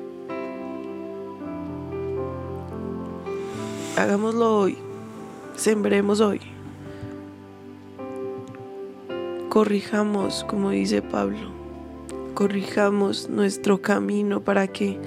Hagámoslo 3.96 4.58
hoy. 4.58 4.78
Sembremos 5.56 6.20
hoy. 6.20 6.40
Corrijamos, 9.64 10.42
como 10.48 10.70
dice 10.70 11.02
Pablo. 11.02 11.36
Corrijamos 12.32 13.28
nuestro 13.28 13.82
camino 13.82 14.40
para 14.42 14.66
que 14.68 14.98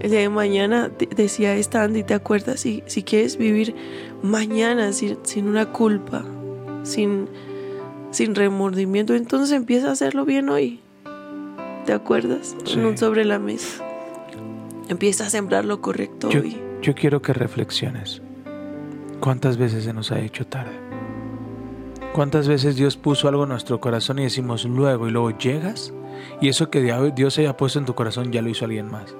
el 0.00 0.10
día 0.10 0.18
de 0.18 0.28
mañana, 0.30 0.88
de- 0.88 1.06
decía 1.06 1.54
esta 1.54 1.84
Andy, 1.84 2.02
¿te 2.02 2.12
acuerdas? 2.14 2.58
Si, 2.58 2.82
si 2.86 3.04
quieres 3.04 3.36
vivir 3.36 3.72
mañana 4.20 4.92
sin, 4.92 5.16
sin 5.22 5.46
una 5.46 5.66
culpa, 5.70 6.24
sin, 6.82 7.28
sin 8.10 8.34
remordimiento, 8.34 9.14
entonces 9.14 9.52
empieza 9.56 9.90
a 9.90 9.92
hacerlo 9.92 10.24
bien 10.24 10.48
hoy. 10.48 10.80
¿Te 11.86 11.92
acuerdas? 11.92 12.56
Sí. 12.64 12.78
No 12.78 12.96
sobre 12.96 13.24
la 13.24 13.38
mesa. 13.38 13.84
Empieza 14.88 15.26
a 15.26 15.30
sembrar 15.30 15.64
lo 15.64 15.80
correcto 15.80 16.30
Yo, 16.30 16.40
hoy. 16.40 16.56
yo 16.82 16.96
quiero 16.96 17.22
que 17.22 17.32
reflexiones. 17.32 18.20
¿Cuántas 19.20 19.56
veces 19.56 19.84
se 19.84 19.92
nos 19.92 20.10
ha 20.10 20.18
hecho 20.18 20.44
tarde? 20.48 20.72
¿Cuántas 22.14 22.46
veces 22.46 22.76
Dios 22.76 22.96
puso 22.96 23.26
algo 23.26 23.42
en 23.42 23.48
nuestro 23.48 23.80
corazón 23.80 24.20
y 24.20 24.22
decimos 24.22 24.64
luego 24.66 25.08
y 25.08 25.10
luego 25.10 25.36
llegas 25.36 25.92
y 26.40 26.48
eso 26.48 26.70
que 26.70 26.80
Dios 27.12 27.38
haya 27.38 27.56
puesto 27.56 27.80
en 27.80 27.86
tu 27.86 27.96
corazón 27.96 28.30
ya 28.30 28.40
lo 28.40 28.50
hizo 28.50 28.66
alguien 28.66 28.88
más? 28.88 29.16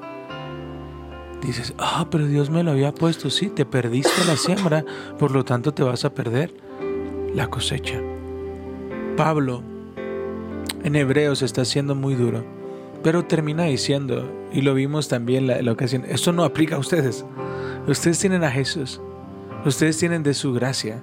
Dices, 1.43 1.75
ah, 1.79 2.07
pero 2.09 2.29
Dios 2.29 2.51
me 2.51 2.63
lo 2.63 2.71
había 2.71 2.95
puesto, 2.95 3.31
sí, 3.31 3.49
te 3.49 3.67
perdiste 3.67 4.25
la 4.29 4.37
siembra, 4.37 4.85
por 5.19 5.33
lo 5.33 5.45
tanto 5.45 5.75
te 5.75 5.83
vas 5.83 6.05
a 6.05 6.15
perder 6.15 6.55
la 7.35 7.49
cosecha. 7.49 8.01
Pablo 9.17 9.65
en 10.85 10.95
Hebreos 10.95 11.43
está 11.43 11.65
siendo 11.65 11.97
muy 11.97 12.15
duro, 12.15 12.45
pero 13.03 13.25
termina 13.25 13.65
diciendo, 13.65 14.31
y 14.53 14.63
lo 14.63 14.73
vimos 14.73 15.09
también 15.09 15.49
la, 15.49 15.61
la 15.63 15.73
ocasión, 15.73 16.05
esto 16.07 16.33
no 16.33 16.45
aplica 16.45 16.77
a 16.77 16.79
ustedes. 16.79 17.25
Ustedes 17.89 18.21
tienen 18.21 18.45
a 18.45 18.53
Jesús, 18.53 19.01
ustedes 19.65 19.99
tienen 19.99 20.23
de 20.23 20.33
su 20.33 20.53
gracia. 20.53 21.03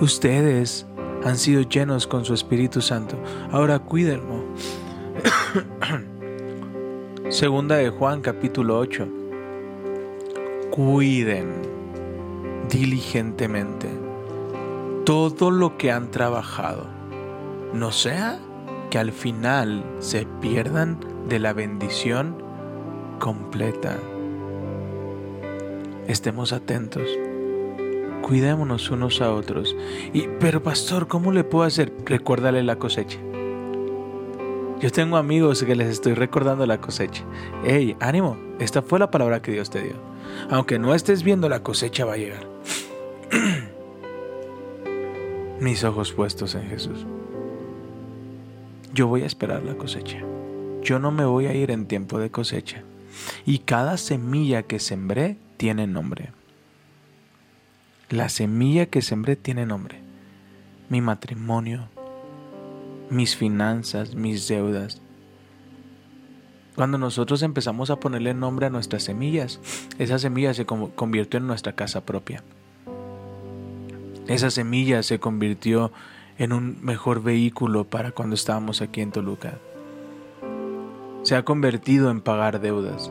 Ustedes 0.00 0.86
han 1.24 1.36
sido 1.36 1.60
llenos 1.60 2.06
con 2.06 2.24
su 2.24 2.32
Espíritu 2.32 2.80
Santo. 2.80 3.16
Ahora 3.50 3.78
cuídenlo. 3.80 4.44
Segunda 7.28 7.76
de 7.76 7.90
Juan 7.90 8.22
capítulo 8.22 8.78
8. 8.78 9.06
Cuiden 10.70 11.52
diligentemente 12.70 13.88
todo 15.04 15.50
lo 15.50 15.76
que 15.76 15.92
han 15.92 16.10
trabajado. 16.10 16.86
No 17.74 17.92
sea 17.92 18.38
que 18.88 18.98
al 18.98 19.12
final 19.12 19.84
se 19.98 20.26
pierdan 20.40 20.98
de 21.28 21.40
la 21.40 21.52
bendición 21.52 22.42
completa. 23.18 23.98
Estemos 26.08 26.54
atentos. 26.54 27.06
Cuidémonos 28.30 28.92
unos 28.92 29.20
a 29.22 29.34
otros. 29.34 29.74
Y, 30.12 30.28
pero 30.38 30.62
pastor, 30.62 31.08
¿cómo 31.08 31.32
le 31.32 31.42
puedo 31.42 31.64
hacer? 31.64 31.92
Recuérdale 32.04 32.62
la 32.62 32.76
cosecha. 32.76 33.18
Yo 34.78 34.92
tengo 34.92 35.16
amigos 35.16 35.64
que 35.64 35.74
les 35.74 35.88
estoy 35.88 36.14
recordando 36.14 36.64
la 36.64 36.80
cosecha. 36.80 37.24
Hey, 37.64 37.96
ánimo, 37.98 38.38
esta 38.60 38.82
fue 38.82 39.00
la 39.00 39.10
palabra 39.10 39.42
que 39.42 39.50
Dios 39.50 39.68
te 39.68 39.82
dio. 39.82 39.94
Aunque 40.48 40.78
no 40.78 40.94
estés 40.94 41.24
viendo, 41.24 41.48
la 41.48 41.64
cosecha 41.64 42.04
va 42.04 42.12
a 42.12 42.18
llegar. 42.18 42.46
Mis 45.58 45.82
ojos 45.82 46.12
puestos 46.12 46.54
en 46.54 46.68
Jesús. 46.68 47.04
Yo 48.94 49.08
voy 49.08 49.22
a 49.22 49.26
esperar 49.26 49.64
la 49.64 49.74
cosecha. 49.74 50.18
Yo 50.84 51.00
no 51.00 51.10
me 51.10 51.24
voy 51.24 51.46
a 51.46 51.52
ir 51.52 51.72
en 51.72 51.86
tiempo 51.86 52.20
de 52.20 52.30
cosecha. 52.30 52.84
Y 53.44 53.58
cada 53.58 53.96
semilla 53.96 54.62
que 54.62 54.78
sembré 54.78 55.36
tiene 55.56 55.88
nombre. 55.88 56.30
La 58.10 58.28
semilla 58.28 58.86
que 58.86 59.02
sembré 59.02 59.36
tiene 59.36 59.66
nombre. 59.66 60.00
Mi 60.88 61.00
matrimonio, 61.00 61.88
mis 63.08 63.36
finanzas, 63.36 64.16
mis 64.16 64.48
deudas. 64.48 65.00
Cuando 66.74 66.98
nosotros 66.98 67.40
empezamos 67.44 67.88
a 67.88 68.00
ponerle 68.00 68.34
nombre 68.34 68.66
a 68.66 68.70
nuestras 68.70 69.04
semillas, 69.04 69.60
esa 70.00 70.18
semilla 70.18 70.54
se 70.54 70.66
convirtió 70.66 71.38
en 71.38 71.46
nuestra 71.46 71.74
casa 71.74 72.04
propia. 72.04 72.42
Esa 74.26 74.50
semilla 74.50 75.04
se 75.04 75.20
convirtió 75.20 75.92
en 76.36 76.52
un 76.52 76.78
mejor 76.82 77.22
vehículo 77.22 77.84
para 77.84 78.10
cuando 78.10 78.34
estábamos 78.34 78.82
aquí 78.82 79.02
en 79.02 79.12
Toluca. 79.12 79.58
Se 81.22 81.36
ha 81.36 81.44
convertido 81.44 82.10
en 82.10 82.22
pagar 82.22 82.60
deudas. 82.60 83.08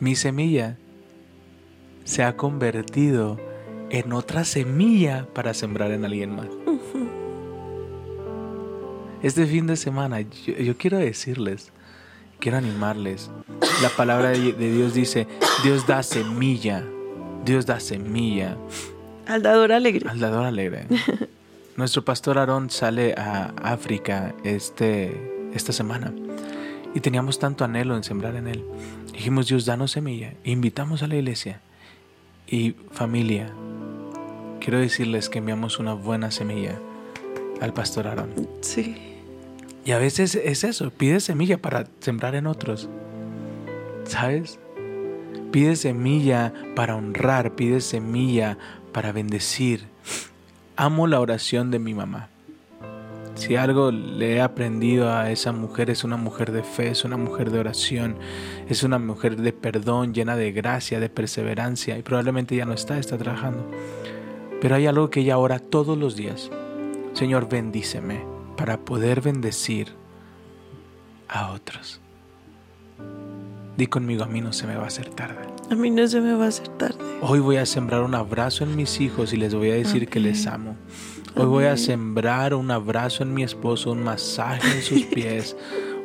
Mi 0.00 0.16
semilla 0.16 0.76
se 2.04 2.22
ha 2.22 2.36
convertido 2.36 3.38
en 3.90 4.12
otra 4.12 4.44
semilla 4.44 5.26
para 5.34 5.54
sembrar 5.54 5.90
en 5.90 6.04
alguien 6.04 6.34
más. 6.34 6.48
Este 9.22 9.46
fin 9.46 9.66
de 9.66 9.76
semana 9.76 10.20
yo, 10.20 10.54
yo 10.54 10.76
quiero 10.76 10.98
decirles, 10.98 11.72
quiero 12.40 12.58
animarles. 12.58 13.30
La 13.82 13.88
palabra 13.90 14.30
de, 14.30 14.52
de 14.52 14.72
Dios 14.72 14.94
dice, 14.94 15.28
Dios 15.62 15.86
da 15.86 16.02
semilla, 16.02 16.84
Dios 17.44 17.66
da 17.66 17.78
semilla 17.80 18.56
Al 19.26 19.42
dador 19.42 19.72
alegre. 19.72 20.08
al 20.08 20.18
dador 20.18 20.44
alegre. 20.44 20.86
Nuestro 21.76 22.04
pastor 22.04 22.38
Aarón 22.38 22.68
sale 22.68 23.14
a 23.16 23.52
África 23.62 24.34
este, 24.44 25.50
esta 25.54 25.72
semana 25.72 26.12
y 26.94 27.00
teníamos 27.00 27.38
tanto 27.38 27.64
anhelo 27.64 27.96
en 27.96 28.04
sembrar 28.04 28.36
en 28.36 28.48
él. 28.48 28.64
Dijimos, 29.12 29.46
Dios, 29.48 29.64
danos 29.64 29.92
semilla. 29.92 30.34
E 30.44 30.50
invitamos 30.50 31.02
a 31.02 31.06
la 31.06 31.16
iglesia 31.16 31.60
y 32.52 32.76
familia. 32.90 33.50
Quiero 34.60 34.78
decirles 34.78 35.30
que 35.30 35.38
enviamos 35.38 35.78
una 35.78 35.94
buena 35.94 36.30
semilla 36.30 36.78
al 37.60 37.72
pastor 37.72 38.06
Aarón. 38.06 38.48
Sí. 38.60 38.94
Y 39.84 39.92
a 39.92 39.98
veces 39.98 40.34
es 40.36 40.62
eso, 40.62 40.90
pide 40.90 41.18
semilla 41.18 41.56
para 41.56 41.86
sembrar 42.00 42.34
en 42.34 42.46
otros. 42.46 42.88
¿Sabes? 44.04 44.60
Pide 45.50 45.76
semilla 45.76 46.52
para 46.76 46.94
honrar, 46.94 47.56
pide 47.56 47.80
semilla 47.80 48.58
para 48.92 49.12
bendecir. 49.12 49.86
Amo 50.76 51.06
la 51.06 51.20
oración 51.20 51.70
de 51.70 51.78
mi 51.78 51.94
mamá. 51.94 52.28
Si 53.34 53.56
algo 53.56 53.90
le 53.90 54.36
he 54.36 54.40
aprendido 54.40 55.12
a 55.12 55.30
esa 55.30 55.52
mujer 55.52 55.90
es 55.90 56.04
una 56.04 56.16
mujer 56.16 56.52
de 56.52 56.62
fe, 56.62 56.88
es 56.88 57.04
una 57.04 57.16
mujer 57.16 57.50
de 57.50 57.58
oración, 57.58 58.16
es 58.68 58.82
una 58.82 58.98
mujer 58.98 59.36
de 59.36 59.52
perdón, 59.52 60.12
llena 60.14 60.36
de 60.36 60.52
gracia, 60.52 61.00
de 61.00 61.08
perseverancia 61.08 61.98
y 61.98 62.02
probablemente 62.02 62.54
ya 62.54 62.64
no 62.64 62.74
está, 62.74 62.98
está 62.98 63.16
trabajando. 63.18 63.68
Pero 64.60 64.76
hay 64.76 64.86
algo 64.86 65.10
que 65.10 65.20
ella 65.20 65.38
ora 65.38 65.58
todos 65.58 65.98
los 65.98 66.14
días. 66.14 66.50
Señor, 67.14 67.48
bendíceme 67.48 68.24
para 68.56 68.78
poder 68.78 69.20
bendecir 69.20 69.88
a 71.28 71.50
otros. 71.52 72.00
Di 73.76 73.86
conmigo, 73.86 74.22
a 74.22 74.26
mí 74.26 74.40
no 74.40 74.52
se 74.52 74.66
me 74.66 74.76
va 74.76 74.84
a 74.84 74.86
hacer 74.88 75.08
tarde. 75.08 75.40
A 75.70 75.74
mí 75.74 75.90
no 75.90 76.06
se 76.06 76.20
me 76.20 76.34
va 76.34 76.44
a 76.44 76.48
hacer 76.48 76.68
tarde. 76.68 76.98
Hoy 77.22 77.40
voy 77.40 77.56
a 77.56 77.64
sembrar 77.64 78.02
un 78.02 78.14
abrazo 78.14 78.64
en 78.64 78.76
mis 78.76 79.00
hijos 79.00 79.32
y 79.32 79.38
les 79.38 79.54
voy 79.54 79.70
a 79.70 79.74
decir 79.74 80.08
que 80.08 80.20
les 80.20 80.46
amo. 80.46 80.76
Hoy 81.34 81.46
voy 81.46 81.64
a 81.64 81.76
sembrar 81.76 82.54
un 82.54 82.70
abrazo 82.70 83.22
en 83.22 83.32
mi 83.32 83.42
esposo, 83.42 83.92
un 83.92 84.02
masaje 84.02 84.70
en 84.70 84.82
sus 84.82 85.02
pies, 85.14 85.56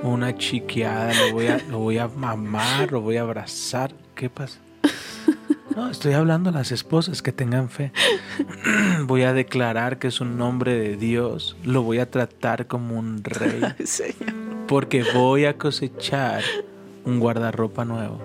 una 0.02 0.36
chiqueada, 0.36 1.14
lo 1.14 1.34
voy 1.34 1.48
a, 1.48 1.58
lo 1.70 1.80
voy 1.80 1.98
a 1.98 2.08
mamar, 2.08 2.92
lo 2.92 3.02
voy 3.02 3.18
a 3.18 3.22
abrazar. 3.22 3.94
¿Qué 4.16 4.30
pasa? 4.30 4.60
No, 5.76 5.92
estoy 5.92 6.14
hablando 6.14 6.50
a 6.50 6.54
las 6.54 6.72
esposas 6.72 7.22
que 7.22 7.32
tengan 7.32 7.70
fe. 7.70 7.92
Voy 9.04 9.22
a 9.22 9.34
declarar 9.34 10.00
que 10.00 10.08
es 10.08 10.20
un 10.22 10.36
nombre 10.36 10.74
de 10.74 10.98
Dios. 10.98 11.56
Lo 11.64 11.84
voy 11.84 12.00
a 12.00 12.10
tratar 12.10 12.66
como 12.66 12.98
un 12.98 13.24
rey. 13.24 13.62
Porque 14.68 15.06
voy 15.14 15.46
a 15.46 15.56
cosechar 15.56 16.42
un 17.06 17.20
guardarropa 17.20 17.86
nuevo. 17.86 18.20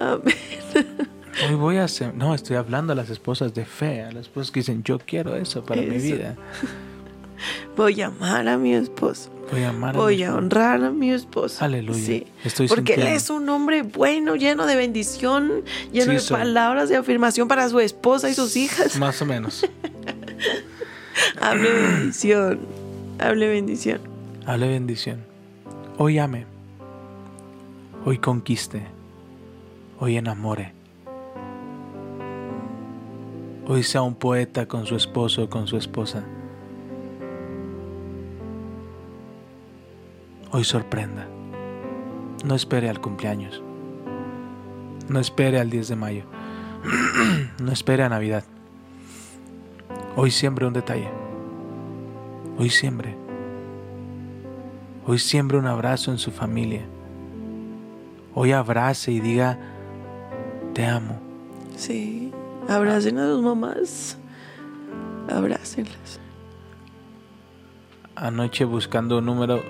Amén. 0.00 0.34
Hoy 1.48 1.54
voy 1.54 1.76
a 1.76 1.84
hacer. 1.84 2.14
No, 2.14 2.34
estoy 2.34 2.56
hablando 2.56 2.92
a 2.92 2.96
las 2.96 3.10
esposas 3.10 3.54
de 3.54 3.64
fe, 3.64 4.02
a 4.02 4.12
las 4.12 4.22
esposas 4.22 4.50
que 4.50 4.60
dicen, 4.60 4.82
yo 4.82 4.98
quiero 4.98 5.36
eso 5.36 5.64
para 5.64 5.82
mi 5.82 5.98
vida. 5.98 6.36
Voy 7.76 8.02
a 8.02 8.08
amar 8.08 8.46
a 8.48 8.58
mi 8.58 8.74
esposo. 8.74 9.30
Voy 9.50 9.62
a 9.62 9.70
amar 9.70 9.96
Voy 9.96 10.22
honrar 10.24 10.84
a 10.84 10.90
mi 10.90 11.10
esposo. 11.10 11.64
Aleluya. 11.64 11.98
Sí. 11.98 12.26
Estoy 12.44 12.68
Porque 12.68 12.94
él 12.94 13.06
es 13.06 13.30
un 13.30 13.48
hombre 13.48 13.82
bueno, 13.82 14.36
lleno 14.36 14.66
de 14.66 14.76
bendición, 14.76 15.64
lleno 15.90 16.04
Sí, 16.06 16.12
de 16.12 16.20
soy. 16.20 16.36
palabras 16.36 16.88
de 16.88 16.96
afirmación 16.96 17.48
para 17.48 17.68
su 17.68 17.80
esposa 17.80 18.28
y 18.28 18.34
sus 18.34 18.56
hijas. 18.56 18.98
Más 18.98 19.20
o 19.22 19.26
menos. 19.26 19.66
Hable 21.40 21.72
bendición. 21.72 22.60
Hable 23.18 23.48
bendición. 23.48 24.00
Hable 24.46 24.68
bendición. 24.68 25.24
Hoy 25.98 26.18
ame. 26.18 26.46
Hoy 28.04 28.18
conquiste. 28.18 28.82
Hoy 29.98 30.16
enamore. 30.16 30.72
Hoy 33.72 33.84
sea 33.84 34.02
un 34.02 34.16
poeta 34.16 34.66
con 34.66 34.84
su 34.84 34.96
esposo 34.96 35.44
o 35.44 35.48
con 35.48 35.68
su 35.68 35.76
esposa. 35.76 36.24
Hoy 40.50 40.64
sorprenda. 40.64 41.28
No 42.44 42.56
espere 42.56 42.88
al 42.88 43.00
cumpleaños. 43.00 43.62
No 45.08 45.20
espere 45.20 45.60
al 45.60 45.70
10 45.70 45.86
de 45.86 45.94
mayo. 45.94 46.24
no 47.62 47.70
espere 47.70 48.02
a 48.02 48.08
Navidad. 48.08 48.42
Hoy 50.16 50.32
siembre 50.32 50.66
un 50.66 50.72
detalle. 50.72 51.08
Hoy 52.58 52.70
siembre. 52.70 53.16
Hoy 55.06 55.20
siembre 55.20 55.58
un 55.58 55.68
abrazo 55.68 56.10
en 56.10 56.18
su 56.18 56.32
familia. 56.32 56.82
Hoy 58.34 58.50
abrace 58.50 59.12
y 59.12 59.20
diga, 59.20 59.60
te 60.74 60.84
amo. 60.84 61.20
Sí. 61.76 62.29
Abracen 62.70 63.18
a 63.18 63.26
sus 63.26 63.42
mamás. 63.42 64.16
Abrácenlas. 65.28 66.20
Anoche 68.14 68.64
buscando 68.64 69.18
un 69.18 69.26
número 69.26 69.60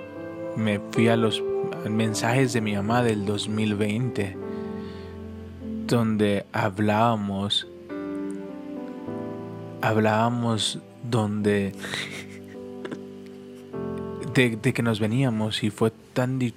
me 0.54 0.80
fui 0.90 1.08
a 1.08 1.16
los 1.16 1.42
mensajes 1.88 2.52
de 2.52 2.60
mi 2.60 2.74
mamá 2.74 3.02
del 3.02 3.24
2020 3.24 4.36
donde 5.86 6.44
hablábamos 6.52 7.66
hablábamos 9.80 10.78
donde 11.02 11.72
de, 14.34 14.58
que 14.60 14.82
nos 14.82 15.00
veníamos 15.00 15.62
y 15.62 15.70
fue 15.70 15.90
tan 16.12 16.38
de 16.38 16.52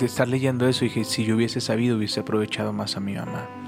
estar 0.00 0.26
leyendo 0.26 0.66
eso 0.66 0.84
y 0.84 1.04
si 1.04 1.24
yo 1.24 1.36
hubiese 1.36 1.60
sabido 1.60 1.96
hubiese 1.96 2.20
aprovechado 2.20 2.72
más 2.72 2.96
a 2.96 3.00
mi 3.00 3.14
mamá 3.14 3.63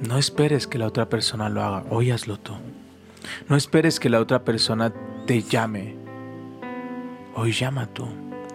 no 0.00 0.18
esperes 0.18 0.66
que 0.66 0.78
la 0.78 0.86
otra 0.86 1.08
persona 1.08 1.48
lo 1.48 1.62
haga 1.62 1.84
hoy 1.90 2.10
hazlo 2.10 2.38
tú 2.38 2.54
no 3.48 3.56
esperes 3.56 4.00
que 4.00 4.08
la 4.08 4.20
otra 4.20 4.44
persona 4.44 4.92
te 5.26 5.42
llame 5.42 5.98
Hoy 7.40 7.52
llama 7.52 7.86
tú. 7.86 8.04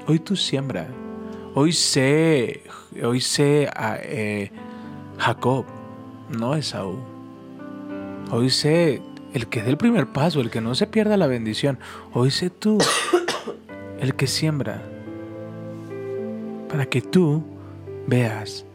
Hoy 0.07 0.19
tú 0.19 0.35
siembra. 0.35 0.89
Hoy 1.55 1.71
sé, 1.71 2.63
hoy 3.01 3.21
sé 3.21 3.69
a 3.73 3.95
eh, 4.01 4.51
Jacob, 5.17 5.63
no 6.37 6.53
Esaú. 6.53 6.97
Hoy 8.29 8.49
sé 8.49 9.01
el 9.33 9.47
que 9.47 9.63
dé 9.63 9.69
el 9.69 9.77
primer 9.77 10.07
paso, 10.07 10.41
el 10.41 10.49
que 10.49 10.59
no 10.59 10.75
se 10.75 10.85
pierda 10.85 11.15
la 11.15 11.27
bendición. 11.27 11.79
Hoy 12.11 12.29
sé 12.29 12.49
tú, 12.49 12.77
el 14.01 14.15
que 14.15 14.27
siembra, 14.27 14.81
para 16.67 16.85
que 16.85 17.01
tú 17.01 17.41
veas 18.05 18.65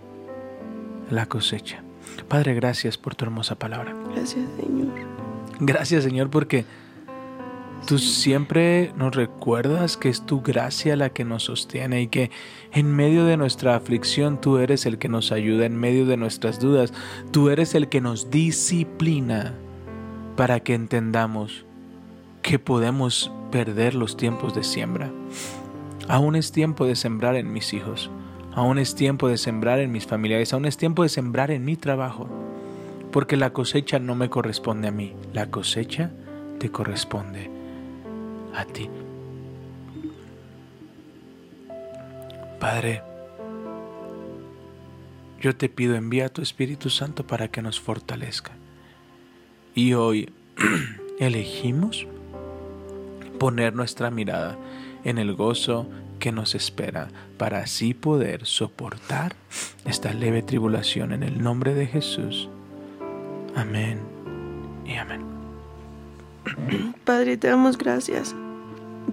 la 1.11 1.27
cosecha. 1.27 1.83
Padre, 2.27 2.55
gracias 2.55 2.99
por 2.99 3.15
tu 3.15 3.25
hermosa 3.25 3.59
palabra. 3.59 3.95
Gracias, 4.15 4.45
Señor. 4.61 4.89
Gracias 5.61 6.05
Señor 6.05 6.31
porque 6.31 6.65
tú 7.87 7.99
siempre 7.99 8.93
nos 8.97 9.15
recuerdas 9.15 9.97
que 9.97 10.09
es 10.09 10.25
tu 10.25 10.41
gracia 10.41 10.95
la 10.95 11.11
que 11.11 11.25
nos 11.25 11.45
sostiene 11.45 12.03
y 12.03 12.07
que 12.07 12.31
en 12.73 12.95
medio 12.95 13.25
de 13.25 13.37
nuestra 13.37 13.75
aflicción 13.75 14.41
tú 14.41 14.59
eres 14.59 14.87
el 14.87 14.99
que 14.99 15.09
nos 15.09 15.33
ayuda, 15.33 15.67
en 15.67 15.77
medio 15.77 16.07
de 16.07 16.17
nuestras 16.17 16.61
dudas 16.61 16.93
tú 17.33 17.51
eres 17.51 17.75
el 17.75 17.89
que 17.89 18.01
nos 18.01 18.31
disciplina 18.31 19.55
para 20.37 20.61
que 20.61 20.75
entendamos 20.75 21.65
que 22.43 22.61
podemos 22.61 23.33
perder 23.51 23.95
los 23.97 24.17
tiempos 24.17 24.55
de 24.55 24.63
siembra. 24.63 25.11
Aún 26.07 26.37
es 26.37 26.53
tiempo 26.53 26.87
de 26.87 26.95
sembrar 26.95 27.35
en 27.35 27.53
mis 27.53 27.73
hijos, 27.73 28.11
aún 28.59 28.79
es 28.79 28.97
tiempo 28.97 29.29
de 29.29 29.39
sembrar 29.39 29.79
en 29.79 29.93
mis 29.93 30.05
familiares, 30.05 30.53
aún 30.53 30.65
es 30.65 30.77
tiempo 30.77 31.05
de 31.05 31.09
sembrar 31.09 31.53
en 31.53 31.65
mi 31.65 31.77
trabajo 31.77 32.29
porque 33.13 33.37
la 33.37 33.53
cosecha 33.53 34.01
no 34.01 34.17
me 34.17 34.29
corresponde 34.29 34.89
a 34.89 34.91
mí, 34.91 35.15
la 35.33 35.49
cosecha 35.49 36.11
te 36.59 36.69
corresponde 36.71 37.51
a 38.53 38.65
ti. 38.65 38.91
Padre, 42.59 43.03
yo 45.41 45.55
te 45.55 45.69
pido 45.69 45.95
envía 45.95 46.27
a 46.27 46.29
tu 46.29 46.43
Espíritu 46.43 46.91
Santo 46.91 47.25
para 47.25 47.49
que 47.49 47.63
nos 47.63 47.79
fortalezca. 47.79 48.51
Y 49.73 49.93
hoy 49.93 50.33
elegimos 51.21 52.09
poner 53.39 53.77
nuestra 53.77 54.11
mirada 54.11 54.59
en 55.05 55.19
el 55.19 55.35
gozo 55.35 55.87
que 56.19 56.33
nos 56.33 56.55
espera 56.55 57.09
para 57.37 57.61
así 57.61 57.95
poder 57.95 58.45
soportar 58.47 59.35
esta 59.85 60.13
leve 60.13 60.43
tribulación 60.43 61.13
en 61.13 61.23
el 61.23 61.43
nombre 61.43 61.75
de 61.75 61.87
Jesús. 61.87 62.49
Amén 63.55 63.99
y 64.85 64.95
amén. 64.95 65.23
Padre, 67.05 67.37
te 67.37 67.49
damos 67.49 67.79
gracias. 67.79 68.35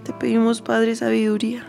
Te 0.03 0.13
pedimos, 0.13 0.61
Padre, 0.61 0.95
sabiduría 0.95 1.65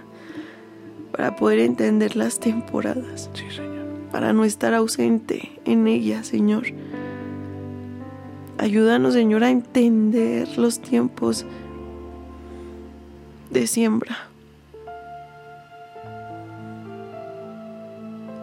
para 1.12 1.36
poder 1.36 1.60
entender 1.60 2.16
las 2.16 2.40
temporadas, 2.40 3.30
Sí, 3.32 3.44
Señor. 3.50 3.86
para 4.12 4.32
no 4.32 4.44
estar 4.44 4.74
ausente 4.74 5.58
en 5.64 5.86
ellas, 5.86 6.26
Señor. 6.26 6.64
Ayúdanos, 8.58 9.14
Señor, 9.14 9.44
a 9.44 9.50
entender 9.50 10.58
los 10.58 10.80
tiempos 10.80 11.46
de 13.50 13.66
siembra. 13.66 14.28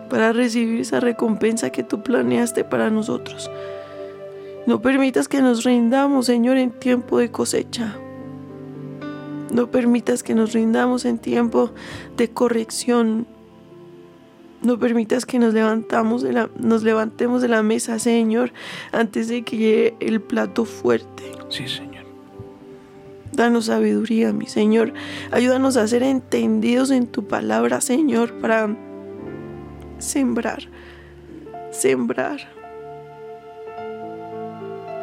Para 0.09 0.31
recibir 0.33 0.81
esa 0.81 0.99
recompensa 0.99 1.69
que 1.71 1.83
tú 1.83 2.03
planeaste 2.03 2.63
para 2.63 2.89
nosotros. 2.89 3.49
No 4.67 4.81
permitas 4.81 5.27
que 5.27 5.41
nos 5.41 5.63
rindamos, 5.63 6.25
Señor, 6.27 6.57
en 6.57 6.71
tiempo 6.71 7.17
de 7.17 7.31
cosecha. 7.31 7.95
No 9.51 9.69
permitas 9.69 10.23
que 10.23 10.33
nos 10.35 10.53
rindamos 10.53 11.05
en 11.05 11.19
tiempo 11.19 11.71
de 12.17 12.29
corrección. 12.29 13.27
No 14.61 14.79
permitas 14.79 15.25
que 15.25 15.39
nos, 15.39 15.53
levantamos 15.53 16.21
de 16.23 16.31
la- 16.33 16.49
nos 16.57 16.83
levantemos 16.83 17.41
de 17.41 17.49
la 17.49 17.61
mesa, 17.63 17.99
Señor, 17.99 18.53
antes 18.91 19.27
de 19.27 19.43
que 19.43 19.57
llegue 19.57 19.95
el 19.99 20.21
plato 20.21 20.63
fuerte. 20.65 21.23
Sí, 21.49 21.67
Señor. 21.67 22.05
Danos 23.33 23.65
sabiduría, 23.65 24.31
mi 24.31 24.45
Señor. 24.45 24.93
Ayúdanos 25.31 25.75
a 25.75 25.87
ser 25.87 26.03
entendidos 26.03 26.91
en 26.91 27.07
tu 27.07 27.27
palabra, 27.27 27.81
Señor, 27.81 28.33
para 28.39 28.75
sembrar, 30.03 30.63
sembrar. 31.71 32.39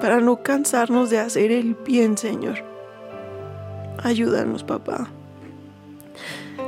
Para 0.00 0.20
no 0.20 0.42
cansarnos 0.42 1.10
de 1.10 1.18
hacer 1.18 1.52
el 1.52 1.74
bien, 1.74 2.16
Señor. 2.16 2.58
Ayúdanos, 4.02 4.64
papá. 4.64 5.08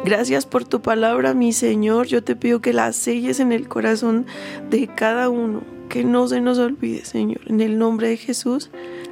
Gracias 0.05 0.45
por 0.47 0.64
tu 0.64 0.83
palabra, 0.83 1.33
mi 1.33 1.53
Señor. 1.53 2.07
Yo 2.07 2.22
te 2.22 2.37
pido 2.37 2.61
que 2.61 2.72
la 2.72 2.93
selles 2.93 3.41
en 3.41 3.53
el 3.53 3.68
corazón 3.68 4.26
de 4.68 4.87
cada 4.89 5.28
uno. 5.30 5.62
Que 5.89 6.05
no 6.05 6.26
se 6.28 6.41
nos 6.41 6.59
olvide, 6.59 7.05
Señor. 7.05 7.41
En 7.47 7.61
el 7.61 7.78
nombre 7.78 8.09
de 8.09 8.16
Jesús. 8.16 8.70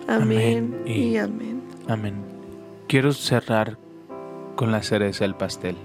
Amén, 0.09 0.75
Amén. 0.81 0.83
y 0.87 0.93
Y- 0.93 1.17
amén. 1.19 1.63
Amén. 1.89 2.15
Quiero 2.89 3.13
cerrar 3.13 3.79
con 4.57 4.73
la 4.73 4.83
cereza 4.83 5.25
del 5.25 5.35
pastel. 5.35 5.77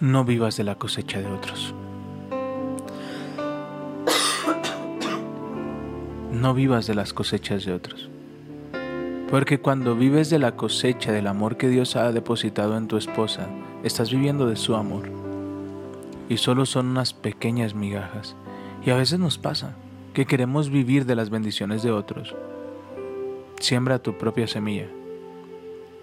No 0.00 0.26
vivas 0.26 0.58
de 0.58 0.64
la 0.64 0.74
cosecha 0.74 1.20
de 1.20 1.26
otros. 1.26 1.74
No 6.30 6.52
vivas 6.52 6.86
de 6.86 6.94
las 6.94 7.14
cosechas 7.14 7.64
de 7.64 7.72
otros. 7.72 8.10
Porque 9.30 9.58
cuando 9.58 9.96
vives 9.96 10.28
de 10.28 10.38
la 10.38 10.54
cosecha 10.54 11.12
del 11.12 11.26
amor 11.26 11.56
que 11.56 11.70
Dios 11.70 11.96
ha 11.96 12.12
depositado 12.12 12.76
en 12.76 12.88
tu 12.88 12.98
esposa, 12.98 13.48
estás 13.84 14.10
viviendo 14.10 14.46
de 14.46 14.56
su 14.56 14.74
amor. 14.74 15.08
Y 16.28 16.36
solo 16.36 16.66
son 16.66 16.88
unas 16.88 17.14
pequeñas 17.14 17.74
migajas. 17.74 18.36
Y 18.84 18.90
a 18.90 18.96
veces 18.96 19.18
nos 19.18 19.38
pasa 19.38 19.76
que 20.12 20.26
queremos 20.26 20.68
vivir 20.68 21.06
de 21.06 21.14
las 21.14 21.30
bendiciones 21.30 21.82
de 21.82 21.92
otros. 21.92 22.34
Siembra 23.60 23.98
tu 23.98 24.18
propia 24.18 24.46
semilla. 24.46 24.88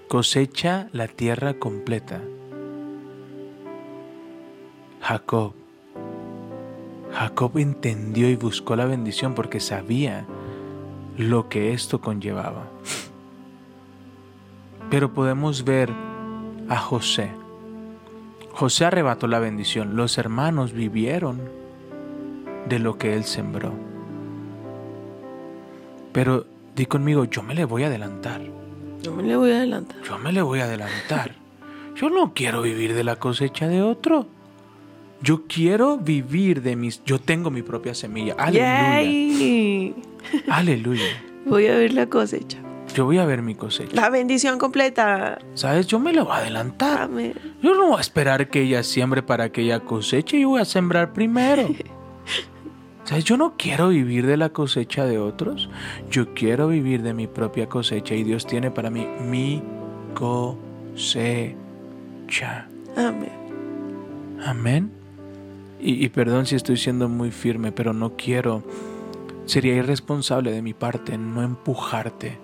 Cosecha 0.07 0.89
la 0.93 1.07
tierra 1.07 1.53
completa. 1.53 2.21
Jacob. 5.03 5.53
Jacob 7.11 7.57
entendió 7.57 8.29
y 8.29 8.37
buscó 8.37 8.77
la 8.77 8.85
bendición 8.85 9.35
porque 9.35 9.59
sabía 9.59 10.25
lo 11.17 11.49
que 11.49 11.73
esto 11.73 11.99
conllevaba. 11.99 12.63
Pero 14.89 15.13
podemos 15.13 15.65
ver 15.65 15.91
a 16.69 16.77
José. 16.77 17.31
José 18.53 18.85
arrebató 18.85 19.27
la 19.27 19.39
bendición. 19.39 19.97
Los 19.97 20.17
hermanos 20.17 20.71
vivieron 20.71 21.41
de 22.69 22.79
lo 22.79 22.97
que 22.97 23.13
él 23.13 23.25
sembró. 23.25 23.73
Pero 26.13 26.45
di 26.75 26.85
conmigo, 26.85 27.25
yo 27.25 27.43
me 27.43 27.55
le 27.55 27.65
voy 27.65 27.83
a 27.83 27.87
adelantar. 27.87 28.41
No 29.03 29.11
me 29.11 29.23
le 29.23 29.35
voy 29.35 29.51
a 29.51 29.57
adelantar. 29.57 30.01
Yo 30.03 30.17
me 30.17 30.31
le 30.31 30.41
voy 30.41 30.61
a 30.61 30.63
adelantar. 30.63 31.35
Yo 31.95 32.09
no 32.09 32.33
quiero 32.33 32.61
vivir 32.61 32.93
de 32.93 33.03
la 33.03 33.17
cosecha 33.17 33.67
de 33.67 33.81
otro. 33.81 34.27
Yo 35.23 35.47
quiero 35.47 35.97
vivir 35.97 36.61
de 36.61 36.75
mis... 36.75 37.01
Yo 37.05 37.17
tengo 37.17 37.49
mi 37.49 37.61
propia 37.61 37.93
semilla. 37.93 38.35
Aleluya. 38.37 39.01
Yay. 39.01 39.95
Aleluya. 40.49 41.05
Voy 41.45 41.67
a 41.67 41.75
ver 41.75 41.93
la 41.93 42.07
cosecha. 42.07 42.57
Yo 42.93 43.05
voy 43.05 43.19
a 43.19 43.25
ver 43.25 43.41
mi 43.41 43.55
cosecha. 43.55 43.95
La 43.95 44.09
bendición 44.09 44.59
completa. 44.59 45.39
¿Sabes? 45.53 45.87
Yo 45.87 45.97
me 45.99 46.11
le 46.11 46.21
voy 46.21 46.33
a 46.33 46.35
adelantar. 46.37 47.03
Amén. 47.03 47.33
Yo 47.61 47.73
no 47.73 47.87
voy 47.87 47.99
a 47.99 48.01
esperar 48.01 48.49
que 48.49 48.63
ella 48.63 48.83
siembre 48.83 49.23
para 49.23 49.49
que 49.49 49.61
ella 49.61 49.79
coseche. 49.79 50.41
Yo 50.41 50.49
voy 50.49 50.61
a 50.61 50.65
sembrar 50.65 51.13
primero. 51.13 51.69
¿Sabes? 53.05 53.23
Yo 53.23 53.37
no 53.37 53.55
quiero 53.57 53.89
vivir 53.89 54.27
de 54.27 54.35
la 54.35 54.49
cosecha 54.49 55.05
de 55.05 55.19
otros. 55.19 55.69
Yo 56.11 56.33
quiero 56.33 56.67
vivir 56.67 57.01
de 57.01 57.13
mi 57.13 57.27
propia 57.27 57.69
cosecha. 57.69 58.13
Y 58.13 58.23
Dios 58.23 58.45
tiene 58.45 58.71
para 58.71 58.89
mí 58.89 59.07
mi 59.25 59.63
cosecha. 60.13 61.55
Amén. 62.97 63.31
Amén. 64.45 65.02
Y, 65.83 66.03
y 66.05 66.09
perdón 66.09 66.45
si 66.45 66.55
estoy 66.55 66.77
siendo 66.77 67.09
muy 67.09 67.29
firme, 67.31 67.71
pero 67.71 67.93
no 67.93 68.15
quiero. 68.15 68.63
Sería 69.45 69.75
irresponsable 69.75 70.51
de 70.51 70.61
mi 70.61 70.73
parte 70.73 71.17
no 71.17 71.43
empujarte 71.43 72.37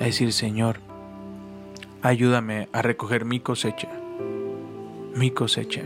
a 0.00 0.04
decir, 0.04 0.32
Señor, 0.34 0.76
ayúdame 2.02 2.68
a 2.72 2.82
recoger 2.82 3.24
mi 3.24 3.40
cosecha. 3.40 3.88
Mi 5.14 5.30
cosecha. 5.30 5.82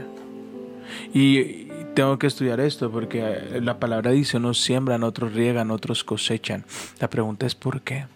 Y, 1.14 1.68
tengo 1.94 2.18
que 2.18 2.26
estudiar 2.28 2.60
esto 2.60 2.90
porque 2.90 3.20
eh, 3.22 3.60
la 3.60 3.78
palabra 3.80 4.10
dice, 4.12 4.36
unos 4.36 4.60
siembran, 4.60 5.02
otros 5.04 5.32
riegan, 5.34 5.70
otros 5.70 6.02
cosechan. 6.04 6.64
La 7.00 7.10
pregunta 7.10 7.46
es, 7.46 7.54
¿por 7.56 7.82
qué? 7.82 8.06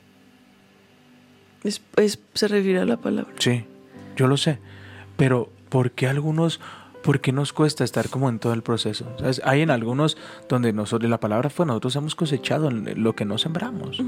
Es- 1.64 1.82
es- 1.96 2.20
se 2.34 2.48
refiere 2.48 2.80
a 2.80 2.84
la 2.84 2.96
palabra. 2.98 3.32
Sí, 3.38 3.64
yo 4.16 4.26
lo 4.26 4.36
sé. 4.36 4.58
Pero 5.16 5.50
¿por 5.70 5.90
qué 5.92 6.06
algunos, 6.06 6.60
por 7.04 7.20
qué 7.20 7.30
nos 7.32 7.52
cuesta 7.52 7.84
estar 7.84 8.08
como 8.08 8.28
en 8.30 8.38
todo 8.38 8.54
el 8.54 8.62
proceso? 8.62 9.06
¿Sabes? 9.18 9.40
Hay 9.44 9.60
en 9.60 9.70
algunos 9.70 10.16
donde 10.48 10.72
nosotros, 10.72 11.10
la 11.10 11.20
palabra 11.20 11.50
fue, 11.50 11.66
nosotros 11.66 11.94
hemos 11.96 12.14
cosechado 12.14 12.70
lo 12.70 13.14
que 13.14 13.24
no 13.26 13.38
sembramos. 13.38 14.02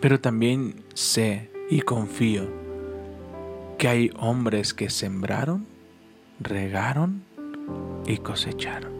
Pero 0.00 0.20
también 0.20 0.84
sé 0.94 1.50
y 1.70 1.80
confío 1.80 2.46
que 3.78 3.88
hay 3.88 4.10
hombres 4.18 4.74
que 4.74 4.90
sembraron, 4.90 5.66
regaron 6.40 7.22
y 8.06 8.18
cosecharon. 8.18 8.92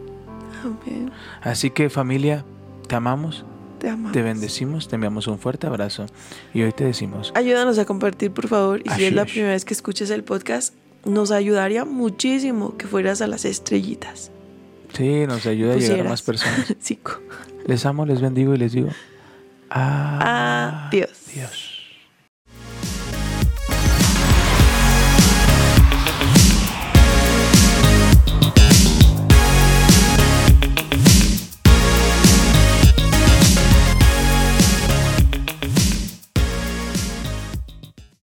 Amén. 0.63 1.11
Así 1.41 1.69
que 1.69 1.89
familia, 1.89 2.43
te 2.87 2.95
amamos, 2.95 3.45
Te 3.79 3.89
amamos. 3.89 4.11
te 4.13 4.21
bendecimos, 4.23 4.87
te 4.87 4.95
enviamos 4.95 5.27
un 5.27 5.37
fuerte 5.39 5.67
abrazo 5.67 6.07
y 6.53 6.63
hoy 6.63 6.71
te 6.73 6.83
decimos, 6.85 7.31
Ayúdanos 7.35 7.77
a 7.77 7.85
compartir, 7.85 8.31
por 8.31 8.47
favor. 8.47 8.81
Y 8.83 8.89
si 8.89 9.05
es 9.05 9.13
la 9.13 9.25
primera 9.25 9.51
vez 9.53 9.63
que 9.65 9.73
escuches 9.75 10.09
el 10.09 10.23
podcast, 10.23 10.73
nos 11.05 11.31
ayudaría 11.31 11.85
muchísimo 11.85 12.77
que 12.77 12.87
fueras 12.87 13.21
a 13.21 13.27
las 13.27 13.45
estrellitas. 13.45 14.31
sí, 14.93 15.25
nos 15.27 15.45
ayuda 15.45 15.73
a 15.73 15.77
llegar 15.77 16.01
a 16.01 16.09
más 16.09 16.21
personas. 16.21 16.75
Les 17.65 17.85
amo, 17.85 18.05
les 18.05 18.21
bendigo 18.21 18.55
y 18.55 18.57
les 18.57 18.71
digo 18.71 18.89
Adiós. 19.69 21.09
adiós. 21.33 21.76